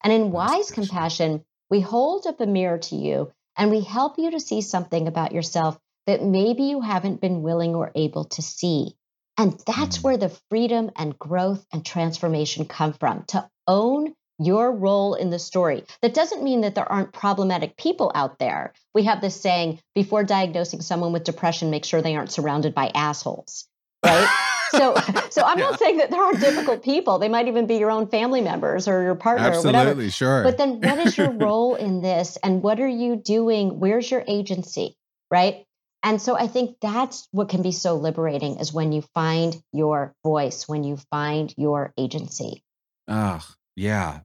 And 0.03 0.11
in 0.11 0.31
wise 0.31 0.71
compassion, 0.71 1.45
we 1.69 1.81
hold 1.81 2.25
up 2.27 2.39
a 2.39 2.45
mirror 2.45 2.77
to 2.77 2.95
you 2.95 3.31
and 3.57 3.71
we 3.71 3.81
help 3.81 4.17
you 4.17 4.31
to 4.31 4.39
see 4.39 4.61
something 4.61 5.07
about 5.07 5.31
yourself 5.31 5.77
that 6.07 6.23
maybe 6.23 6.63
you 6.63 6.81
haven't 6.81 7.21
been 7.21 7.43
willing 7.43 7.75
or 7.75 7.91
able 7.95 8.25
to 8.25 8.41
see. 8.41 8.95
And 9.37 9.61
that's 9.67 9.99
mm. 9.99 10.03
where 10.03 10.17
the 10.17 10.35
freedom 10.49 10.91
and 10.95 11.17
growth 11.17 11.65
and 11.71 11.85
transformation 11.85 12.65
come 12.65 12.93
from 12.93 13.23
to 13.27 13.47
own 13.67 14.15
your 14.39 14.71
role 14.71 15.15
in 15.15 15.29
the 15.29 15.39
story. 15.39 15.83
That 16.01 16.13
doesn't 16.13 16.43
mean 16.43 16.61
that 16.61 16.73
there 16.73 16.89
aren't 16.89 17.11
problematic 17.11 17.75
people 17.77 18.11
out 18.15 18.39
there. 18.39 18.73
We 18.93 19.03
have 19.03 19.21
this 19.21 19.39
saying 19.39 19.79
before 19.93 20.23
diagnosing 20.23 20.81
someone 20.81 21.11
with 21.11 21.25
depression, 21.25 21.69
make 21.69 21.85
sure 21.85 22.01
they 22.01 22.15
aren't 22.15 22.31
surrounded 22.31 22.73
by 22.73 22.91
assholes, 22.95 23.67
right? 24.03 24.55
so 24.71 24.95
so 25.29 25.43
I'm 25.43 25.59
yeah. 25.59 25.69
not 25.69 25.79
saying 25.79 25.97
that 25.97 26.09
there 26.11 26.23
aren't 26.23 26.39
difficult 26.39 26.83
people. 26.83 27.19
They 27.19 27.29
might 27.29 27.47
even 27.47 27.67
be 27.67 27.75
your 27.75 27.91
own 27.91 28.07
family 28.07 28.41
members 28.41 28.87
or 28.87 29.03
your 29.03 29.15
partner 29.15 29.47
Absolutely, 29.47 29.79
or 29.79 29.85
whatever. 29.85 30.11
sure. 30.11 30.43
But 30.43 30.57
then 30.57 30.81
what 30.81 30.99
is 30.99 31.17
your 31.17 31.31
role 31.37 31.75
in 31.75 32.01
this 32.01 32.37
and 32.43 32.61
what 32.61 32.79
are 32.79 32.87
you 32.87 33.15
doing? 33.15 33.79
Where's 33.79 34.09
your 34.09 34.23
agency, 34.27 34.95
right? 35.31 35.65
And 36.01 36.21
so 36.21 36.37
I 36.37 36.47
think 36.47 36.77
that's 36.81 37.27
what 37.31 37.49
can 37.49 37.61
be 37.61 37.71
so 37.71 37.95
liberating 37.95 38.57
is 38.57 38.71
when 38.71 38.91
you 38.91 39.01
find 39.13 39.55
your 39.73 40.13
voice, 40.23 40.67
when 40.67 40.83
you 40.83 40.97
find 41.11 41.53
your 41.57 41.93
agency. 41.97 42.63
Oh, 43.07 43.45
yeah. 43.75 44.21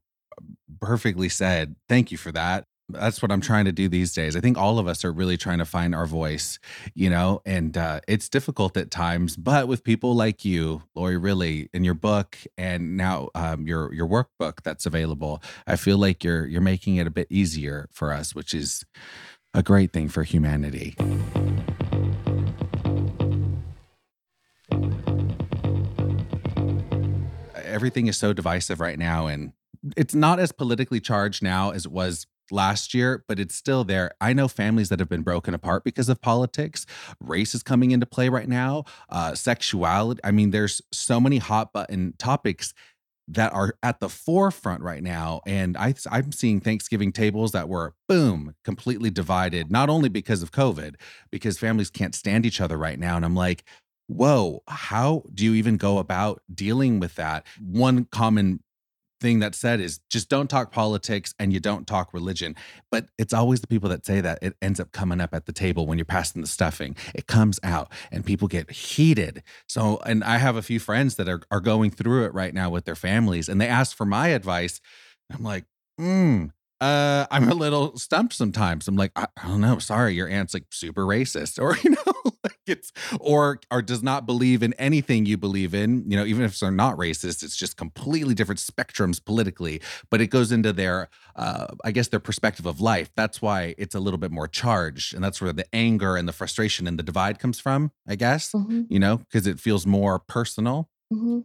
Perfectly 0.81 1.29
said. 1.29 1.75
Thank 1.89 2.13
you 2.13 2.19
for 2.19 2.31
that. 2.33 2.65
That's 2.91 3.23
what 3.23 3.33
I'm 3.33 3.41
trying 3.41 3.65
to 3.65 3.73
do 3.73 3.89
these 3.89 4.13
days. 4.13 4.37
I 4.37 4.41
think 4.41 4.59
all 4.59 4.79
of 4.79 4.87
us 4.87 5.07
are 5.07 5.13
really 5.13 5.39
trying 5.39 5.57
to 5.59 5.65
find 5.65 5.95
our 5.95 6.05
voice, 6.05 6.59
you 6.95 7.09
know, 7.09 7.41
and 7.47 7.75
uh, 7.79 8.01
it's 8.07 8.29
difficult 8.29 8.77
at 8.77 8.91
times. 8.91 9.37
But 9.39 9.69
with 9.69 9.85
people 9.85 10.15
like 10.15 10.45
you, 10.45 10.83
Lori, 10.95 11.17
really, 11.17 11.71
in 11.73 11.83
your 11.83 11.95
book 11.95 12.37
and 12.59 12.95
now 12.99 13.31
um, 13.35 13.67
your 13.67 13.93
your 13.95 14.07
workbook 14.07 14.63
that's 14.63 14.85
available, 14.85 15.43
I 15.67 15.77
feel 15.77 15.97
like 15.97 16.23
you're 16.23 16.45
you're 16.47 16.61
making 16.61 16.97
it 16.97 17.07
a 17.07 17.11
bit 17.11 17.27
easier 17.31 17.89
for 17.91 18.13
us, 18.13 18.35
which 18.35 18.53
is 18.53 18.85
a 19.55 19.63
great 19.63 19.91
thing 19.91 20.11
for 20.11 20.23
humanity. 20.23 20.95
Everything 27.65 28.09
is 28.09 28.19
so 28.19 28.35
divisive 28.35 28.79
right 28.79 28.99
now, 28.99 29.27
and 29.27 29.55
it's 29.97 30.15
not 30.15 30.39
as 30.39 30.53
politically 30.53 31.01
charged 31.01 31.43
now 31.43 31.71
as 31.71 31.87
it 31.87 31.93
was 31.93 32.27
last 32.51 32.95
year, 32.95 33.25
but 33.29 33.39
it's 33.39 33.55
still 33.55 33.85
there. 33.85 34.13
I 34.21 34.33
know 34.33 34.49
families 34.49 34.89
that 34.89 35.01
have 35.01 35.09
been 35.09 35.23
broken 35.23 35.55
apart 35.55 35.85
because 35.85 36.09
of 36.09 36.21
politics. 36.21 36.87
Race 37.21 37.55
is 37.55 37.63
coming 37.63 37.91
into 37.91 38.07
play 38.07 38.29
right 38.29 38.49
now. 38.49 38.85
Uh, 39.09 39.35
sexuality. 39.35 40.21
I 40.25 40.31
mean, 40.31 40.51
there's 40.51 40.83
so 40.93 41.21
many 41.21 41.39
hot 41.39 41.73
button 41.73 42.15
topics 42.19 42.75
that 43.27 43.53
are 43.55 43.75
at 43.83 44.01
the 44.01 44.09
forefront 44.09 44.83
right 44.83 45.03
now. 45.03 45.41
And 45.47 45.77
I, 45.77 45.95
I'm 46.11 46.33
seeing 46.33 46.61
Thanksgiving 46.61 47.13
tables 47.13 47.53
that 47.53 47.69
were, 47.69 47.95
boom, 48.07 48.55
completely 48.65 49.11
divided, 49.11 49.71
not 49.71 49.89
only 49.89 50.09
because 50.09 50.43
of 50.43 50.53
COVID, 50.53 50.97
because 51.31 51.59
families 51.59 51.91
can't 51.91 52.15
stand 52.15 52.45
each 52.45 52.61
other 52.61 52.77
right 52.77 52.99
now. 52.99 53.17
And 53.17 53.25
I'm 53.25 53.35
like, 53.35 53.65
whoa, 54.09 54.63
how 54.69 55.23
do 55.33 55.45
you 55.45 55.55
even 55.55 55.79
go 55.79 55.99
about 55.99 56.43
dealing 56.55 57.01
with 57.01 57.15
that? 57.15 57.47
One 57.59 58.05
common 58.05 58.63
thing 59.25 59.39
that's 59.39 59.57
said 59.57 59.81
is 59.81 60.01
just 60.11 60.29
don't 60.29 60.51
talk 60.51 60.71
politics 60.71 61.35
and 61.39 61.51
you 61.51 61.59
don't 61.59 61.87
talk 61.87 62.13
religion. 62.13 62.55
But 62.91 63.07
it's 63.17 63.33
always 63.33 63.63
the 63.63 63.67
people 63.67 63.89
that 63.89 64.05
say 64.05 64.21
that 64.21 64.39
it 64.43 64.55
ends 64.61 64.79
up 64.79 64.93
coming 64.93 65.19
up 65.19 65.33
at 65.33 65.47
the 65.47 65.53
table 65.53 65.87
when 65.87 65.97
you're 65.97 66.05
passing 66.05 66.43
the 66.43 66.47
stuffing. 66.47 66.95
It 67.15 67.27
comes 67.27 67.59
out 67.63 67.91
and 68.13 68.27
people 68.27 68.49
get 68.49 68.71
heated. 68.71 69.43
So, 69.67 69.99
and 70.05 70.23
I 70.23 70.37
have 70.37 70.57
a 70.57 70.63
few 70.63 70.79
friends 70.79 71.15
that 71.15 71.27
are, 71.27 71.41
are 71.51 71.61
going 71.61 71.91
through 71.91 72.27
it 72.27 72.35
right 72.35 72.53
now 72.53 72.69
with 72.69 72.85
their 72.85 72.95
families 72.95 73.49
and 73.49 73.59
they 73.59 73.67
ask 73.67 73.97
for 73.97 74.05
my 74.05 74.29
advice. 74.29 74.83
I'm 75.33 75.43
like, 75.43 75.65
hmm, 75.97 76.49
uh, 76.85 77.27
I'm 77.31 77.49
a 77.49 77.55
little 77.55 77.97
stumped 77.97 78.35
sometimes. 78.35 78.89
I'm 78.89 78.97
like, 78.97 79.13
I, 79.17 79.27
I 79.43 79.49
don't 79.49 79.61
know. 79.61 79.79
Sorry, 79.79 80.15
your 80.15 80.29
aunt's 80.29 80.55
like 80.55 80.65
super 80.71 81.05
racist, 81.05 81.59
or 81.63 81.77
you 81.83 81.91
know, 81.91 82.33
like 82.43 82.59
it's 82.67 82.93
or 83.21 83.61
or 83.71 83.83
does 83.83 84.03
not 84.03 84.27
believe 84.27 84.63
in 84.63 84.73
anything 84.75 85.27
you 85.27 85.37
believe 85.37 85.75
in. 85.75 86.05
You 86.11 86.17
know, 86.17 86.25
even 86.25 86.45
if 86.45 86.59
they're 86.59 86.71
not 86.71 86.97
racist, 86.97 87.43
it's 87.43 87.57
just 87.57 87.77
completely 87.77 88.35
different 88.35 88.61
spectrums 88.61 89.25
politically. 89.25 89.81
But 90.11 90.21
it 90.21 90.29
goes 90.29 90.53
into 90.53 90.73
their, 90.73 91.09
uh, 91.37 91.69
I 91.85 91.91
guess, 91.93 92.09
their 92.09 92.21
perspective 92.21 92.67
of 92.67 92.81
life. 92.81 93.11
That's 93.17 93.41
why 93.41 93.75
it's 93.79 93.95
a 93.95 94.01
little 94.01 94.19
bit 94.19 94.31
more 94.31 94.49
charged, 94.49 95.15
and 95.15 95.23
that's 95.25 95.41
where 95.41 95.53
the 95.53 95.67
anger 95.75 96.17
and 96.17 96.29
the 96.29 96.33
frustration 96.33 96.87
and 96.87 96.99
the 96.99 97.03
divide 97.03 97.39
comes 97.39 97.59
from. 97.61 97.93
I 98.07 98.17
guess 98.17 98.53
Mm-hmm. 98.55 98.83
you 98.89 98.99
know 99.01 99.17
because 99.19 99.47
it 99.47 99.59
feels 99.61 99.87
more 99.87 100.19
personal. 100.19 100.89
hmm 101.13 101.41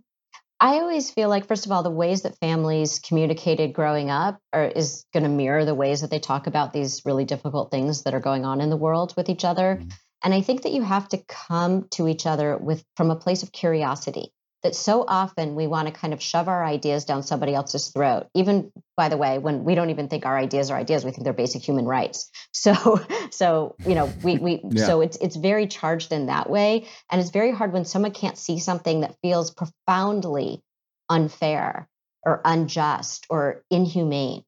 I 0.62 0.80
always 0.80 1.10
feel 1.10 1.30
like, 1.30 1.48
first 1.48 1.66
of 1.66 1.72
all, 1.72 1.84
the 1.84 1.90
ways 1.90 2.24
that 2.24 2.38
families 2.40 3.00
communicated 3.00 3.74
growing 3.74 4.10
up 4.10 4.40
are, 4.52 4.66
is 4.66 5.06
going 5.14 5.24
to 5.24 5.30
mirror 5.30 5.64
the 5.64 5.76
ways 5.76 6.02
that 6.02 6.10
they 6.10 6.20
talk 6.20 6.48
about 6.48 6.74
these 6.74 7.06
really 7.06 7.24
difficult 7.26 7.72
things 7.72 8.04
that 8.04 8.14
are 8.14 8.20
going 8.20 8.46
on 8.46 8.60
in 8.60 8.70
the 8.70 8.78
world 8.78 9.14
with 9.16 9.30
each 9.30 9.46
other. 9.46 9.80
Mhm. 9.82 9.92
And 10.24 10.34
I 10.34 10.42
think 10.42 10.64
that 10.64 10.74
you 10.74 10.82
have 10.82 11.08
to 11.10 11.18
come 11.30 11.88
to 11.92 12.08
each 12.10 12.26
other 12.26 12.58
with 12.58 12.84
from 12.98 13.10
a 13.10 13.16
place 13.16 13.42
of 13.42 13.54
curiosity. 13.54 14.34
That 14.64 14.76
so 14.76 15.06
often 15.08 15.56
we 15.56 15.68
want 15.68 15.88
to 15.88 15.94
kind 15.94 16.14
of 16.14 16.22
shove 16.22 16.50
our 16.50 16.66
ideas 16.66 17.06
down 17.06 17.24
somebody 17.24 17.54
else's 17.56 17.88
throat. 17.90 18.28
Even 18.34 18.74
by 18.98 19.08
the 19.08 19.16
way, 19.16 19.40
when 19.40 19.64
we 19.64 19.74
don't 19.74 19.90
even 19.90 20.10
think 20.10 20.26
our 20.26 20.38
ideas 20.38 20.70
are 20.70 20.78
ideas, 20.78 21.06
we 21.06 21.12
think 21.12 21.24
they're 21.24 21.32
basic 21.34 21.64
human 21.64 21.86
rights. 21.86 22.30
So, 22.52 23.00
so 23.32 23.78
you 23.86 23.96
know, 23.96 24.14
we 24.22 24.38
we 24.38 24.62
Yeah. 24.72 24.86
so 24.86 25.02
it's 25.02 25.18
it's 25.18 25.38
very 25.38 25.68
charged 25.68 26.12
in 26.12 26.26
that 26.26 26.50
way, 26.50 26.88
and 27.10 27.22
it's 27.22 27.30
very 27.30 27.54
hard 27.54 27.72
when 27.72 27.86
someone 27.86 28.12
can't 28.12 28.38
see 28.38 28.60
something 28.60 29.02
that 29.02 29.16
feels 29.22 29.52
profoundly 29.52 30.62
unfair 31.10 31.88
or 32.24 32.42
unjust 32.44 33.26
or 33.30 33.64
inhumane 33.70 34.44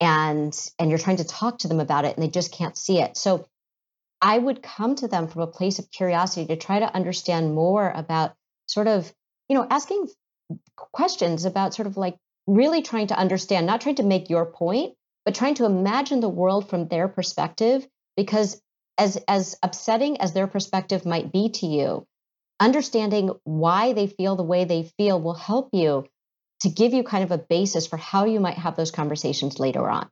and 0.00 0.56
and 0.78 0.90
you're 0.90 0.98
trying 0.98 1.18
to 1.18 1.24
talk 1.24 1.58
to 1.58 1.68
them 1.68 1.80
about 1.80 2.04
it 2.04 2.16
and 2.16 2.22
they 2.22 2.30
just 2.30 2.52
can't 2.52 2.76
see 2.76 3.00
it 3.00 3.16
so 3.16 3.46
i 4.22 4.36
would 4.36 4.62
come 4.62 4.94
to 4.94 5.08
them 5.08 5.28
from 5.28 5.42
a 5.42 5.46
place 5.46 5.78
of 5.78 5.90
curiosity 5.90 6.46
to 6.46 6.56
try 6.56 6.78
to 6.78 6.94
understand 6.94 7.54
more 7.54 7.90
about 7.94 8.34
sort 8.66 8.86
of 8.86 9.12
you 9.50 9.56
know 9.56 9.66
asking 9.70 10.08
questions 10.76 11.44
about 11.44 11.74
sort 11.74 11.88
of 11.88 11.98
like 11.98 12.16
really 12.46 12.82
trying 12.82 13.08
to 13.08 13.18
understand 13.18 13.66
not 13.66 13.82
trying 13.82 13.96
to 13.96 14.02
make 14.04 14.30
your 14.30 14.46
point 14.46 14.94
but 15.26 15.34
trying 15.34 15.54
to 15.56 15.66
imagine 15.66 16.20
the 16.20 16.28
world 16.28 16.70
from 16.70 16.88
their 16.88 17.08
perspective 17.08 17.86
because 18.16 18.62
as 18.96 19.18
as 19.28 19.56
upsetting 19.62 20.20
as 20.20 20.32
their 20.32 20.46
perspective 20.46 21.04
might 21.04 21.32
be 21.32 21.50
to 21.50 21.66
you 21.66 22.06
understanding 22.60 23.30
why 23.44 23.92
they 23.92 24.06
feel 24.06 24.36
the 24.36 24.42
way 24.42 24.64
they 24.64 24.84
feel 24.98 25.20
will 25.20 25.34
help 25.34 25.70
you 25.72 26.06
to 26.60 26.68
give 26.68 26.92
you 26.92 27.02
kind 27.02 27.24
of 27.24 27.30
a 27.32 27.38
basis 27.38 27.86
for 27.86 27.96
how 27.96 28.24
you 28.26 28.38
might 28.40 28.58
have 28.58 28.76
those 28.76 28.90
conversations 28.90 29.58
later 29.58 29.88
on. 29.88 30.08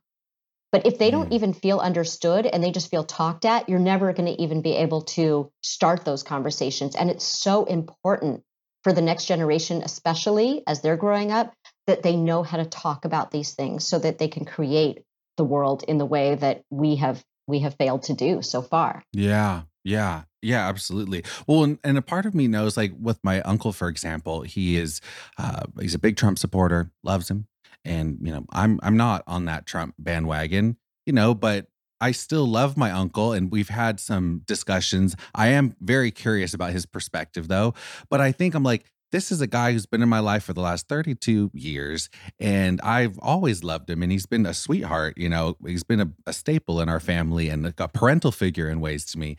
But 0.71 0.85
if 0.87 0.97
they 0.97 1.11
don't 1.11 1.29
Mm. 1.29 1.33
even 1.33 1.53
feel 1.53 1.79
understood 1.79 2.47
and 2.47 2.63
they 2.63 2.71
just 2.71 2.89
feel 2.89 3.03
talked 3.03 3.45
at, 3.45 3.69
you're 3.69 3.79
never 3.79 4.13
going 4.13 4.33
to 4.33 4.41
even 4.41 4.61
be 4.61 4.75
able 4.75 5.03
to 5.03 5.51
start 5.61 6.05
those 6.05 6.23
conversations. 6.23 6.95
And 6.95 7.09
it's 7.09 7.25
so 7.25 7.65
important 7.65 8.43
for 8.83 8.93
the 8.93 9.01
next 9.01 9.25
generation, 9.25 9.81
especially 9.83 10.63
as 10.67 10.81
they're 10.81 10.97
growing 10.97 11.31
up, 11.31 11.53
that 11.87 12.03
they 12.03 12.15
know 12.15 12.43
how 12.43 12.57
to 12.57 12.65
talk 12.65 13.05
about 13.05 13.31
these 13.31 13.53
things 13.53 13.85
so 13.85 13.99
that 13.99 14.17
they 14.17 14.27
can 14.27 14.45
create 14.45 15.03
the 15.37 15.43
world 15.43 15.83
in 15.87 15.97
the 15.97 16.05
way 16.05 16.35
that 16.35 16.63
we 16.69 16.97
have 16.97 17.23
we 17.47 17.59
have 17.59 17.75
failed 17.75 18.03
to 18.03 18.13
do 18.13 18.43
so 18.43 18.61
far. 18.61 19.03
Yeah, 19.11 19.63
yeah, 19.83 20.23
yeah, 20.41 20.67
absolutely. 20.67 21.23
Well, 21.47 21.63
and, 21.63 21.79
and 21.83 21.97
a 21.97 22.01
part 22.01 22.27
of 22.27 22.35
me 22.35 22.47
knows, 22.47 22.77
like 22.77 22.93
with 22.99 23.19
my 23.23 23.41
uncle, 23.41 23.73
for 23.73 23.87
example, 23.87 24.41
he 24.41 24.77
is 24.77 25.01
uh, 25.37 25.63
he's 25.79 25.95
a 25.95 25.99
big 25.99 26.15
Trump 26.15 26.37
supporter, 26.37 26.91
loves 27.03 27.29
him, 27.29 27.47
and 27.83 28.19
you 28.21 28.31
know, 28.31 28.45
I'm 28.51 28.79
I'm 28.83 28.97
not 28.97 29.23
on 29.25 29.45
that 29.45 29.65
Trump 29.65 29.95
bandwagon, 29.97 30.77
you 31.05 31.13
know, 31.13 31.33
but 31.33 31.67
I 32.01 32.11
still 32.11 32.45
love 32.45 32.77
my 32.77 32.91
uncle, 32.91 33.33
and 33.33 33.51
we've 33.51 33.69
had 33.69 33.99
some 33.99 34.41
discussions. 34.45 35.15
I 35.35 35.47
am 35.49 35.75
very 35.81 36.11
curious 36.11 36.53
about 36.53 36.71
his 36.71 36.85
perspective, 36.85 37.47
though, 37.47 37.73
but 38.09 38.21
I 38.21 38.31
think 38.31 38.55
I'm 38.55 38.63
like. 38.63 38.85
This 39.11 39.31
is 39.31 39.41
a 39.41 39.47
guy 39.47 39.71
who's 39.71 39.87
been 39.87 40.03
in 40.03 40.09
my 40.09 40.19
life 40.19 40.43
for 40.43 40.53
the 40.53 40.61
last 40.61 40.87
32 40.87 41.49
years, 41.55 42.09
and 42.39 42.79
I've 42.81 43.17
always 43.17 43.63
loved 43.63 43.89
him. 43.89 44.03
And 44.03 44.11
he's 44.11 44.27
been 44.27 44.45
a 44.45 44.53
sweetheart. 44.53 45.15
You 45.17 45.29
know, 45.29 45.57
he's 45.65 45.81
been 45.81 45.99
a, 45.99 46.11
a 46.27 46.31
staple 46.31 46.79
in 46.79 46.89
our 46.89 46.99
family 46.99 47.49
and 47.49 47.63
like 47.63 47.79
a 47.79 47.87
parental 47.87 48.31
figure 48.31 48.69
in 48.69 48.81
ways 48.81 49.05
to 49.05 49.19
me 49.19 49.37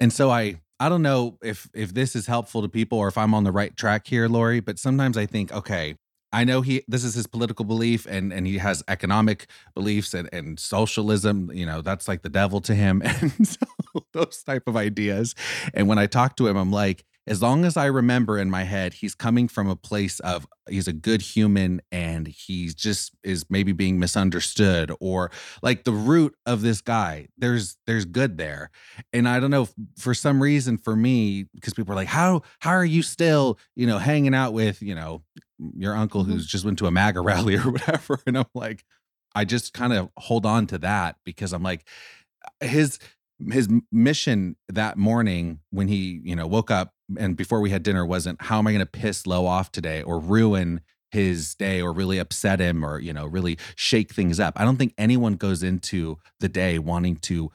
and 0.00 0.12
so 0.12 0.30
i 0.30 0.60
i 0.80 0.88
don't 0.88 1.02
know 1.02 1.38
if 1.42 1.68
if 1.74 1.94
this 1.94 2.14
is 2.16 2.26
helpful 2.26 2.62
to 2.62 2.68
people 2.68 2.98
or 2.98 3.08
if 3.08 3.18
i'm 3.18 3.34
on 3.34 3.44
the 3.44 3.52
right 3.52 3.76
track 3.76 4.06
here 4.06 4.28
lori 4.28 4.60
but 4.60 4.78
sometimes 4.78 5.16
i 5.16 5.26
think 5.26 5.52
okay 5.52 5.96
i 6.32 6.44
know 6.44 6.60
he 6.60 6.82
this 6.88 7.04
is 7.04 7.14
his 7.14 7.26
political 7.26 7.64
belief 7.64 8.06
and 8.06 8.32
and 8.32 8.46
he 8.46 8.58
has 8.58 8.82
economic 8.88 9.46
beliefs 9.74 10.14
and 10.14 10.28
and 10.32 10.58
socialism 10.58 11.50
you 11.52 11.66
know 11.66 11.82
that's 11.82 12.08
like 12.08 12.22
the 12.22 12.28
devil 12.28 12.60
to 12.60 12.74
him. 12.74 13.02
And 13.22 13.46
so 13.46 13.66
those 14.12 14.42
type 14.42 14.66
of 14.66 14.76
ideas. 14.76 15.34
And 15.74 15.86
when 15.88 15.98
i 15.98 16.06
talk 16.06 16.36
to 16.36 16.46
him 16.46 16.56
i'm 16.56 16.72
like 16.72 17.04
as 17.26 17.40
long 17.40 17.64
as 17.64 17.76
I 17.76 17.86
remember 17.86 18.36
in 18.36 18.50
my 18.50 18.64
head, 18.64 18.94
he's 18.94 19.14
coming 19.14 19.46
from 19.46 19.68
a 19.68 19.76
place 19.76 20.18
of 20.20 20.46
he's 20.68 20.88
a 20.88 20.92
good 20.92 21.22
human 21.22 21.80
and 21.92 22.26
he's 22.26 22.74
just 22.74 23.12
is 23.22 23.44
maybe 23.48 23.72
being 23.72 23.98
misunderstood 23.98 24.92
or 25.00 25.30
like 25.62 25.84
the 25.84 25.92
root 25.92 26.34
of 26.46 26.62
this 26.62 26.80
guy. 26.80 27.28
There's 27.38 27.76
there's 27.86 28.04
good 28.04 28.38
there, 28.38 28.70
and 29.12 29.28
I 29.28 29.38
don't 29.38 29.50
know 29.50 29.68
for 29.96 30.14
some 30.14 30.42
reason 30.42 30.78
for 30.78 30.96
me 30.96 31.46
because 31.54 31.74
people 31.74 31.92
are 31.92 31.96
like, 31.96 32.08
how 32.08 32.42
how 32.58 32.72
are 32.72 32.84
you 32.84 33.02
still 33.02 33.58
you 33.76 33.86
know 33.86 33.98
hanging 33.98 34.34
out 34.34 34.52
with 34.52 34.82
you 34.82 34.94
know 34.94 35.22
your 35.76 35.94
uncle 35.94 36.22
mm-hmm. 36.22 36.32
who's 36.32 36.46
just 36.46 36.64
went 36.64 36.78
to 36.78 36.86
a 36.86 36.90
MAGA 36.90 37.20
rally 37.22 37.56
or 37.56 37.70
whatever, 37.70 38.18
and 38.26 38.36
I'm 38.36 38.46
like, 38.54 38.84
I 39.34 39.44
just 39.44 39.72
kind 39.72 39.92
of 39.92 40.08
hold 40.16 40.44
on 40.44 40.66
to 40.68 40.78
that 40.78 41.16
because 41.24 41.52
I'm 41.52 41.62
like 41.62 41.86
his 42.60 42.98
his 43.50 43.68
mission 43.90 44.56
that 44.68 44.96
morning 44.96 45.60
when 45.70 45.88
he 45.88 46.20
you 46.24 46.36
know 46.36 46.46
woke 46.46 46.70
up 46.70 46.92
and 47.18 47.36
before 47.36 47.60
we 47.60 47.70
had 47.70 47.82
dinner 47.82 48.04
wasn't 48.06 48.40
how 48.42 48.58
am 48.58 48.66
i 48.66 48.72
going 48.72 48.80
to 48.80 48.86
piss 48.86 49.26
Lo 49.26 49.46
off 49.46 49.72
today 49.72 50.02
or 50.02 50.18
ruin 50.18 50.80
his 51.10 51.54
day 51.56 51.82
or 51.82 51.92
really 51.92 52.18
upset 52.18 52.58
him 52.60 52.84
or 52.84 52.98
you 52.98 53.12
know 53.12 53.26
really 53.26 53.58
shake 53.76 54.12
things 54.14 54.40
up? 54.40 54.54
I 54.58 54.64
don't 54.64 54.76
think 54.78 54.94
anyone 54.96 55.34
goes 55.34 55.62
into 55.62 56.18
the 56.40 56.48
day 56.48 56.78
wanting 56.78 57.16
to 57.16 57.50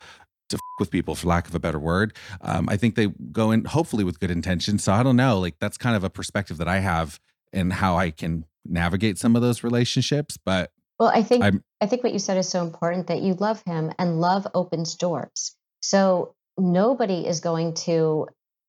to 0.49 0.55
f- 0.55 0.61
with 0.79 0.91
people 0.91 1.15
for 1.15 1.27
lack 1.27 1.47
of 1.47 1.55
a 1.55 1.59
better 1.59 1.79
word. 1.79 2.15
Um, 2.41 2.69
i 2.69 2.77
think 2.77 2.95
they 2.95 3.07
go 3.31 3.51
in 3.51 3.65
hopefully 3.65 4.03
with 4.03 4.19
good 4.19 4.31
intentions. 4.31 4.83
So 4.83 4.93
i 4.93 5.01
don't 5.03 5.15
know 5.15 5.39
like 5.39 5.55
that's 5.59 5.77
kind 5.77 5.95
of 5.95 6.03
a 6.03 6.09
perspective 6.09 6.57
that 6.57 6.67
i 6.67 6.79
have 6.79 7.19
and 7.53 7.73
how 7.73 7.97
i 7.97 8.11
can 8.11 8.45
navigate 8.65 9.17
some 9.17 9.35
of 9.35 9.41
those 9.41 9.63
relationships 9.63 10.37
but 10.45 10.71
Well, 10.99 11.09
I 11.13 11.23
think 11.23 11.43
I'm- 11.43 11.63
I 11.81 11.85
think 11.85 12.03
what 12.03 12.11
you 12.13 12.19
said 12.19 12.37
is 12.37 12.49
so 12.49 12.63
important 12.63 13.07
that 13.07 13.21
you 13.21 13.33
love 13.35 13.61
him 13.65 13.91
and 13.99 14.19
love 14.19 14.47
opens 14.55 14.95
doors. 14.95 15.55
So 15.87 16.35
nobody 16.57 17.25
is 17.25 17.39
going 17.39 17.75
to 17.75 18.27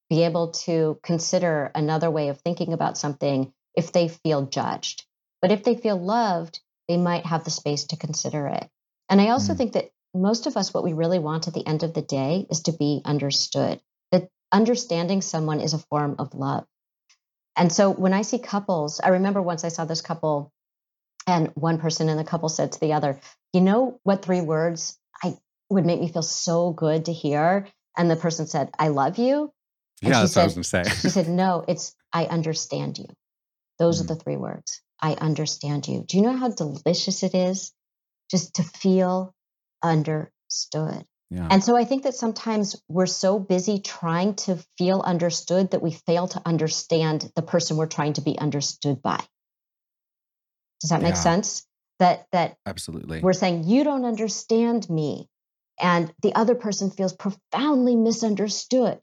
be 0.08 0.22
able 0.22 0.52
to 0.52 1.00
consider 1.02 1.72
another 1.74 2.08
way 2.08 2.28
of 2.28 2.40
thinking 2.40 2.72
about 2.72 2.96
something 2.96 3.52
if 3.74 3.90
they 3.90 4.06
feel 4.06 4.46
judged. 4.46 5.04
But 5.42 5.50
if 5.50 5.64
they 5.64 5.74
feel 5.74 5.96
loved, 5.96 6.60
they 6.86 6.96
might 6.96 7.26
have 7.26 7.42
the 7.42 7.50
space 7.50 7.86
to 7.86 7.96
consider 7.96 8.46
it. 8.46 8.70
And 9.08 9.20
I 9.20 9.30
also 9.30 9.54
Mm. 9.54 9.56
think 9.56 9.72
that 9.72 9.90
most 10.14 10.46
of 10.46 10.56
us, 10.56 10.72
what 10.72 10.84
we 10.84 10.92
really 10.92 11.18
want 11.18 11.48
at 11.48 11.54
the 11.54 11.66
end 11.66 11.82
of 11.82 11.92
the 11.92 12.02
day 12.02 12.46
is 12.50 12.62
to 12.62 12.72
be 12.72 13.02
understood. 13.04 13.80
That 14.12 14.28
understanding 14.52 15.20
someone 15.20 15.60
is 15.60 15.74
a 15.74 15.78
form 15.90 16.14
of 16.20 16.34
love. 16.34 16.66
And 17.56 17.72
so 17.72 17.90
when 17.90 18.12
I 18.12 18.22
see 18.22 18.38
couples, 18.38 19.00
I 19.00 19.08
remember 19.08 19.42
once 19.42 19.64
I 19.64 19.68
saw 19.70 19.84
this 19.84 20.02
couple 20.02 20.52
and 21.26 21.48
one 21.56 21.78
person 21.78 22.08
in 22.08 22.16
the 22.16 22.24
couple 22.24 22.48
said 22.48 22.72
to 22.72 22.80
the 22.80 22.92
other, 22.92 23.20
You 23.52 23.60
know 23.60 23.98
what 24.04 24.22
three 24.24 24.40
words 24.40 24.97
would 25.70 25.86
make 25.86 26.00
me 26.00 26.08
feel 26.12 26.22
so 26.22 26.72
good 26.72 27.06
to 27.06 27.12
hear? 27.12 27.68
And 27.96 28.10
the 28.10 28.16
person 28.16 28.46
said, 28.46 28.70
I 28.78 28.88
love 28.88 29.18
you. 29.18 29.52
And 30.02 30.10
yeah 30.12 30.20
that's 30.22 30.36
what 30.36 30.42
i 30.42 30.44
was 30.44 30.54
said- 30.54 30.80
going 30.80 30.84
to 30.86 30.90
say. 30.90 31.00
She 31.02 31.08
said, 31.10 31.28
No, 31.28 31.64
it's 31.68 31.94
I 32.12 32.24
understand 32.26 32.98
you. 32.98 33.06
Those 33.78 34.00
Mm. 34.00 34.04
are 34.04 34.14
the 34.14 34.16
three 34.16 34.36
words. 34.36 34.80
I 35.00 35.14
understand 35.14 35.86
you. 35.88 36.02
Do 36.06 36.16
you 36.16 36.22
know 36.24 36.36
how 36.36 36.48
delicious 36.50 37.22
it 37.22 37.34
is 37.34 37.72
just 38.30 38.54
to 38.54 38.62
feel 38.62 39.34
understood? 39.82 41.04
yeah 41.30 41.48
And 41.50 41.62
so 41.62 41.76
I 41.76 41.84
think 41.84 42.02
that 42.04 42.14
sometimes 42.14 42.76
we're 42.88 43.06
so 43.06 43.38
busy 43.38 43.80
trying 43.80 44.34
to 44.46 44.56
feel 44.78 45.00
understood 45.00 45.70
that 45.72 45.82
we 45.82 45.92
fail 45.92 46.26
to 46.28 46.42
understand 46.46 47.30
the 47.36 47.42
person 47.42 47.76
we're 47.76 47.86
trying 47.86 48.14
to 48.14 48.22
be 48.22 48.38
understood 48.38 49.02
by. 49.02 49.22
Does 50.80 50.90
that 50.90 51.02
make 51.02 51.14
Yeah. 51.14 51.20
sense? 51.20 51.66
That 51.98 52.26
that 52.30 52.56
absolutely 52.64 53.20
we're 53.20 53.32
saying 53.32 53.64
you 53.64 53.82
don't 53.82 54.04
understand 54.04 54.88
me 54.88 55.28
and 55.80 56.12
the 56.22 56.34
other 56.34 56.54
person 56.54 56.90
feels 56.90 57.12
profoundly 57.12 57.96
misunderstood 57.96 59.00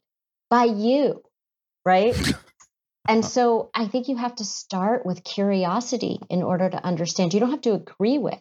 by 0.50 0.64
you, 0.64 1.22
right? 1.84 2.16
And 3.08 3.22
uh-huh. 3.22 3.28
so 3.28 3.70
I 3.74 3.86
think 3.86 4.08
you 4.08 4.16
have 4.16 4.34
to 4.36 4.44
start 4.44 5.06
with 5.06 5.24
curiosity 5.24 6.18
in 6.28 6.42
order 6.42 6.68
to 6.68 6.84
understand. 6.84 7.34
You 7.34 7.40
don't 7.40 7.50
have 7.50 7.60
to 7.62 7.74
agree 7.74 8.18
with, 8.18 8.40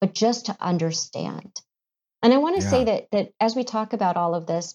but 0.00 0.14
just 0.14 0.46
to 0.46 0.56
understand. 0.60 1.52
And 2.22 2.34
I 2.34 2.38
want 2.38 2.56
to 2.56 2.62
say 2.62 2.84
that 2.84 3.08
that 3.12 3.30
as 3.40 3.54
we 3.54 3.62
talk 3.62 3.92
about 3.92 4.16
all 4.16 4.34
of 4.34 4.46
this 4.46 4.74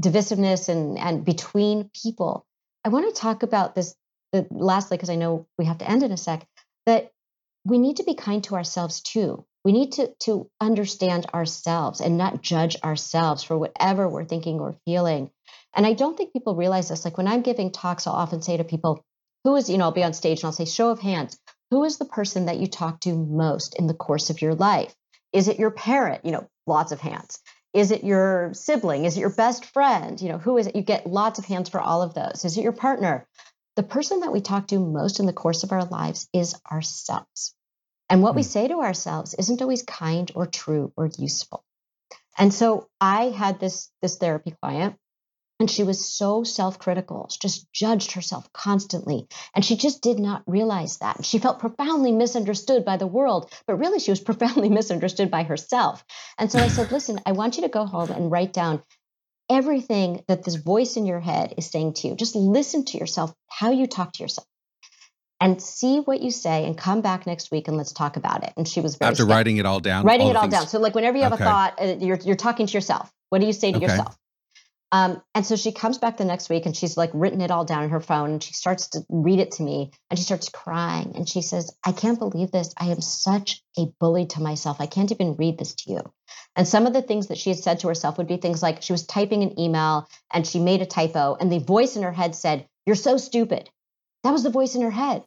divisiveness 0.00 0.68
and 0.68 0.98
and 0.98 1.24
between 1.24 1.90
people, 2.00 2.46
I 2.84 2.90
want 2.90 3.12
to 3.12 3.20
talk 3.20 3.42
about 3.42 3.74
this 3.74 3.96
the, 4.32 4.46
lastly 4.50 4.96
because 4.96 5.10
I 5.10 5.16
know 5.16 5.48
we 5.58 5.64
have 5.64 5.78
to 5.78 5.90
end 5.90 6.04
in 6.04 6.12
a 6.12 6.16
sec 6.16 6.46
that 6.86 7.10
we 7.64 7.78
need 7.78 7.96
to 7.96 8.04
be 8.04 8.14
kind 8.14 8.44
to 8.44 8.54
ourselves 8.54 9.00
too. 9.00 9.44
We 9.66 9.72
need 9.72 9.90
to 9.90 10.14
to 10.20 10.48
understand 10.60 11.26
ourselves 11.34 12.00
and 12.00 12.16
not 12.16 12.40
judge 12.40 12.76
ourselves 12.84 13.42
for 13.42 13.58
whatever 13.58 14.08
we're 14.08 14.24
thinking 14.24 14.60
or 14.60 14.76
feeling. 14.84 15.28
And 15.74 15.84
I 15.84 15.92
don't 15.92 16.16
think 16.16 16.32
people 16.32 16.54
realize 16.54 16.88
this. 16.88 17.04
Like 17.04 17.18
when 17.18 17.26
I'm 17.26 17.42
giving 17.42 17.72
talks, 17.72 18.06
I'll 18.06 18.12
often 18.12 18.42
say 18.42 18.56
to 18.56 18.62
people, 18.62 19.04
who 19.42 19.56
is, 19.56 19.68
you 19.68 19.76
know, 19.76 19.86
I'll 19.86 19.90
be 19.90 20.04
on 20.04 20.12
stage 20.12 20.38
and 20.38 20.44
I'll 20.44 20.52
say, 20.52 20.66
show 20.66 20.90
of 20.90 21.00
hands, 21.00 21.36
who 21.72 21.82
is 21.82 21.98
the 21.98 22.04
person 22.04 22.46
that 22.46 22.60
you 22.60 22.68
talk 22.68 23.00
to 23.00 23.12
most 23.16 23.74
in 23.74 23.88
the 23.88 23.94
course 23.94 24.30
of 24.30 24.40
your 24.40 24.54
life? 24.54 24.94
Is 25.32 25.48
it 25.48 25.58
your 25.58 25.72
parent? 25.72 26.24
You 26.24 26.30
know, 26.30 26.48
lots 26.68 26.92
of 26.92 27.00
hands. 27.00 27.40
Is 27.74 27.90
it 27.90 28.04
your 28.04 28.54
sibling? 28.54 29.04
Is 29.04 29.16
it 29.16 29.20
your 29.20 29.34
best 29.34 29.64
friend? 29.64 30.20
You 30.20 30.28
know, 30.28 30.38
who 30.38 30.58
is 30.58 30.68
it? 30.68 30.76
You 30.76 30.82
get 30.82 31.08
lots 31.08 31.40
of 31.40 31.44
hands 31.44 31.70
for 31.70 31.80
all 31.80 32.02
of 32.02 32.14
those. 32.14 32.44
Is 32.44 32.56
it 32.56 32.62
your 32.62 32.70
partner? 32.70 33.26
The 33.74 33.82
person 33.82 34.20
that 34.20 34.32
we 34.32 34.42
talk 34.42 34.68
to 34.68 34.78
most 34.78 35.18
in 35.18 35.26
the 35.26 35.32
course 35.32 35.64
of 35.64 35.72
our 35.72 35.84
lives 35.84 36.28
is 36.32 36.54
ourselves. 36.70 37.55
And 38.10 38.22
what 38.22 38.36
we 38.36 38.42
Hmm. 38.42 38.48
say 38.48 38.68
to 38.68 38.80
ourselves 38.80 39.34
isn't 39.34 39.62
always 39.62 39.82
kind 39.82 40.30
or 40.34 40.46
true 40.46 40.92
or 40.96 41.10
useful. 41.18 41.64
And 42.38 42.54
so 42.54 42.88
I 43.00 43.26
had 43.30 43.60
this 43.60 43.90
this 44.02 44.18
therapy 44.18 44.54
client 44.62 44.96
and 45.58 45.70
she 45.70 45.84
was 45.84 46.06
so 46.10 46.44
self-critical. 46.44 47.28
She 47.30 47.38
just 47.40 47.72
judged 47.72 48.12
herself 48.12 48.52
constantly. 48.52 49.26
And 49.54 49.64
she 49.64 49.76
just 49.76 50.02
did 50.02 50.18
not 50.18 50.42
realize 50.46 50.98
that. 50.98 51.24
She 51.24 51.38
felt 51.38 51.60
profoundly 51.60 52.12
misunderstood 52.12 52.84
by 52.84 52.98
the 52.98 53.06
world, 53.06 53.50
but 53.66 53.76
really 53.76 53.98
she 53.98 54.10
was 54.12 54.20
profoundly 54.30 54.68
misunderstood 54.68 55.30
by 55.30 55.44
herself. 55.44 56.04
And 56.38 56.52
so 56.52 56.60
I 56.60 56.68
said, 56.68 56.92
listen, 56.92 57.20
I 57.24 57.32
want 57.32 57.56
you 57.56 57.62
to 57.62 57.68
go 57.68 57.86
home 57.86 58.10
and 58.10 58.30
write 58.30 58.52
down 58.52 58.82
everything 59.50 60.24
that 60.28 60.44
this 60.44 60.56
voice 60.56 60.96
in 60.96 61.06
your 61.06 61.20
head 61.20 61.54
is 61.58 61.70
saying 61.70 61.94
to 61.94 62.08
you. 62.08 62.16
Just 62.16 62.36
listen 62.36 62.84
to 62.86 62.98
yourself, 62.98 63.34
how 63.48 63.70
you 63.70 63.86
talk 63.86 64.12
to 64.14 64.24
yourself. 64.24 64.46
And 65.40 65.60
see 65.60 65.98
what 66.00 66.22
you 66.22 66.30
say 66.30 66.64
and 66.64 66.78
come 66.78 67.02
back 67.02 67.26
next 67.26 67.50
week 67.50 67.68
and 67.68 67.76
let's 67.76 67.92
talk 67.92 68.16
about 68.16 68.42
it. 68.42 68.54
And 68.56 68.66
she 68.66 68.80
was 68.80 68.96
very 68.96 69.10
After 69.10 69.16
skeptical 69.24 69.36
writing 69.36 69.56
it 69.58 69.66
all 69.66 69.80
down, 69.80 70.04
writing 70.06 70.26
all 70.28 70.30
it 70.30 70.36
all 70.36 70.42
things- 70.44 70.52
down. 70.54 70.66
So 70.68 70.78
like 70.80 70.94
whenever 70.94 71.18
you 71.18 71.24
have 71.24 71.34
Okay. 71.34 71.44
a 71.44 71.46
thought, 71.46 71.74
uh, 71.80 71.96
you're 72.00 72.16
you're 72.24 72.36
talking 72.36 72.66
to 72.66 72.72
yourself. 72.72 73.12
What 73.28 73.40
do 73.40 73.46
you 73.46 73.52
say 73.52 73.70
to 73.72 73.76
Okay. 73.76 73.86
yourself? 73.86 74.16
Um, 74.92 75.20
and 75.34 75.44
so 75.44 75.56
she 75.56 75.72
comes 75.72 75.98
back 75.98 76.16
the 76.16 76.24
next 76.24 76.48
week 76.48 76.64
and 76.64 76.74
she's 76.74 76.96
like 76.96 77.10
written 77.12 77.40
it 77.40 77.50
all 77.50 77.64
down 77.64 77.82
in 77.82 77.90
her 77.90 78.00
phone 78.00 78.30
and 78.30 78.42
she 78.42 78.54
starts 78.54 78.88
to 78.90 79.04
read 79.10 79.40
it 79.40 79.50
to 79.52 79.62
me 79.64 79.90
and 80.08 80.18
she 80.18 80.24
starts 80.24 80.48
crying 80.48 81.12
and 81.16 81.28
she 81.28 81.42
says, 81.42 81.76
I 81.84 81.90
can't 81.92 82.18
believe 82.20 82.52
this. 82.52 82.72
I 82.78 82.86
am 82.86 83.00
such 83.00 83.62
a 83.76 83.86
bully 84.00 84.26
to 84.26 84.40
myself. 84.40 84.80
I 84.80 84.86
can't 84.86 85.10
even 85.10 85.34
read 85.34 85.58
this 85.58 85.74
to 85.74 85.90
you. 85.92 86.00
And 86.54 86.66
some 86.68 86.86
of 86.86 86.92
the 86.92 87.02
things 87.02 87.26
that 87.26 87.36
she 87.36 87.50
had 87.50 87.58
said 87.58 87.80
to 87.80 87.88
herself 87.88 88.16
would 88.16 88.28
be 88.28 88.36
things 88.36 88.62
like 88.62 88.80
she 88.80 88.92
was 88.92 89.04
typing 89.06 89.42
an 89.42 89.58
email 89.60 90.08
and 90.32 90.46
she 90.46 90.60
made 90.60 90.80
a 90.80 90.86
typo 90.86 91.36
and 91.38 91.50
the 91.52 91.58
voice 91.58 91.96
in 91.96 92.02
her 92.04 92.12
head 92.12 92.34
said, 92.36 92.66
You're 92.86 92.96
so 92.96 93.18
stupid. 93.18 93.68
That 94.26 94.32
was 94.32 94.42
the 94.42 94.50
voice 94.50 94.74
in 94.74 94.82
her 94.82 94.90
head. 94.90 95.22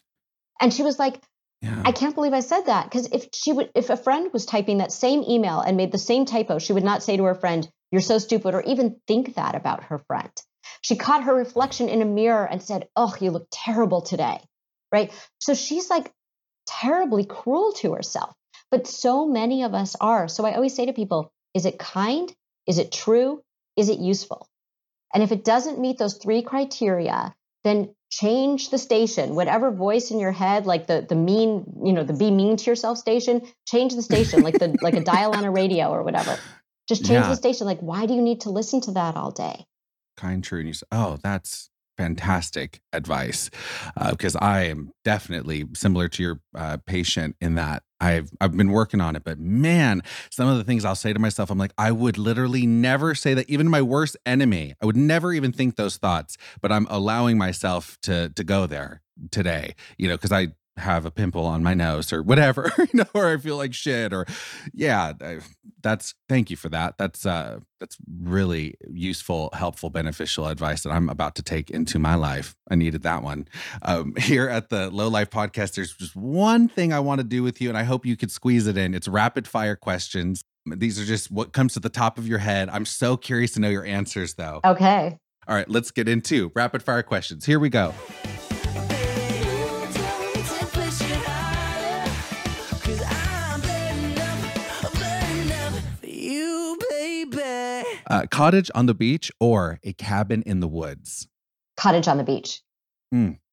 And 0.60 0.74
she 0.74 0.84
was 0.84 1.00
like, 1.00 1.22
Yeah. 1.62 1.82
I 1.86 1.94
can't 1.94 2.16
believe 2.16 2.34
I 2.34 2.42
said 2.42 2.66
that 2.66 2.84
because 2.84 3.06
if 3.14 3.30
she 3.34 3.54
would, 3.54 3.72
if 3.74 3.90
a 3.90 3.96
friend 3.96 4.30
was 4.34 4.46
typing 4.46 4.80
that 4.80 4.92
same 4.92 5.24
email 5.24 5.62
and 5.62 5.78
made 5.78 5.94
the 5.94 5.98
same 5.98 6.26
typo, 6.26 6.60
she 6.60 6.74
would 6.74 6.84
not 6.84 7.02
say 7.02 7.16
to 7.16 7.24
her 7.24 7.36
friend, 7.36 7.66
"You're 7.92 8.02
so 8.02 8.18
stupid," 8.18 8.56
or 8.56 8.62
even 8.64 9.00
think 9.08 9.36
that 9.36 9.56
about 9.56 9.86
her 9.86 10.00
friend. 10.00 10.32
She 10.82 10.98
caught 10.98 11.24
her 11.24 11.34
reflection 11.34 11.88
in 11.88 12.02
a 12.02 12.06
mirror 12.06 12.44
and 12.44 12.62
said, 12.62 12.90
"Oh, 12.98 13.16
you 13.22 13.32
look 13.32 13.48
terrible 13.52 14.02
today," 14.02 14.42
right? 14.92 15.14
So 15.40 15.54
she's 15.54 15.90
like 15.90 16.12
terribly 16.66 17.24
cruel 17.24 17.72
to 17.78 17.94
herself. 17.94 18.36
But 18.70 18.86
so 18.86 19.26
many 19.26 19.64
of 19.64 19.74
us 19.74 19.96
are. 20.02 20.28
So 20.28 20.46
I 20.46 20.56
always 20.56 20.76
say 20.76 20.88
to 20.88 20.94
people, 20.94 21.32
"Is 21.54 21.66
it 21.66 21.80
kind? 21.80 22.36
Is 22.68 22.80
it 22.80 22.92
true? 22.92 23.44
Is 23.78 23.88
it 23.88 24.00
useful?" 24.00 24.50
And 25.14 25.24
if 25.24 25.32
it 25.32 25.46
doesn't 25.46 25.80
meet 25.80 25.98
those 25.98 26.18
three 26.18 26.42
criteria, 26.42 27.34
then 27.64 27.96
change 28.10 28.70
the 28.70 28.78
station. 28.78 29.36
Whatever 29.36 29.72
voice 29.72 30.12
in 30.12 30.20
your 30.20 30.32
head, 30.32 30.66
like 30.66 30.88
the 30.88 31.06
the 31.08 31.16
mean, 31.16 31.66
you 31.84 31.94
know, 31.94 32.04
the 32.04 32.14
be 32.14 32.32
mean 32.32 32.58
to 32.58 32.70
yourself 32.70 32.98
station, 32.98 33.42
change 33.68 33.96
the 33.96 34.02
station, 34.02 34.42
like 34.44 34.58
the 34.60 34.78
like 34.82 34.96
a 34.96 35.02
dial 35.02 35.34
on 35.34 35.44
a 35.46 35.52
radio 35.52 35.90
or 35.90 36.04
whatever. 36.04 36.44
Just 36.88 37.06
change 37.06 37.26
Yeah. 37.26 37.30
the 37.30 37.36
station. 37.36 37.68
Like, 37.68 37.80
why 37.82 38.06
do 38.06 38.14
you 38.16 38.22
need 38.22 38.42
to 38.42 38.50
listen 38.50 38.82
to 38.82 38.92
that 38.92 39.16
all 39.16 39.32
day? 39.32 39.66
kind, 40.18 40.44
true, 40.44 40.60
and 40.60 40.68
you 40.68 40.74
say, 40.74 40.86
"Oh, 40.92 41.18
that's 41.24 41.70
fantastic 41.98 42.82
advice," 42.92 43.50
because 44.10 44.36
I 44.36 44.64
am 44.64 44.92
definitely 45.06 45.66
similar 45.74 46.10
to 46.10 46.24
your 46.24 46.42
uh, 46.56 46.78
patient 46.86 47.36
in 47.40 47.56
that 47.56 47.84
I've 48.02 48.32
I've 48.40 48.56
been 48.56 48.72
working 48.72 49.02
on 49.02 49.16
it. 49.16 49.24
But 49.24 49.40
man, 49.40 50.02
some 50.30 50.48
of 50.48 50.58
the 50.58 50.64
things 50.64 50.86
I'll 50.86 50.96
say 50.96 51.14
to 51.14 51.20
myself, 51.20 51.50
I'm 51.50 51.58
like, 51.58 51.74
I 51.78 51.92
would 51.92 52.18
literally 52.18 52.66
never 52.66 53.16
say 53.16 53.34
that. 53.34 53.50
Even 53.50 53.68
my 53.70 53.82
worst 53.82 54.18
enemy, 54.26 54.76
I 54.82 54.86
would 54.86 54.98
never 54.98 55.34
even 55.34 55.52
think 55.52 55.76
those 55.76 55.98
thoughts. 55.98 56.38
But 56.62 56.72
I'm 56.72 56.88
allowing 56.90 57.38
myself 57.38 57.98
to 58.04 58.30
to 58.30 58.44
go 58.44 58.68
there 58.68 59.02
today, 59.32 59.76
you 59.98 60.08
know, 60.08 60.16
because 60.16 60.32
I 60.32 60.50
have 60.80 61.06
a 61.06 61.12
pimple 61.12 61.46
on 61.46 61.64
my 61.64 61.74
nose 61.74 62.12
or 62.12 62.24
whatever, 62.24 62.72
you 62.78 62.88
know, 62.94 63.06
or 63.14 63.32
I 63.32 63.38
feel 63.38 63.58
like 63.58 63.74
shit, 63.74 64.14
or 64.14 64.26
yeah, 64.74 65.14
I, 65.22 65.40
that's 65.82 66.16
thank 66.28 66.50
you 66.50 66.58
for 66.58 66.70
that. 66.70 66.98
That's 66.98 67.26
uh 67.26 67.60
that's 67.80 67.98
really 68.22 68.76
useful, 68.90 69.50
helpful, 69.54 69.90
beneficial 69.90 70.48
advice 70.48 70.84
that 70.84 70.92
I'm 70.92 71.10
about 71.10 71.36
to 71.36 71.44
take 71.44 71.70
into 71.70 72.00
my 72.00 72.16
life. 72.16 72.56
I 72.70 72.76
needed 72.76 73.04
that 73.04 73.24
one. 73.24 73.48
Um, 73.82 74.16
here 74.18 74.50
at 74.50 74.70
the 74.70 74.90
Low 74.90 75.08
Life 75.08 75.30
Podcast, 75.30 75.76
there's 75.76 75.94
just 75.94 76.16
one 76.16 76.68
thing 76.68 76.92
I 76.92 77.00
want 77.00 77.20
to 77.20 77.24
do 77.24 77.44
with 77.44 77.62
you, 77.62 77.70
and 77.70 77.78
I 77.78 77.84
hope 77.84 78.06
you 78.06 78.18
could 78.18 78.32
squeeze 78.32 78.68
it 78.68 78.78
in. 78.78 78.94
It's 78.94 79.08
rapid 79.08 79.48
fire 79.48 79.76
questions. 79.76 80.44
These 80.66 81.00
are 81.00 81.06
just 81.06 81.32
what 81.32 81.54
comes 81.54 81.74
to 81.74 81.80
the 81.80 81.90
top 81.90 82.18
of 82.18 82.28
your 82.28 82.40
head. 82.40 82.70
I'm 82.70 82.86
so 82.86 83.18
curious 83.18 83.52
to 83.54 83.62
know 83.62 83.70
your 83.70 83.86
answers, 83.86 84.36
though. 84.36 84.60
Okay. 84.66 85.18
All 85.48 85.56
right, 85.56 85.68
let's 85.68 85.90
get 85.90 86.08
into 86.08 86.52
rapid 86.54 86.84
fire 86.84 87.02
questions. 87.02 87.46
Here 87.46 87.60
we 87.60 87.70
go. 87.70 87.94
Uh, 98.10 98.26
cottage 98.32 98.72
on 98.74 98.88
the 98.88 98.94
beach 98.94 99.32
or 99.40 99.80
a 99.84 99.94
cabin 99.94 100.42
in 100.44 100.60
the 100.60 100.68
woods? 100.68 101.28
Cottage 101.78 102.08
on 102.08 102.18
the 102.18 102.24
beach. 102.24 102.62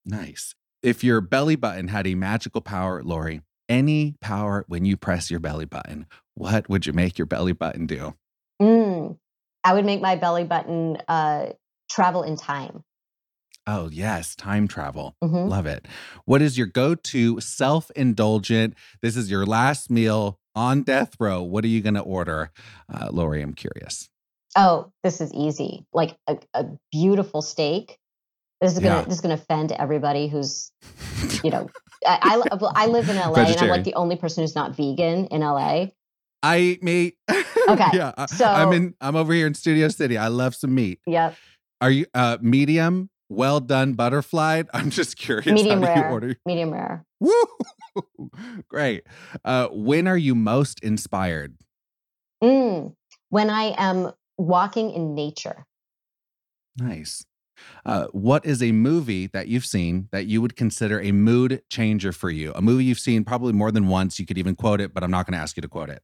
Nice. 0.07 0.54
If 0.82 1.02
your 1.02 1.20
belly 1.20 1.57
button 1.57 1.88
had 1.88 2.07
a 2.07 2.14
magical 2.14 2.61
power, 2.61 3.02
Lori, 3.02 3.42
any 3.68 4.14
power 4.20 4.64
when 4.68 4.84
you 4.84 4.96
press 4.96 5.30
your 5.30 5.40
belly 5.40 5.64
button, 5.64 6.07
what 6.34 6.68
would 6.68 6.86
you 6.86 6.92
make 6.92 7.18
your 7.18 7.26
belly 7.26 7.52
button 7.52 7.86
do? 7.86 8.14
Mm. 8.62 9.18
I 9.64 9.74
would 9.74 9.84
make 9.84 10.00
my 10.00 10.14
belly 10.14 10.44
button 10.44 10.98
uh, 11.09 11.46
travel 11.90 12.22
in 12.22 12.36
time. 12.36 12.84
Oh, 13.66 13.88
yes, 13.90 14.36
time 14.36 14.68
travel. 14.68 15.16
Mhm. 15.24 15.48
Love 15.48 15.66
it. 15.66 15.88
What 16.24 16.40
is 16.40 16.57
your 16.57 16.68
go 16.68 16.94
to 16.94 17.40
self 17.40 17.90
indulgent? 17.96 18.74
This 19.02 19.16
is 19.16 19.28
your 19.28 19.44
last 19.44 19.90
meal 19.90 20.38
on 20.54 20.82
death 20.82 21.16
row. 21.18 21.42
What 21.42 21.64
are 21.64 21.68
you 21.68 21.80
going 21.80 21.94
to 21.94 22.00
order? 22.00 22.52
Uh, 22.92 23.09
Lori, 23.11 23.42
I'm 23.42 23.54
curious. 23.54 24.09
Oh, 24.57 24.90
this 25.04 25.20
is 25.20 25.32
easy. 25.34 25.84
Like 25.92 26.16
a, 26.26 26.38
a 26.54 26.66
beautiful 26.90 27.42
steak. 27.42 27.98
This 28.61 28.72
is 28.72 28.78
gonna 28.78 28.96
Yeah. 28.96 29.02
this 29.02 29.14
is 29.16 29.20
gonna 29.20 29.34
offend 29.34 29.72
everybody 29.72 30.28
who's 30.28 30.72
you 31.44 31.50
know 31.50 31.68
I, 32.07 32.42
I, 32.50 32.57
well, 32.57 32.72
I 32.74 32.86
live 32.86 33.09
in 33.09 33.16
LA 33.16 33.34
and 33.34 33.57
I'm 33.59 33.68
like 33.68 33.84
the 33.84 33.94
only 33.94 34.16
person 34.16 34.42
who's 34.42 34.54
not 34.54 34.76
vegan 34.76 35.26
in 35.26 35.40
LA. 35.42 35.86
I 36.42 36.59
eat 36.59 36.82
meat. 36.82 37.16
Okay, 37.68 37.84
yeah. 37.94 38.12
I, 38.16 38.26
so- 38.26 38.46
I'm 38.46 38.72
in, 38.72 38.94
I'm 39.00 39.16
over 39.16 39.32
here 39.32 39.48
in 39.48 39.54
Studio 39.54 39.88
City. 39.88 40.16
I 40.16 40.28
love 40.28 40.54
some 40.54 40.72
meat. 40.72 41.00
Yep. 41.04 41.34
Are 41.80 41.90
you 41.90 42.07
uh 42.14 42.38
medium, 42.40 43.11
well 43.28 43.59
done, 43.59 43.94
butterflied? 43.94 44.68
I'm 44.72 44.88
just 44.90 45.16
curious. 45.16 45.46
Medium 45.46 45.82
how 45.82 45.88
do 45.94 45.98
you 45.98 46.04
rare. 46.04 46.12
order? 46.12 46.36
Medium 46.46 46.70
rare. 46.72 47.04
Woo! 47.18 47.32
Great. 48.68 49.02
Uh, 49.44 49.66
when 49.72 50.07
are 50.07 50.16
you 50.16 50.36
most 50.36 50.78
inspired? 50.84 51.57
Mm. 52.42 52.94
When 53.30 53.50
I 53.50 53.74
am 53.76 54.12
walking 54.39 54.91
in 54.93 55.14
nature. 55.14 55.66
Nice. 56.78 57.24
Uh, 57.87 58.07
what 58.09 58.45
is 58.45 58.62
a 58.62 58.70
movie 58.72 59.28
that 59.28 59.49
you've 59.49 59.64
seen 59.64 60.09
that 60.12 60.26
you 60.26 60.43
would 60.43 60.57
consider 60.57 61.01
a 61.01 61.11
mood 61.12 61.62
changer 61.70 62.12
for 62.12 62.28
you? 62.28 62.53
A 62.55 62.61
movie 62.61 62.84
you've 62.84 62.99
seen 62.99 63.24
probably 63.24 63.53
more 63.55 63.72
than 63.72 63.89
once. 63.89 64.18
You 64.20 64.26
could 64.26 64.37
even 64.39 64.55
quote 64.55 64.80
it, 64.80 64.93
but 64.93 65.03
I'm 65.03 65.11
not 65.11 65.26
going 65.26 65.32
to 65.32 65.39
ask 65.43 65.57
you 65.57 65.62
to 65.62 65.68
quote 65.68 65.89
it. 65.89 66.03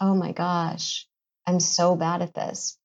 Oh 0.00 0.14
my 0.14 0.32
gosh. 0.32 1.06
I'm 1.46 1.60
so 1.60 1.96
bad 1.96 2.22
at 2.22 2.34
this. 2.34 2.78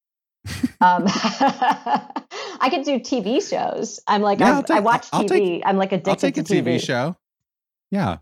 um, 0.82 1.04
I 1.08 2.68
could 2.70 2.84
do 2.84 3.00
TV 3.00 3.42
shows. 3.48 4.02
I'm 4.08 4.22
like, 4.22 4.40
Yeah, 4.40 4.56
I'm- 4.56 4.64
take- 4.64 4.78
I 4.78 4.80
watch 4.82 5.10
TV. 5.12 5.28
take- 5.28 5.64
I'm 5.66 5.78
like 5.78 5.92
addicted 5.94 6.10
I'll 6.10 6.16
take 6.18 6.38
a 6.38 6.44
TV, 6.44 6.82
show. 6.82 7.16
Yeah. 7.92 8.18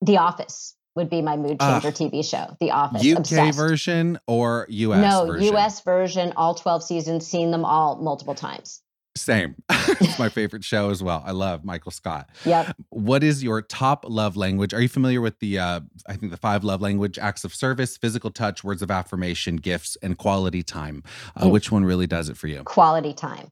The 0.00 0.16
Office 0.18 0.74
would 0.94 1.08
be 1.10 1.22
my 1.22 1.36
mood 1.36 1.58
changer 1.60 1.90
TV 1.90 2.24
show. 2.24 2.56
The 2.60 2.70
Office. 2.70 3.02
UK 3.04 3.18
Obsessed. 3.18 3.56
version 3.56 4.18
or 4.26 4.66
US 4.68 5.00
no, 5.00 5.26
version? 5.26 5.54
US 5.54 5.80
version, 5.80 6.32
all 6.36 6.54
12 6.54 6.82
seasons, 6.82 7.26
seen 7.26 7.50
them 7.50 7.64
all 7.64 7.96
multiple 7.96 8.34
times. 8.34 8.82
Same. 9.14 9.54
it's 9.70 10.18
my 10.18 10.28
favorite 10.30 10.64
show 10.64 10.88
as 10.88 11.02
well. 11.02 11.22
I 11.26 11.32
love 11.32 11.64
Michael 11.64 11.90
Scott. 11.92 12.30
Yep. 12.46 12.74
What 12.88 13.22
is 13.22 13.42
your 13.42 13.60
top 13.60 14.06
love 14.08 14.36
language? 14.38 14.72
Are 14.72 14.80
you 14.80 14.88
familiar 14.88 15.20
with 15.20 15.38
the 15.38 15.58
uh 15.58 15.80
I 16.06 16.16
think 16.16 16.32
the 16.32 16.38
five 16.38 16.64
love 16.64 16.80
language 16.80 17.18
acts 17.18 17.44
of 17.44 17.54
service, 17.54 17.96
physical 17.98 18.30
touch, 18.30 18.64
words 18.64 18.80
of 18.80 18.90
affirmation, 18.90 19.56
gifts, 19.56 19.96
and 20.02 20.16
quality 20.16 20.62
time? 20.62 21.02
Uh, 21.36 21.44
Mm. 21.44 21.50
Which 21.50 21.70
one 21.70 21.84
really 21.84 22.06
does 22.06 22.28
it 22.30 22.36
for 22.38 22.46
you? 22.48 22.62
Quality 22.64 23.12
time. 23.12 23.48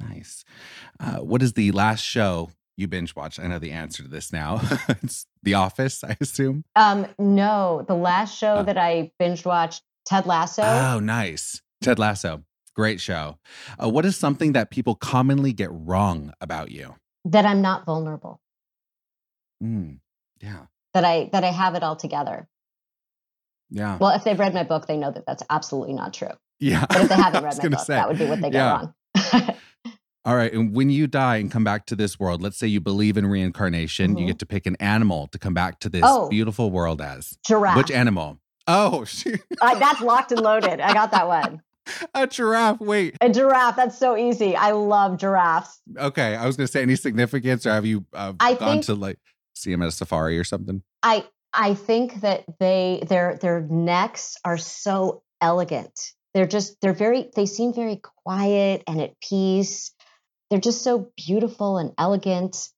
Nice. 0.00 0.44
Uh, 0.98 1.18
what 1.18 1.42
is 1.42 1.52
the 1.52 1.70
last 1.70 2.02
show 2.02 2.50
you 2.76 2.88
binge 2.88 3.14
watched? 3.14 3.38
I 3.38 3.46
know 3.46 3.58
the 3.58 3.70
answer 3.72 4.02
to 4.02 4.08
this 4.08 4.32
now. 4.32 4.60
it's 4.88 5.26
The 5.42 5.54
Office, 5.54 6.02
I 6.04 6.16
assume. 6.20 6.64
Um, 6.76 7.06
no, 7.18 7.84
the 7.86 7.94
last 7.94 8.36
show 8.36 8.56
Oh. 8.58 8.62
that 8.64 8.78
I 8.78 9.12
binge 9.18 9.44
watched, 9.44 9.82
Ted 10.06 10.26
Lasso. 10.26 10.62
Oh, 10.62 10.98
nice. 11.00 11.60
Ted 11.82 11.98
Lasso. 11.98 12.44
Great 12.74 13.00
show. 13.00 13.38
Uh, 13.82 13.88
what 13.90 14.04
is 14.06 14.16
something 14.16 14.52
that 14.52 14.70
people 14.70 14.94
commonly 14.94 15.52
get 15.52 15.68
wrong 15.72 16.32
about 16.40 16.70
you? 16.70 16.94
that 17.24 17.46
I'm 17.46 17.60
not 17.62 17.84
vulnerable. 17.86 18.40
Mm, 19.62 19.98
yeah. 20.40 20.62
That 20.94 21.04
I 21.04 21.28
that 21.32 21.44
I 21.44 21.50
have 21.52 21.74
it 21.76 21.82
all 21.84 21.94
together. 21.94 22.48
Yeah. 23.70 23.96
Well, 23.98 24.10
if 24.10 24.24
they've 24.24 24.38
read 24.38 24.54
my 24.54 24.64
book, 24.64 24.86
they 24.86 24.96
know 24.96 25.10
that 25.12 25.24
that's 25.26 25.42
absolutely 25.48 25.94
not 25.94 26.12
true. 26.12 26.32
yeah. 26.58 26.84
But 26.88 27.02
if 27.02 27.08
they 27.10 27.14
haven't 27.22 27.44
read 27.44 27.58
my 27.62 27.68
book, 27.68 27.80
say. 27.80 27.94
that 27.94 28.08
would 28.08 28.18
be 28.18 28.26
what 28.26 28.40
they 28.40 28.50
get 28.50 28.54
Yeah. 28.58 28.72
wrong. 28.72 29.56
All 30.24 30.36
right. 30.36 30.52
And 30.52 30.74
when 30.74 30.88
you 30.90 31.06
die 31.06 31.36
and 31.38 31.50
come 31.50 31.64
back 31.64 31.86
to 31.86 31.96
this 31.96 32.18
world, 32.20 32.42
let's 32.42 32.56
say 32.56 32.66
you 32.68 32.80
believe 32.80 33.16
in 33.16 33.26
reincarnation, 33.26 34.16
you 34.16 34.24
Mhm. 34.24 34.28
get 34.28 34.38
to 34.40 34.46
pick 34.46 34.66
an 34.66 34.76
animal 34.76 35.26
to 35.28 35.38
come 35.38 35.54
back 35.54 35.80
to 35.80 35.88
this 35.88 36.02
Oh. 36.04 36.28
beautiful 36.28 36.70
world 36.70 37.00
as. 37.00 37.36
Giraffe. 37.44 37.76
Which 37.76 37.90
animal? 37.90 38.38
Oh, 38.68 39.04
that's 39.60 40.00
locked 40.00 40.30
and 40.30 40.40
loaded. 40.40 40.80
I 40.80 40.94
got 40.94 41.10
that 41.10 41.26
one. 41.26 41.60
a 42.14 42.28
giraffe. 42.28 42.80
Wait. 42.80 43.16
A 43.20 43.28
giraffe. 43.28 43.74
That's 43.74 43.98
so 43.98 44.16
easy. 44.16 44.54
I 44.54 44.70
love 44.70 45.18
giraffes. 45.18 45.80
Okay. 45.98 46.36
I 46.36 46.46
was 46.46 46.56
going 46.56 46.68
to 46.68 46.72
say 46.72 46.82
any 46.82 46.94
significance 46.94 47.66
or 47.66 47.70
have 47.72 47.84
you 47.84 48.06
uh, 48.14 48.34
I 48.38 48.54
gone 48.54 48.74
think- 48.74 48.84
to 48.86 48.94
like 48.94 49.18
see 49.54 49.72
them 49.72 49.82
at 49.82 49.88
a 49.88 49.90
safari 49.90 50.38
or 50.38 50.44
something? 50.44 50.82
I 51.02 51.24
I 51.52 51.74
think 51.74 52.20
that 52.20 52.44
they 52.60 53.02
their 53.08 53.36
their 53.42 53.62
necks 53.62 54.36
are 54.44 54.56
so 54.56 55.24
elegant. 55.40 56.12
They're 56.32 56.46
just 56.46 56.80
they're 56.80 56.92
very 56.94 57.28
they 57.34 57.46
seem 57.46 57.74
very 57.74 58.00
quiet 58.24 58.84
and 58.86 59.00
at 59.00 59.20
peace. 59.20 59.90
They're 60.52 60.60
just 60.60 60.82
so 60.82 61.10
beautiful 61.16 61.78
and 61.78 61.92
elegant. 61.96 62.68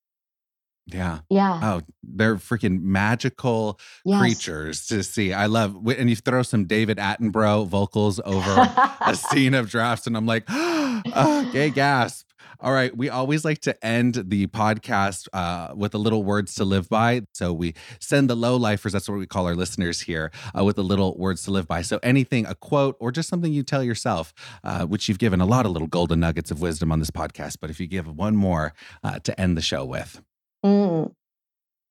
Yeah. 0.86 1.18
Yeah. 1.28 1.58
Oh, 1.60 1.80
they're 2.04 2.36
freaking 2.36 2.82
magical 2.82 3.80
yes. 4.04 4.20
creatures 4.20 4.86
to 4.86 5.02
see. 5.02 5.32
I 5.32 5.46
love, 5.46 5.84
and 5.88 6.08
you 6.08 6.14
throw 6.14 6.44
some 6.44 6.66
David 6.66 6.98
Attenborough 6.98 7.66
vocals 7.66 8.20
over 8.24 8.70
a 9.00 9.16
scene 9.32 9.54
of 9.54 9.70
drafts, 9.70 10.06
and 10.06 10.16
I'm 10.16 10.24
like, 10.24 10.44
oh, 10.48 11.50
gay 11.52 11.70
gasp. 11.70 12.28
All 12.60 12.72
right. 12.72 12.96
We 12.96 13.08
always 13.08 13.44
like 13.44 13.60
to 13.62 13.84
end 13.84 14.14
the 14.26 14.46
podcast 14.48 15.28
uh, 15.32 15.74
with 15.74 15.94
a 15.94 15.98
little 15.98 16.22
words 16.22 16.54
to 16.56 16.64
live 16.64 16.88
by. 16.88 17.22
So 17.34 17.52
we 17.52 17.74
send 18.00 18.30
the 18.30 18.34
low 18.34 18.56
lifers, 18.56 18.92
that's 18.92 19.08
what 19.08 19.18
we 19.18 19.26
call 19.26 19.46
our 19.46 19.54
listeners 19.54 20.00
here, 20.00 20.30
uh, 20.56 20.64
with 20.64 20.76
the 20.76 20.84
little 20.84 21.16
words 21.16 21.42
to 21.44 21.50
live 21.50 21.66
by. 21.66 21.82
So 21.82 21.98
anything, 22.02 22.46
a 22.46 22.54
quote, 22.54 22.96
or 23.00 23.10
just 23.10 23.28
something 23.28 23.52
you 23.52 23.62
tell 23.62 23.82
yourself, 23.82 24.32
uh, 24.62 24.86
which 24.86 25.08
you've 25.08 25.18
given 25.18 25.40
a 25.40 25.46
lot 25.46 25.66
of 25.66 25.72
little 25.72 25.88
golden 25.88 26.20
nuggets 26.20 26.50
of 26.50 26.60
wisdom 26.60 26.92
on 26.92 26.98
this 26.98 27.10
podcast. 27.10 27.58
But 27.60 27.70
if 27.70 27.80
you 27.80 27.86
give 27.86 28.06
one 28.06 28.36
more 28.36 28.74
uh, 29.02 29.18
to 29.20 29.40
end 29.40 29.56
the 29.56 29.62
show 29.62 29.84
with. 29.84 30.22
Mm. 30.64 31.12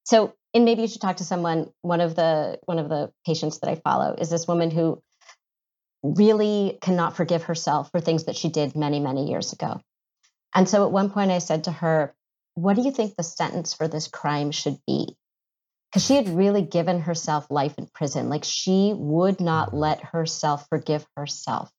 So, 0.06 0.34
and 0.54 0.66
maybe 0.66 0.82
you 0.82 0.88
should 0.88 1.02
talk 1.02 1.18
to 1.18 1.24
someone. 1.24 1.72
One 1.82 2.02
of 2.02 2.16
the 2.16 2.60
one 2.66 2.80
of 2.80 2.90
the 2.90 3.12
patients 3.26 3.60
that 3.60 3.70
I 3.70 3.76
follow 3.76 4.16
is 4.18 4.30
this 4.30 4.48
woman 4.48 4.72
who 4.72 5.02
really 6.04 6.78
cannot 6.82 7.16
forgive 7.16 7.44
herself 7.44 7.90
for 7.92 8.02
things 8.02 8.26
that 8.26 8.36
she 8.36 8.50
did 8.50 8.76
many, 8.76 9.00
many 9.00 9.30
years 9.30 9.54
ago. 9.54 9.80
And 10.54 10.70
so, 10.70 10.86
at 10.86 10.92
one 10.92 11.10
point, 11.10 11.32
I 11.32 11.40
said 11.40 11.66
to 11.66 11.72
her, 11.72 12.16
"What 12.56 12.76
do 12.76 12.84
you 12.84 12.92
think 12.92 13.16
the 13.16 13.24
sentence 13.24 13.74
for 13.74 13.88
this 13.88 14.08
crime 14.08 14.52
should 14.52 14.80
be?" 14.86 15.18
Because 15.90 16.06
she 16.06 16.16
had 16.16 16.30
really 16.30 16.62
given 16.62 17.02
herself 17.02 17.48
life 17.50 17.78
in 17.78 17.88
prison. 17.88 18.30
Like 18.30 18.44
she 18.44 18.94
would 18.96 19.40
not 19.40 19.74
let 19.74 20.02
herself 20.02 20.68
forgive 20.70 21.06
herself. 21.16 21.72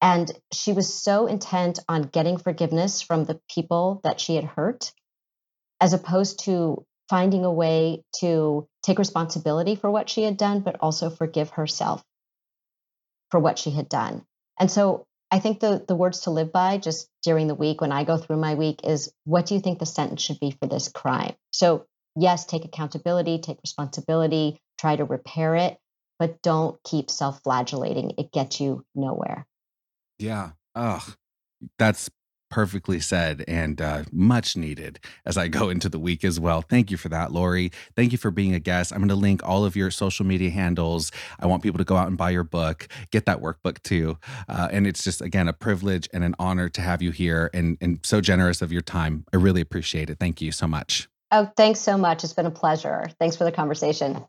And 0.00 0.30
she 0.52 0.72
was 0.72 0.92
so 0.92 1.26
intent 1.26 1.78
on 1.88 2.02
getting 2.02 2.38
forgiveness 2.38 3.02
from 3.02 3.24
the 3.24 3.40
people 3.48 4.00
that 4.04 4.20
she 4.20 4.34
had 4.34 4.44
hurt 4.44 4.92
as 5.80 5.92
opposed 5.92 6.40
to 6.44 6.84
finding 7.08 7.44
a 7.44 7.52
way 7.52 8.04
to 8.20 8.68
take 8.82 8.98
responsibility 8.98 9.76
for 9.76 9.90
what 9.90 10.10
she 10.10 10.22
had 10.22 10.36
done, 10.36 10.60
but 10.60 10.76
also 10.80 11.08
forgive 11.08 11.50
herself 11.50 12.02
for 13.30 13.40
what 13.40 13.58
she 13.58 13.70
had 13.70 13.88
done. 13.88 14.24
And 14.58 14.70
so 14.70 15.06
I 15.30 15.40
think 15.40 15.60
the, 15.60 15.84
the 15.86 15.96
words 15.96 16.20
to 16.22 16.30
live 16.30 16.52
by 16.52 16.78
just 16.78 17.08
during 17.22 17.48
the 17.48 17.54
week 17.54 17.80
when 17.80 17.92
I 17.92 18.04
go 18.04 18.16
through 18.16 18.36
my 18.36 18.54
week 18.54 18.80
is 18.84 19.12
what 19.24 19.46
do 19.46 19.54
you 19.54 19.60
think 19.60 19.78
the 19.78 19.86
sentence 19.86 20.22
should 20.22 20.38
be 20.40 20.52
for 20.52 20.68
this 20.68 20.88
crime? 20.88 21.34
So, 21.50 21.86
yes, 22.14 22.44
take 22.44 22.64
accountability, 22.64 23.40
take 23.40 23.58
responsibility, 23.62 24.60
try 24.78 24.94
to 24.94 25.04
repair 25.04 25.56
it, 25.56 25.78
but 26.18 26.42
don't 26.42 26.80
keep 26.84 27.10
self 27.10 27.42
flagellating. 27.42 28.12
It 28.18 28.32
gets 28.32 28.60
you 28.60 28.84
nowhere. 28.94 29.46
Yeah. 30.18 30.50
Oh, 30.74 31.04
that's 31.78 32.08
perfectly 32.50 33.00
said 33.00 33.44
and 33.48 33.80
uh, 33.80 34.04
much 34.12 34.56
needed 34.56 34.98
as 35.24 35.36
I 35.36 35.48
go 35.48 35.68
into 35.70 35.88
the 35.88 35.98
week 35.98 36.24
as 36.24 36.38
well. 36.38 36.62
Thank 36.62 36.90
you 36.90 36.96
for 36.96 37.08
that, 37.08 37.32
Lori. 37.32 37.70
Thank 37.94 38.12
you 38.12 38.18
for 38.18 38.30
being 38.30 38.54
a 38.54 38.60
guest. 38.60 38.92
I'm 38.92 38.98
going 38.98 39.08
to 39.08 39.14
link 39.14 39.40
all 39.44 39.64
of 39.64 39.76
your 39.76 39.90
social 39.90 40.26
media 40.26 40.50
handles. 40.50 41.10
I 41.38 41.46
want 41.46 41.62
people 41.62 41.78
to 41.78 41.84
go 41.84 41.96
out 41.96 42.08
and 42.08 42.16
buy 42.16 42.30
your 42.30 42.44
book, 42.44 42.88
get 43.10 43.26
that 43.26 43.40
workbook 43.40 43.82
too. 43.82 44.18
Uh, 44.48 44.68
and 44.70 44.86
it's 44.86 45.04
just, 45.04 45.20
again, 45.20 45.48
a 45.48 45.52
privilege 45.52 46.08
and 46.12 46.24
an 46.24 46.34
honor 46.38 46.68
to 46.70 46.80
have 46.80 47.02
you 47.02 47.10
here 47.10 47.50
and, 47.52 47.76
and 47.80 48.00
so 48.02 48.20
generous 48.20 48.62
of 48.62 48.72
your 48.72 48.82
time. 48.82 49.24
I 49.32 49.36
really 49.36 49.60
appreciate 49.60 50.10
it. 50.10 50.18
Thank 50.18 50.40
you 50.40 50.52
so 50.52 50.66
much. 50.66 51.08
Oh, 51.32 51.50
thanks 51.56 51.80
so 51.80 51.98
much. 51.98 52.22
It's 52.24 52.32
been 52.32 52.46
a 52.46 52.50
pleasure. 52.50 53.08
Thanks 53.18 53.36
for 53.36 53.44
the 53.44 53.52
conversation. 53.52 54.24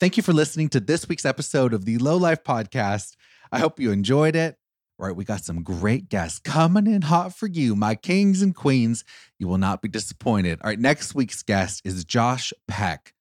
Thank 0.00 0.16
you 0.16 0.22
for 0.22 0.32
listening 0.32 0.68
to 0.70 0.80
this 0.80 1.08
week's 1.08 1.24
episode 1.24 1.72
of 1.72 1.84
the 1.84 1.98
Low 1.98 2.16
Life 2.16 2.42
Podcast. 2.42 3.14
I 3.52 3.60
hope 3.60 3.78
you 3.78 3.92
enjoyed 3.92 4.34
it. 4.34 4.56
Right, 5.02 5.16
we 5.16 5.24
got 5.24 5.42
some 5.44 5.64
great 5.64 6.08
guests 6.08 6.38
coming 6.38 6.86
in 6.86 7.02
hot 7.02 7.34
for 7.34 7.48
you, 7.48 7.74
my 7.74 7.96
kings 7.96 8.40
and 8.40 8.54
queens. 8.54 9.02
You 9.36 9.48
will 9.48 9.58
not 9.58 9.82
be 9.82 9.88
disappointed. 9.88 10.60
All 10.62 10.70
right, 10.70 10.78
next 10.78 11.12
week's 11.12 11.42
guest 11.42 11.82
is 11.84 12.04
Josh 12.04 12.52
Peck. 12.68 13.12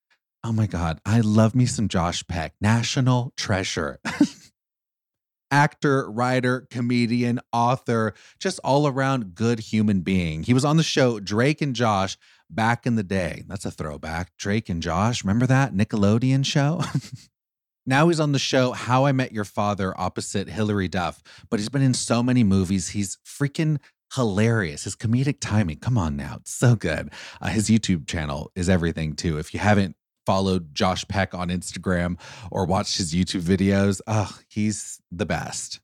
Oh 0.43 0.51
my 0.51 0.67
God, 0.67 1.01
I 1.07 1.21
love 1.21 1.55
me 1.55 1.65
some 1.65 1.87
Josh 1.87 2.23
Peck, 2.27 2.53
national 2.61 3.33
treasure. 3.35 3.99
Actor, 5.51 6.11
writer, 6.11 6.67
comedian, 6.69 7.39
author, 7.51 8.13
just 8.39 8.59
all 8.63 8.85
around 8.85 9.33
good 9.33 9.59
human 9.59 10.01
being. 10.01 10.43
He 10.43 10.53
was 10.53 10.63
on 10.63 10.77
the 10.77 10.83
show 10.83 11.19
Drake 11.19 11.61
and 11.61 11.75
Josh 11.75 12.15
back 12.47 12.85
in 12.85 12.95
the 12.95 13.01
day. 13.01 13.43
That's 13.47 13.65
a 13.65 13.71
throwback. 13.71 14.37
Drake 14.37 14.69
and 14.69 14.83
Josh, 14.83 15.23
remember 15.23 15.47
that 15.47 15.73
Nickelodeon 15.73 16.45
show? 16.45 16.83
now 17.85 18.07
he's 18.07 18.19
on 18.19 18.31
the 18.31 18.39
show 18.39 18.71
How 18.71 19.05
I 19.05 19.11
Met 19.11 19.31
Your 19.31 19.45
Father 19.45 19.99
opposite 19.99 20.49
Hilary 20.49 20.87
Duff, 20.87 21.21
but 21.49 21.59
he's 21.59 21.69
been 21.69 21.81
in 21.81 21.93
so 21.93 22.21
many 22.21 22.43
movies. 22.43 22.89
He's 22.89 23.17
freaking 23.25 23.79
hilarious. 24.13 24.83
His 24.83 24.95
comedic 24.95 25.37
timing, 25.39 25.77
come 25.77 25.97
on 25.97 26.15
now, 26.15 26.37
it's 26.39 26.53
so 26.53 26.75
good. 26.75 27.11
Uh, 27.41 27.47
his 27.47 27.69
YouTube 27.69 28.07
channel 28.07 28.51
is 28.55 28.69
everything 28.69 29.15
too. 29.15 29.37
If 29.37 29.53
you 29.53 29.59
haven't 29.59 29.95
followed 30.25 30.75
Josh 30.75 31.07
Peck 31.07 31.33
on 31.33 31.49
Instagram 31.49 32.19
or 32.51 32.65
watched 32.65 32.97
his 32.97 33.13
YouTube 33.13 33.41
videos, 33.41 34.01
oh, 34.07 34.37
he's 34.47 34.99
the 35.11 35.25
best. 35.25 35.79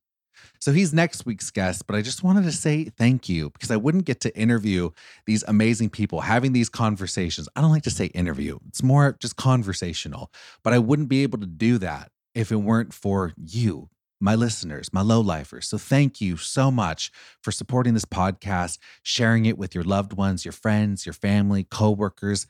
So 0.59 0.71
he's 0.71 0.93
next 0.93 1.25
week's 1.25 1.51
guest, 1.51 1.87
but 1.87 1.95
I 1.95 2.01
just 2.01 2.23
wanted 2.23 2.43
to 2.43 2.51
say 2.51 2.85
thank 2.85 3.29
you 3.29 3.49
because 3.51 3.71
I 3.71 3.77
wouldn't 3.77 4.05
get 4.05 4.21
to 4.21 4.37
interview 4.37 4.91
these 5.25 5.43
amazing 5.47 5.89
people 5.89 6.21
having 6.21 6.53
these 6.53 6.69
conversations. 6.69 7.47
I 7.55 7.61
don't 7.61 7.71
like 7.71 7.83
to 7.83 7.91
say 7.91 8.05
interview, 8.07 8.59
it's 8.67 8.83
more 8.83 9.17
just 9.19 9.35
conversational, 9.35 10.31
but 10.63 10.73
I 10.73 10.79
wouldn't 10.79 11.09
be 11.09 11.23
able 11.23 11.39
to 11.39 11.45
do 11.45 11.77
that 11.79 12.11
if 12.35 12.51
it 12.51 12.57
weren't 12.57 12.93
for 12.93 13.33
you, 13.35 13.89
my 14.19 14.35
listeners, 14.35 14.93
my 14.93 15.01
low 15.01 15.21
lifers. 15.21 15.67
So 15.67 15.77
thank 15.77 16.21
you 16.21 16.37
so 16.37 16.69
much 16.69 17.11
for 17.41 17.51
supporting 17.51 17.93
this 17.93 18.05
podcast, 18.05 18.77
sharing 19.03 19.45
it 19.45 19.57
with 19.57 19.73
your 19.73 19.83
loved 19.83 20.13
ones, 20.13 20.45
your 20.45 20.51
friends, 20.51 21.05
your 21.05 21.13
family, 21.13 21.63
coworkers. 21.63 22.45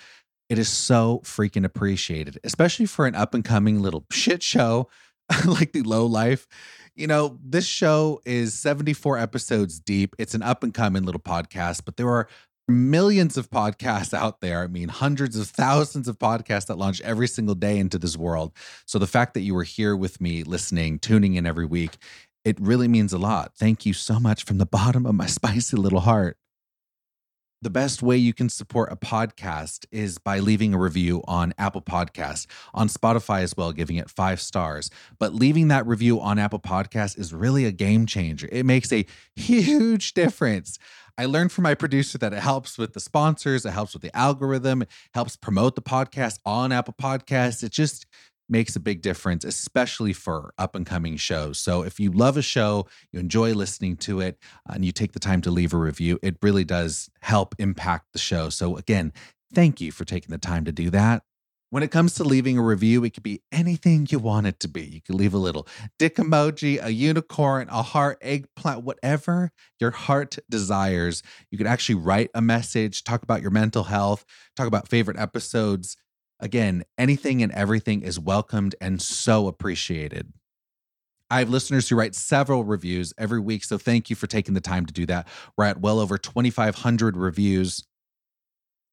It 0.50 0.60
is 0.60 0.70
so 0.70 1.22
freaking 1.24 1.66
appreciated, 1.66 2.40
especially 2.44 2.86
for 2.86 3.06
an 3.06 3.16
up 3.16 3.34
and 3.34 3.44
coming 3.44 3.82
little 3.82 4.06
shit 4.12 4.44
show 4.44 4.90
like 5.46 5.74
the 5.74 5.82
low 5.82 6.06
life. 6.06 6.48
You 6.98 7.06
know, 7.06 7.38
this 7.44 7.66
show 7.66 8.22
is 8.26 8.56
74 8.56 9.20
episodes 9.20 9.80
deep. 9.80 10.16
It's 10.18 10.34
an 10.34 10.42
up 10.42 10.64
and 10.64 10.74
coming 10.74 11.04
little 11.04 11.22
podcast, 11.22 11.84
but 11.86 11.96
there 11.96 12.10
are 12.10 12.28
millions 12.68 13.38
of 13.38 13.52
podcasts 13.52 14.16
out 14.16 14.42
there. 14.42 14.64
I 14.64 14.68
mean, 14.68 14.90
hundreds 14.90 15.38
of 15.38 15.48
thousands 15.48 16.08
of 16.08 16.18
podcasts 16.18 16.66
that 16.66 16.80
launch 16.80 17.00
every 17.02 17.28
single 17.28 17.54
day 17.54 17.78
into 17.78 18.00
this 18.00 18.18
world. 18.18 18.52
So 18.88 18.98
the 18.98 19.06
fact 19.06 19.36
that 19.36 19.42
you 19.42 19.54
were 19.54 19.64
here 19.64 19.96
with 19.96 20.20
me, 20.20 20.44
listening, 20.44 20.98
tuning 20.98 21.36
in 21.36 21.46
every 21.46 21.68
week, 21.68 21.98
it 22.44 22.60
really 22.60 22.88
means 22.88 23.14
a 23.14 23.20
lot. 23.20 23.54
Thank 23.56 23.86
you 23.86 23.94
so 23.94 24.20
much 24.20 24.44
from 24.44 24.58
the 24.58 24.66
bottom 24.66 25.06
of 25.06 25.14
my 25.14 25.26
spicy 25.28 25.78
little 25.78 26.00
heart. 26.00 26.36
The 27.68 27.72
best 27.72 28.02
way 28.02 28.16
you 28.16 28.34
can 28.34 28.48
support 28.48 28.94
a 28.94 28.96
podcast 28.96 29.88
is 29.92 30.20
by 30.20 30.40
leaving 30.40 30.74
a 30.74 30.78
review 30.78 31.22
on 31.28 31.54
Apple 31.58 31.82
Podcasts, 31.82 32.48
on 32.74 32.88
Spotify 32.88 33.42
as 33.42 33.58
well, 33.58 33.74
giving 33.74 33.98
it 33.98 34.10
five 34.10 34.40
stars. 34.40 34.90
But 35.20 35.34
leaving 35.34 35.68
that 35.68 35.86
review 35.86 36.22
on 36.22 36.40
Apple 36.40 36.62
Podcasts 36.62 37.20
is 37.20 37.34
really 37.34 37.66
a 37.66 37.74
game 37.74 38.06
changer. 38.06 38.48
It 38.54 38.66
makes 38.66 38.94
a 38.94 39.06
huge 39.36 40.14
difference. 40.14 40.80
I 41.18 41.26
learned 41.26 41.52
from 41.52 41.64
my 41.64 41.76
producer 41.76 42.18
that 42.20 42.32
it 42.32 42.40
helps 42.40 42.78
with 42.78 42.94
the 42.94 43.02
sponsors, 43.02 43.66
it 43.66 43.72
helps 43.72 43.92
with 43.92 44.02
the 44.02 44.16
algorithm, 44.16 44.84
it 44.84 44.90
helps 45.14 45.36
promote 45.36 45.76
the 45.76 45.82
podcast 45.82 46.40
on 46.46 46.72
Apple 46.72 46.96
Podcasts. 46.98 47.66
It 47.66 47.74
just 47.74 48.06
makes 48.50 48.76
a 48.76 48.80
big 48.80 49.02
difference, 49.02 49.44
especially 49.44 50.14
for 50.14 50.54
up 50.58 50.76
and 50.76 50.86
coming 50.86 51.18
shows. 51.18 51.60
So 51.60 51.84
if 51.84 52.00
you 52.00 52.12
love 52.12 52.38
a 52.38 52.42
show, 52.42 52.88
you 53.12 53.20
enjoy 53.20 53.54
listening 53.54 53.98
to 53.98 54.22
it, 54.22 54.38
and 54.68 54.86
you 54.86 54.92
take 54.92 55.14
the 55.14 55.20
time 55.20 55.42
to 55.42 55.52
leave 55.52 55.74
a 55.74 55.78
review, 55.78 56.20
it 56.22 56.38
really 56.42 56.64
does 56.64 57.10
help 57.22 57.56
impact 57.60 58.08
the 58.14 58.20
show. 58.20 58.50
So 58.50 58.78
again, 58.78 59.14
thank 59.54 59.82
you 59.82 59.92
for 59.92 60.06
taking 60.06 60.32
the 60.32 60.38
time 60.38 60.66
to 60.66 60.72
do 60.72 60.90
that. 60.92 61.24
When 61.70 61.84
it 61.84 61.92
comes 61.92 62.14
to 62.14 62.24
leaving 62.24 62.58
a 62.58 62.64
review, 62.64 63.04
it 63.04 63.14
could 63.14 63.24
be 63.24 63.42
anything 63.52 64.08
you 64.10 64.20
want 64.20 64.48
it 64.48 64.58
to 64.62 64.70
be. 64.70 64.84
You 64.84 65.02
could 65.02 65.16
leave 65.16 65.34
a 65.34 65.38
little 65.38 65.68
dick 66.00 66.16
emoji, 66.16 66.82
a 66.82 66.92
unicorn, 66.92 67.68
a 67.70 67.82
heart, 67.82 68.20
eggplant, 68.22 68.84
whatever 68.84 69.52
your 69.78 69.92
heart 69.92 70.38
desires. 70.50 71.24
You 71.52 71.58
could 71.58 71.68
actually 71.68 71.96
write 71.96 72.30
a 72.34 72.42
message, 72.42 73.04
talk 73.04 73.22
about 73.22 73.42
your 73.42 73.52
mental 73.52 73.84
health, 73.84 74.24
talk 74.56 74.68
about 74.68 74.88
favorite 74.88 75.20
episodes. 75.20 75.98
Again, 76.40 76.84
anything 76.98 77.42
and 77.42 77.52
everything 77.52 78.02
is 78.02 78.20
welcomed 78.20 78.76
and 78.80 79.02
so 79.02 79.48
appreciated. 79.48 80.34
I 81.30 81.40
have 81.40 81.50
listeners 81.50 81.90
who 81.90 81.96
write 81.96 82.16
several 82.16 82.64
reviews 82.64 83.14
every 83.18 83.40
week, 83.40 83.64
so 83.64 83.78
thank 83.78 84.10
you 84.10 84.16
for 84.16 84.28
taking 84.28 84.54
the 84.54 84.62
time 84.62 84.86
to 84.86 84.94
do 84.94 85.06
that. 85.08 85.28
We're 85.58 85.66
at 85.66 85.82
well 85.82 86.00
over 86.00 86.18
2,500 86.18 87.18
reviews. 87.18 87.86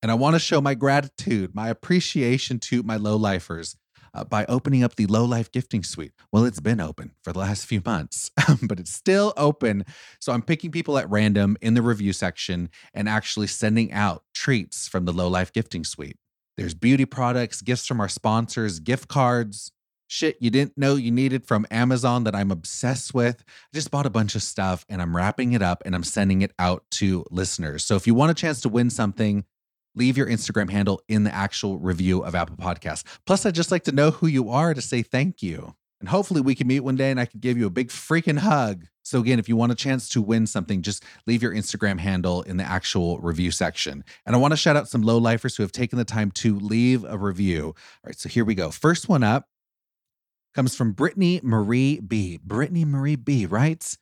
And 0.03 0.11
I 0.11 0.15
want 0.15 0.35
to 0.35 0.41
show 0.41 0.61
my 0.61 0.75
gratitude, 0.75 1.55
my 1.55 1.69
appreciation 1.69 2.59
to 2.61 2.83
my 2.83 2.97
low 2.97 3.17
lifers 3.17 3.77
uh, 4.15 4.25
by 4.25 4.45
opening 4.47 4.83
up 4.83 4.97
the 4.97 5.07
Low 5.07 5.25
Life 5.25 5.51
Gifting 5.51 5.83
Suite. 5.83 6.13
Well, 6.33 6.45
it's 6.45 6.61
been 6.61 6.81
open 6.81 7.13
for 7.23 7.33
the 7.33 7.39
last 7.39 7.67
few 7.67 7.83
months, 7.85 8.31
but 8.63 8.81
it's 8.81 8.93
still 8.93 9.33
open. 9.37 9.85
So 10.21 10.33
I'm 10.33 10.43
picking 10.43 10.71
people 10.71 10.99
at 10.99 11.11
random 11.11 11.57
in 11.61 11.75
the 11.75 11.83
review 11.83 12.13
section 12.13 12.71
and 12.93 13.09
actually 13.09 13.49
sending 13.49 13.93
out 13.93 14.25
treats 14.35 14.89
from 14.89 15.05
the 15.05 15.13
Low 15.13 15.29
Life 15.29 15.53
Gifting 15.53 15.85
Suite. 15.85 16.17
There's 16.57 16.75
beauty 16.75 17.05
products, 17.05 17.63
gifts 17.63 17.87
from 17.87 18.01
our 18.01 18.09
sponsors, 18.09 18.79
gift 18.81 19.09
cards, 19.09 19.73
shit 20.07 20.37
you 20.41 20.51
didn't 20.51 20.77
know 20.77 20.95
you 20.95 21.11
needed 21.11 21.47
from 21.47 21.67
Amazon 21.71 22.25
that 22.25 22.35
I'm 22.35 22.51
obsessed 22.51 23.15
with. 23.15 23.43
I 23.49 23.75
just 23.75 23.91
bought 23.91 24.07
a 24.07 24.11
bunch 24.11 24.35
of 24.35 24.43
stuff 24.43 24.85
and 24.89 25.03
I'm 25.03 25.17
wrapping 25.17 25.53
it 25.53 25.63
up 25.63 25.83
and 25.85 25.95
I'm 25.95 26.05
sending 26.05 26.43
it 26.43 26.53
out 26.59 26.85
to 26.93 27.25
listeners. 27.31 27.85
So 27.85 27.97
if 27.97 28.07
you 28.07 28.15
want 28.15 28.31
a 28.31 28.35
chance 28.35 28.61
to 28.63 28.69
win 28.69 28.91
something, 28.91 29.45
leave 29.95 30.17
your 30.17 30.27
Instagram 30.27 30.71
handle 30.71 31.01
in 31.09 31.25
the 31.25 31.35
actual 31.35 31.79
review 31.79 32.23
of 32.23 32.35
Apple 32.35 32.57
Podcasts. 32.57 33.05
Plus, 33.27 33.47
I'd 33.47 33.55
just 33.55 33.71
like 33.71 33.85
to 33.85 33.93
know 33.93 34.11
who 34.11 34.27
you 34.27 34.51
are 34.51 34.75
to 34.75 34.81
say 34.81 35.03
thank 35.03 35.43
you. 35.43 35.75
And 36.05 36.11
hopefully, 36.11 36.43
we 36.43 36.55
can 36.55 36.67
meet 36.67 36.81
one 36.81 36.97
day 36.97 37.11
and 37.11 37.19
I 37.19 37.25
can 37.25 37.41
give 37.41 37.57
you 37.57 37.65
a 37.65 37.71
big 37.71 37.89
freaking 37.89 38.37
hug. 38.37 38.85
So, 39.05 39.21
again, 39.21 39.39
if 39.39 39.49
you 39.49 39.57
want 39.57 39.73
a 39.73 39.75
chance 39.75 40.07
to 40.11 40.21
win 40.21 40.47
something, 40.47 40.83
just 40.83 41.03
leave 41.27 41.43
your 41.43 41.55
Instagram 41.55 41.99
handle 41.99 42.43
in 42.43 42.59
the 42.59 42.63
actual 42.63 43.19
review 43.21 43.51
section. 43.51 44.05
And 44.27 44.37
I 44.37 44.39
want 44.39 44.53
to 44.53 44.57
shout 44.59 44.77
out 44.77 44.87
some 44.87 45.01
low 45.01 45.17
lifers 45.17 45.57
who 45.57 45.63
have 45.63 45.73
taken 45.73 45.97
the 45.97 46.05
time 46.05 46.31
to 46.33 46.59
leave 46.59 47.05
a 47.05 47.17
review. 47.17 47.69
All 47.69 47.75
right, 48.05 48.19
so 48.19 48.29
here 48.29 48.45
we 48.45 48.55
go. 48.55 48.71
First 48.71 49.09
one 49.09 49.23
up 49.23 49.49
comes 50.55 50.77
from 50.77 50.93
Brittany 50.93 51.41
Marie 51.43 52.01
B. 52.01 52.39
Brittany 52.45 52.85
Marie 52.85 53.17
B 53.17 53.47
writes, 53.47 53.97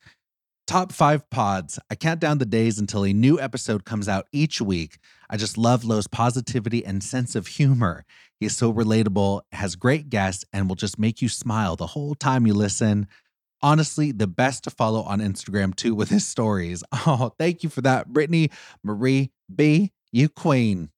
Top 0.73 0.91
five 0.91 1.29
pods. 1.29 1.77
I 1.91 1.93
count 1.93 2.19
down 2.19 2.39
the 2.39 2.47
days 2.47 2.79
until 2.79 3.05
a 3.05 3.13
new 3.13 3.39
episode 3.39 3.85
comes 3.85 4.09
out 4.09 4.25
each 4.31 4.59
week. 4.59 4.97
I 5.29 5.37
just 5.37 5.55
love 5.55 5.85
Lo's 5.85 6.07
positivity 6.07 6.83
and 6.83 7.03
sense 7.03 7.35
of 7.35 7.45
humor. 7.45 8.05
He 8.39 8.47
is 8.47 8.57
so 8.57 8.73
relatable, 8.73 9.41
has 9.51 9.75
great 9.75 10.09
guests, 10.09 10.45
and 10.51 10.67
will 10.67 10.75
just 10.75 10.97
make 10.97 11.21
you 11.21 11.29
smile 11.29 11.75
the 11.75 11.85
whole 11.85 12.15
time 12.15 12.47
you 12.47 12.55
listen. 12.55 13.07
Honestly, 13.61 14.11
the 14.11 14.25
best 14.25 14.63
to 14.63 14.71
follow 14.71 15.03
on 15.03 15.19
Instagram 15.19 15.75
too 15.75 15.93
with 15.93 16.09
his 16.09 16.27
stories. 16.27 16.83
Oh, 17.05 17.31
thank 17.37 17.61
you 17.61 17.69
for 17.69 17.81
that, 17.81 18.07
Brittany 18.11 18.49
Marie 18.83 19.29
B. 19.55 19.91
You 20.11 20.27
queen. 20.27 20.89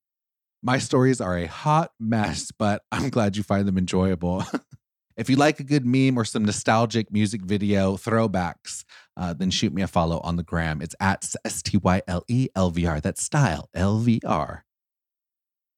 My 0.64 0.78
stories 0.78 1.20
are 1.20 1.38
a 1.38 1.48
hot 1.48 1.92
mess, 2.00 2.50
but 2.58 2.84
I'm 2.94 3.10
glad 3.10 3.36
you 3.36 3.44
find 3.44 3.68
them 3.68 3.78
enjoyable. 3.78 4.46
If 5.18 5.30
you 5.30 5.38
like 5.38 5.60
a 5.60 5.64
good 5.64 5.86
meme 5.86 6.18
or 6.18 6.26
some 6.26 6.44
nostalgic 6.44 7.12
music 7.12 7.42
video 7.42 7.96
throwbacks, 7.96 8.84
uh, 9.16 9.34
then 9.34 9.50
shoot 9.50 9.74
me 9.74 9.82
a 9.82 9.88
follow 9.88 10.20
on 10.20 10.36
the 10.36 10.44
gram. 10.44 10.82
It's 10.82 10.96
at 11.00 11.34
S 11.46 11.62
T 11.62 11.78
Y 11.78 12.02
L 12.08 12.24
E 12.28 12.50
L 12.56 12.70
V 12.70 12.86
R. 12.86 13.00
That's 13.00 13.24
style 13.24 13.70
L 13.74 14.00
V 14.00 14.20
R. 14.26 14.66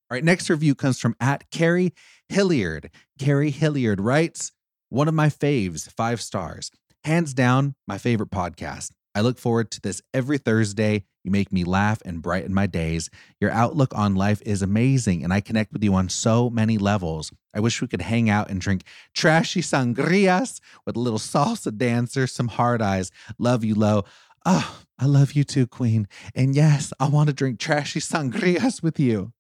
All 0.09 0.15
right, 0.15 0.23
next 0.23 0.49
review 0.49 0.73
comes 0.73 0.99
from 0.99 1.15
at 1.19 1.49
Carrie 1.51 1.93
Hilliard. 2.29 2.89
Carrie 3.19 3.51
Hilliard 3.51 3.99
writes, 3.99 4.53
one 4.89 5.09
of 5.09 5.13
my 5.13 5.27
faves, 5.27 5.91
five 5.91 6.21
stars. 6.21 6.71
Hands 7.03 7.33
down, 7.33 7.75
my 7.87 7.97
favorite 7.97 8.31
podcast. 8.31 8.91
I 9.17 9.21
look 9.21 9.39
forward 9.39 9.71
to 9.71 9.81
this 9.81 9.99
every 10.13 10.37
Thursday. 10.37 11.03
You 11.23 11.31
make 11.31 11.51
me 11.51 11.63
laugh 11.63 12.03
and 12.05 12.21
brighten 12.21 12.53
my 12.53 12.67
days. 12.67 13.09
Your 13.41 13.49
outlook 13.49 13.91
on 13.95 14.13
life 14.13 14.43
is 14.45 14.61
amazing, 14.61 15.23
and 15.23 15.33
I 15.33 15.41
connect 15.41 15.73
with 15.73 15.83
you 15.83 15.95
on 15.95 16.07
so 16.07 16.51
many 16.51 16.77
levels. 16.77 17.31
I 17.51 17.59
wish 17.59 17.81
we 17.81 17.87
could 17.87 18.03
hang 18.03 18.29
out 18.29 18.51
and 18.51 18.61
drink 18.61 18.83
trashy 19.15 19.61
sangrias 19.61 20.59
with 20.85 20.95
a 20.95 20.99
little 20.99 21.17
salsa 21.17 21.75
dancer, 21.75 22.27
some 22.27 22.47
hard 22.47 22.79
eyes. 22.79 23.09
Love 23.39 23.63
you, 23.63 23.73
Lo. 23.73 24.05
Oh, 24.45 24.81
I 24.99 25.07
love 25.07 25.33
you 25.33 25.43
too, 25.43 25.65
Queen. 25.65 26.07
And 26.35 26.53
yes, 26.55 26.93
I 26.99 27.09
want 27.09 27.25
to 27.29 27.33
drink 27.33 27.57
trashy 27.57 27.99
sangrias 27.99 28.83
with 28.83 28.99
you. 28.99 29.33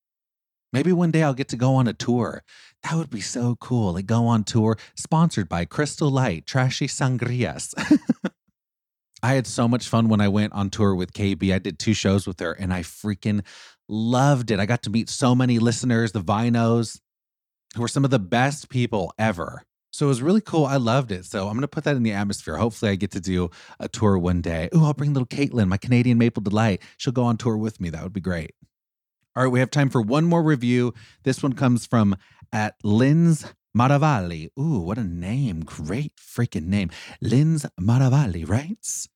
Maybe 0.73 0.91
one 0.91 1.11
day 1.11 1.21
I'll 1.21 1.35
get 1.35 1.49
to 1.49 1.55
go 1.55 1.75
on 1.75 1.87
a 1.87 1.93
tour. 1.93 2.43
That 2.81 2.95
would 2.95 3.11
be 3.11 3.21
so 3.21 3.55
cool. 3.61 3.93
Like 3.93 4.07
go 4.07 4.25
on 4.25 4.43
tour 4.43 4.75
sponsored 4.95 5.47
by 5.47 5.65
Crystal 5.65 6.09
Light, 6.09 6.47
Trashy 6.47 6.87
Sangrias. 6.87 7.75
I 9.23 9.33
had 9.33 9.47
so 9.47 9.67
much 9.67 9.87
fun 9.87 10.09
when 10.09 10.21
I 10.21 10.27
went 10.27 10.53
on 10.53 10.69
tour 10.69 10.93
with 10.93 11.13
KB. 11.13 11.53
I 11.53 11.59
did 11.59 11.79
two 11.79 11.93
shows 11.93 12.27
with 12.27 12.39
her 12.39 12.53
and 12.53 12.73
I 12.73 12.81
freaking 12.81 13.43
loved 13.89 14.51
it. 14.51 14.59
I 14.59 14.65
got 14.65 14.83
to 14.83 14.89
meet 14.89 15.09
so 15.09 15.33
many 15.33 15.59
listeners, 15.59 16.11
the 16.11 16.21
Vinos, 16.21 16.99
who 17.75 17.81
were 17.81 17.87
some 17.87 18.05
of 18.05 18.11
the 18.11 18.19
best 18.19 18.69
people 18.69 19.13
ever. 19.17 19.63
So 19.91 20.05
it 20.05 20.09
was 20.09 20.21
really 20.21 20.41
cool. 20.41 20.65
I 20.65 20.75
loved 20.75 21.11
it. 21.11 21.25
So 21.25 21.47
I'm 21.47 21.53
going 21.53 21.61
to 21.61 21.67
put 21.67 21.85
that 21.85 21.95
in 21.95 22.03
the 22.03 22.11
atmosphere. 22.11 22.57
Hopefully, 22.57 22.91
I 22.91 22.95
get 22.95 23.11
to 23.11 23.19
do 23.19 23.49
a 23.79 23.87
tour 23.87 24.17
one 24.17 24.41
day. 24.41 24.69
Ooh, 24.75 24.83
I'll 24.85 24.93
bring 24.93 25.13
little 25.13 25.25
Kaitlyn, 25.25 25.67
my 25.67 25.77
Canadian 25.77 26.17
Maple 26.17 26.43
Delight. 26.43 26.83
She'll 26.97 27.13
go 27.13 27.23
on 27.23 27.37
tour 27.37 27.57
with 27.57 27.81
me. 27.81 27.89
That 27.89 28.03
would 28.03 28.13
be 28.13 28.21
great. 28.21 28.51
All 29.35 29.43
right, 29.43 29.51
we 29.51 29.59
have 29.59 29.71
time 29.71 29.89
for 29.89 30.01
one 30.01 30.25
more 30.25 30.43
review. 30.43 30.93
This 31.23 31.41
one 31.41 31.53
comes 31.53 31.85
from 31.85 32.15
at 32.51 32.75
Linz 32.83 33.51
Maravalli. 33.75 34.49
Ooh, 34.59 34.79
what 34.79 34.97
a 34.97 35.03
name. 35.03 35.61
Great 35.61 36.13
freaking 36.15 36.67
name. 36.67 36.89
Linz 37.21 37.65
Maravalli 37.79 38.47
writes 38.47 39.07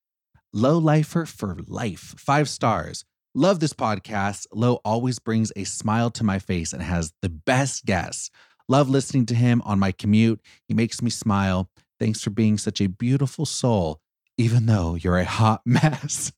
Low 0.54 0.78
Lifer 0.78 1.26
for 1.26 1.58
life. 1.68 2.16
Five 2.18 2.50
stars. 2.50 3.06
Love 3.34 3.60
this 3.60 3.74
podcast. 3.74 4.46
Lo 4.54 4.80
always 4.84 5.20
brings 5.20 5.52
a 5.56 5.64
smile 5.64 6.10
to 6.12 6.24
my 6.24 6.38
face 6.40 6.74
and 6.74 6.82
has 6.84 7.14
the 7.22 7.30
best 7.30 7.86
guests. 7.86 8.30
Love 8.68 8.90
listening 8.90 9.26
to 9.28 9.36
him 9.36 9.62
on 9.64 9.80
my 9.80 9.92
commute. 9.92 10.42
He 10.68 10.74
makes 10.74 11.02
me 11.02 11.10
smile. 11.10 11.70
Thanks 12.00 12.22
for 12.22 12.30
being 12.30 12.58
such 12.58 12.82
a 12.82 12.88
beautiful 12.88 13.46
soul, 13.46 14.02
even 14.38 14.66
though 14.66 14.96
you're 14.96 15.18
a 15.18 15.26
hot 15.26 15.62
mess. 15.66 16.34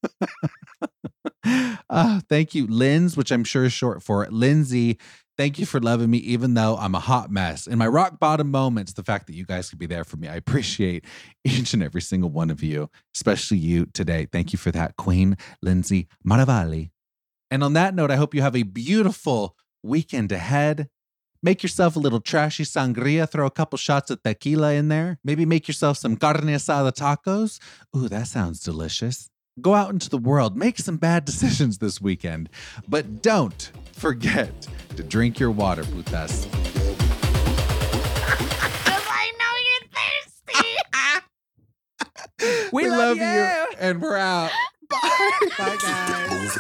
uh, 1.90 2.22
thank 2.30 2.54
you, 2.54 2.68
Linz, 2.68 3.18
which 3.18 3.32
I'm 3.32 3.44
sure 3.44 3.64
is 3.66 3.74
short 3.74 4.04
for 4.04 4.28
Lindsay. 4.30 5.00
Thank 5.36 5.58
you 5.58 5.66
for 5.66 5.80
loving 5.80 6.12
me, 6.12 6.20
even 6.20 6.54
though 6.54 6.78
I'm 6.78 6.94
a 6.94 7.00
hot 7.00 7.32
mess. 7.32 7.66
In 7.66 7.80
my 7.80 7.88
rock 7.88 8.20
bottom 8.20 8.52
moments, 8.52 8.94
the 8.94 9.04
fact 9.04 9.26
that 9.28 9.36
you 9.36 9.46
guys 9.46 9.68
could 9.68 9.80
be 9.80 9.88
there 9.88 10.04
for 10.04 10.18
me, 10.18 10.28
I 10.28 10.36
appreciate 10.36 11.06
each 11.44 11.74
and 11.74 11.82
every 11.82 12.02
single 12.02 12.30
one 12.30 12.52
of 12.52 12.62
you, 12.62 12.90
especially 13.16 13.58
you 13.58 13.88
today. 13.88 14.28
Thank 14.32 14.54
you 14.54 14.60
for 14.60 14.70
that, 14.72 14.96
Queen 14.96 15.36
Lindsay 15.62 16.08
Maravalli. 16.26 16.92
And 17.50 17.64
on 17.64 17.74
that 17.74 17.96
note, 17.96 18.12
I 18.12 18.16
hope 18.16 18.36
you 18.36 18.42
have 18.44 18.56
a 18.56 18.64
beautiful 18.64 19.56
weekend 19.82 20.32
ahead. 20.32 20.90
Make 21.42 21.62
yourself 21.62 21.96
a 21.96 22.00
little 22.00 22.22
trashy 22.22 22.64
sangria, 22.64 23.30
throw 23.30 23.46
a 23.46 23.52
couple 23.52 23.78
shots 23.78 24.12
of 24.12 24.22
tequila 24.24 24.74
in 24.74 24.88
there. 24.88 25.20
Maybe 25.24 25.46
make 25.46 25.68
yourself 25.68 25.98
some 25.98 26.16
carne 26.16 26.48
asada 26.48 26.94
tacos. 26.94 27.60
Ooh, 27.96 28.08
that 28.08 28.28
sounds 28.28 28.60
delicious. 28.60 29.30
Go 29.62 29.76
out 29.76 29.92
into 29.92 30.10
the 30.10 30.18
world, 30.18 30.58
make 30.58 30.80
some 30.80 30.98
bad 30.98 31.26
decisions 31.32 31.78
this 31.78 32.02
weekend, 32.02 32.50
but 32.88 33.22
don't 33.22 33.72
forget 33.92 34.68
to 34.96 35.04
drink 35.04 35.40
your 35.40 35.52
water, 35.52 35.84
putas. 35.84 36.48
I 38.86 39.32
know 39.40 39.54
you're 39.70 39.90
thirsty. 39.94 40.70
We, 42.74 42.90
love 42.90 43.18
you. 43.18 43.24
and 43.80 44.02
we're 44.02 44.18
out. 44.18 44.50
Bye. 44.90 45.40
Bye, 45.58 45.78
guys. 45.82 46.58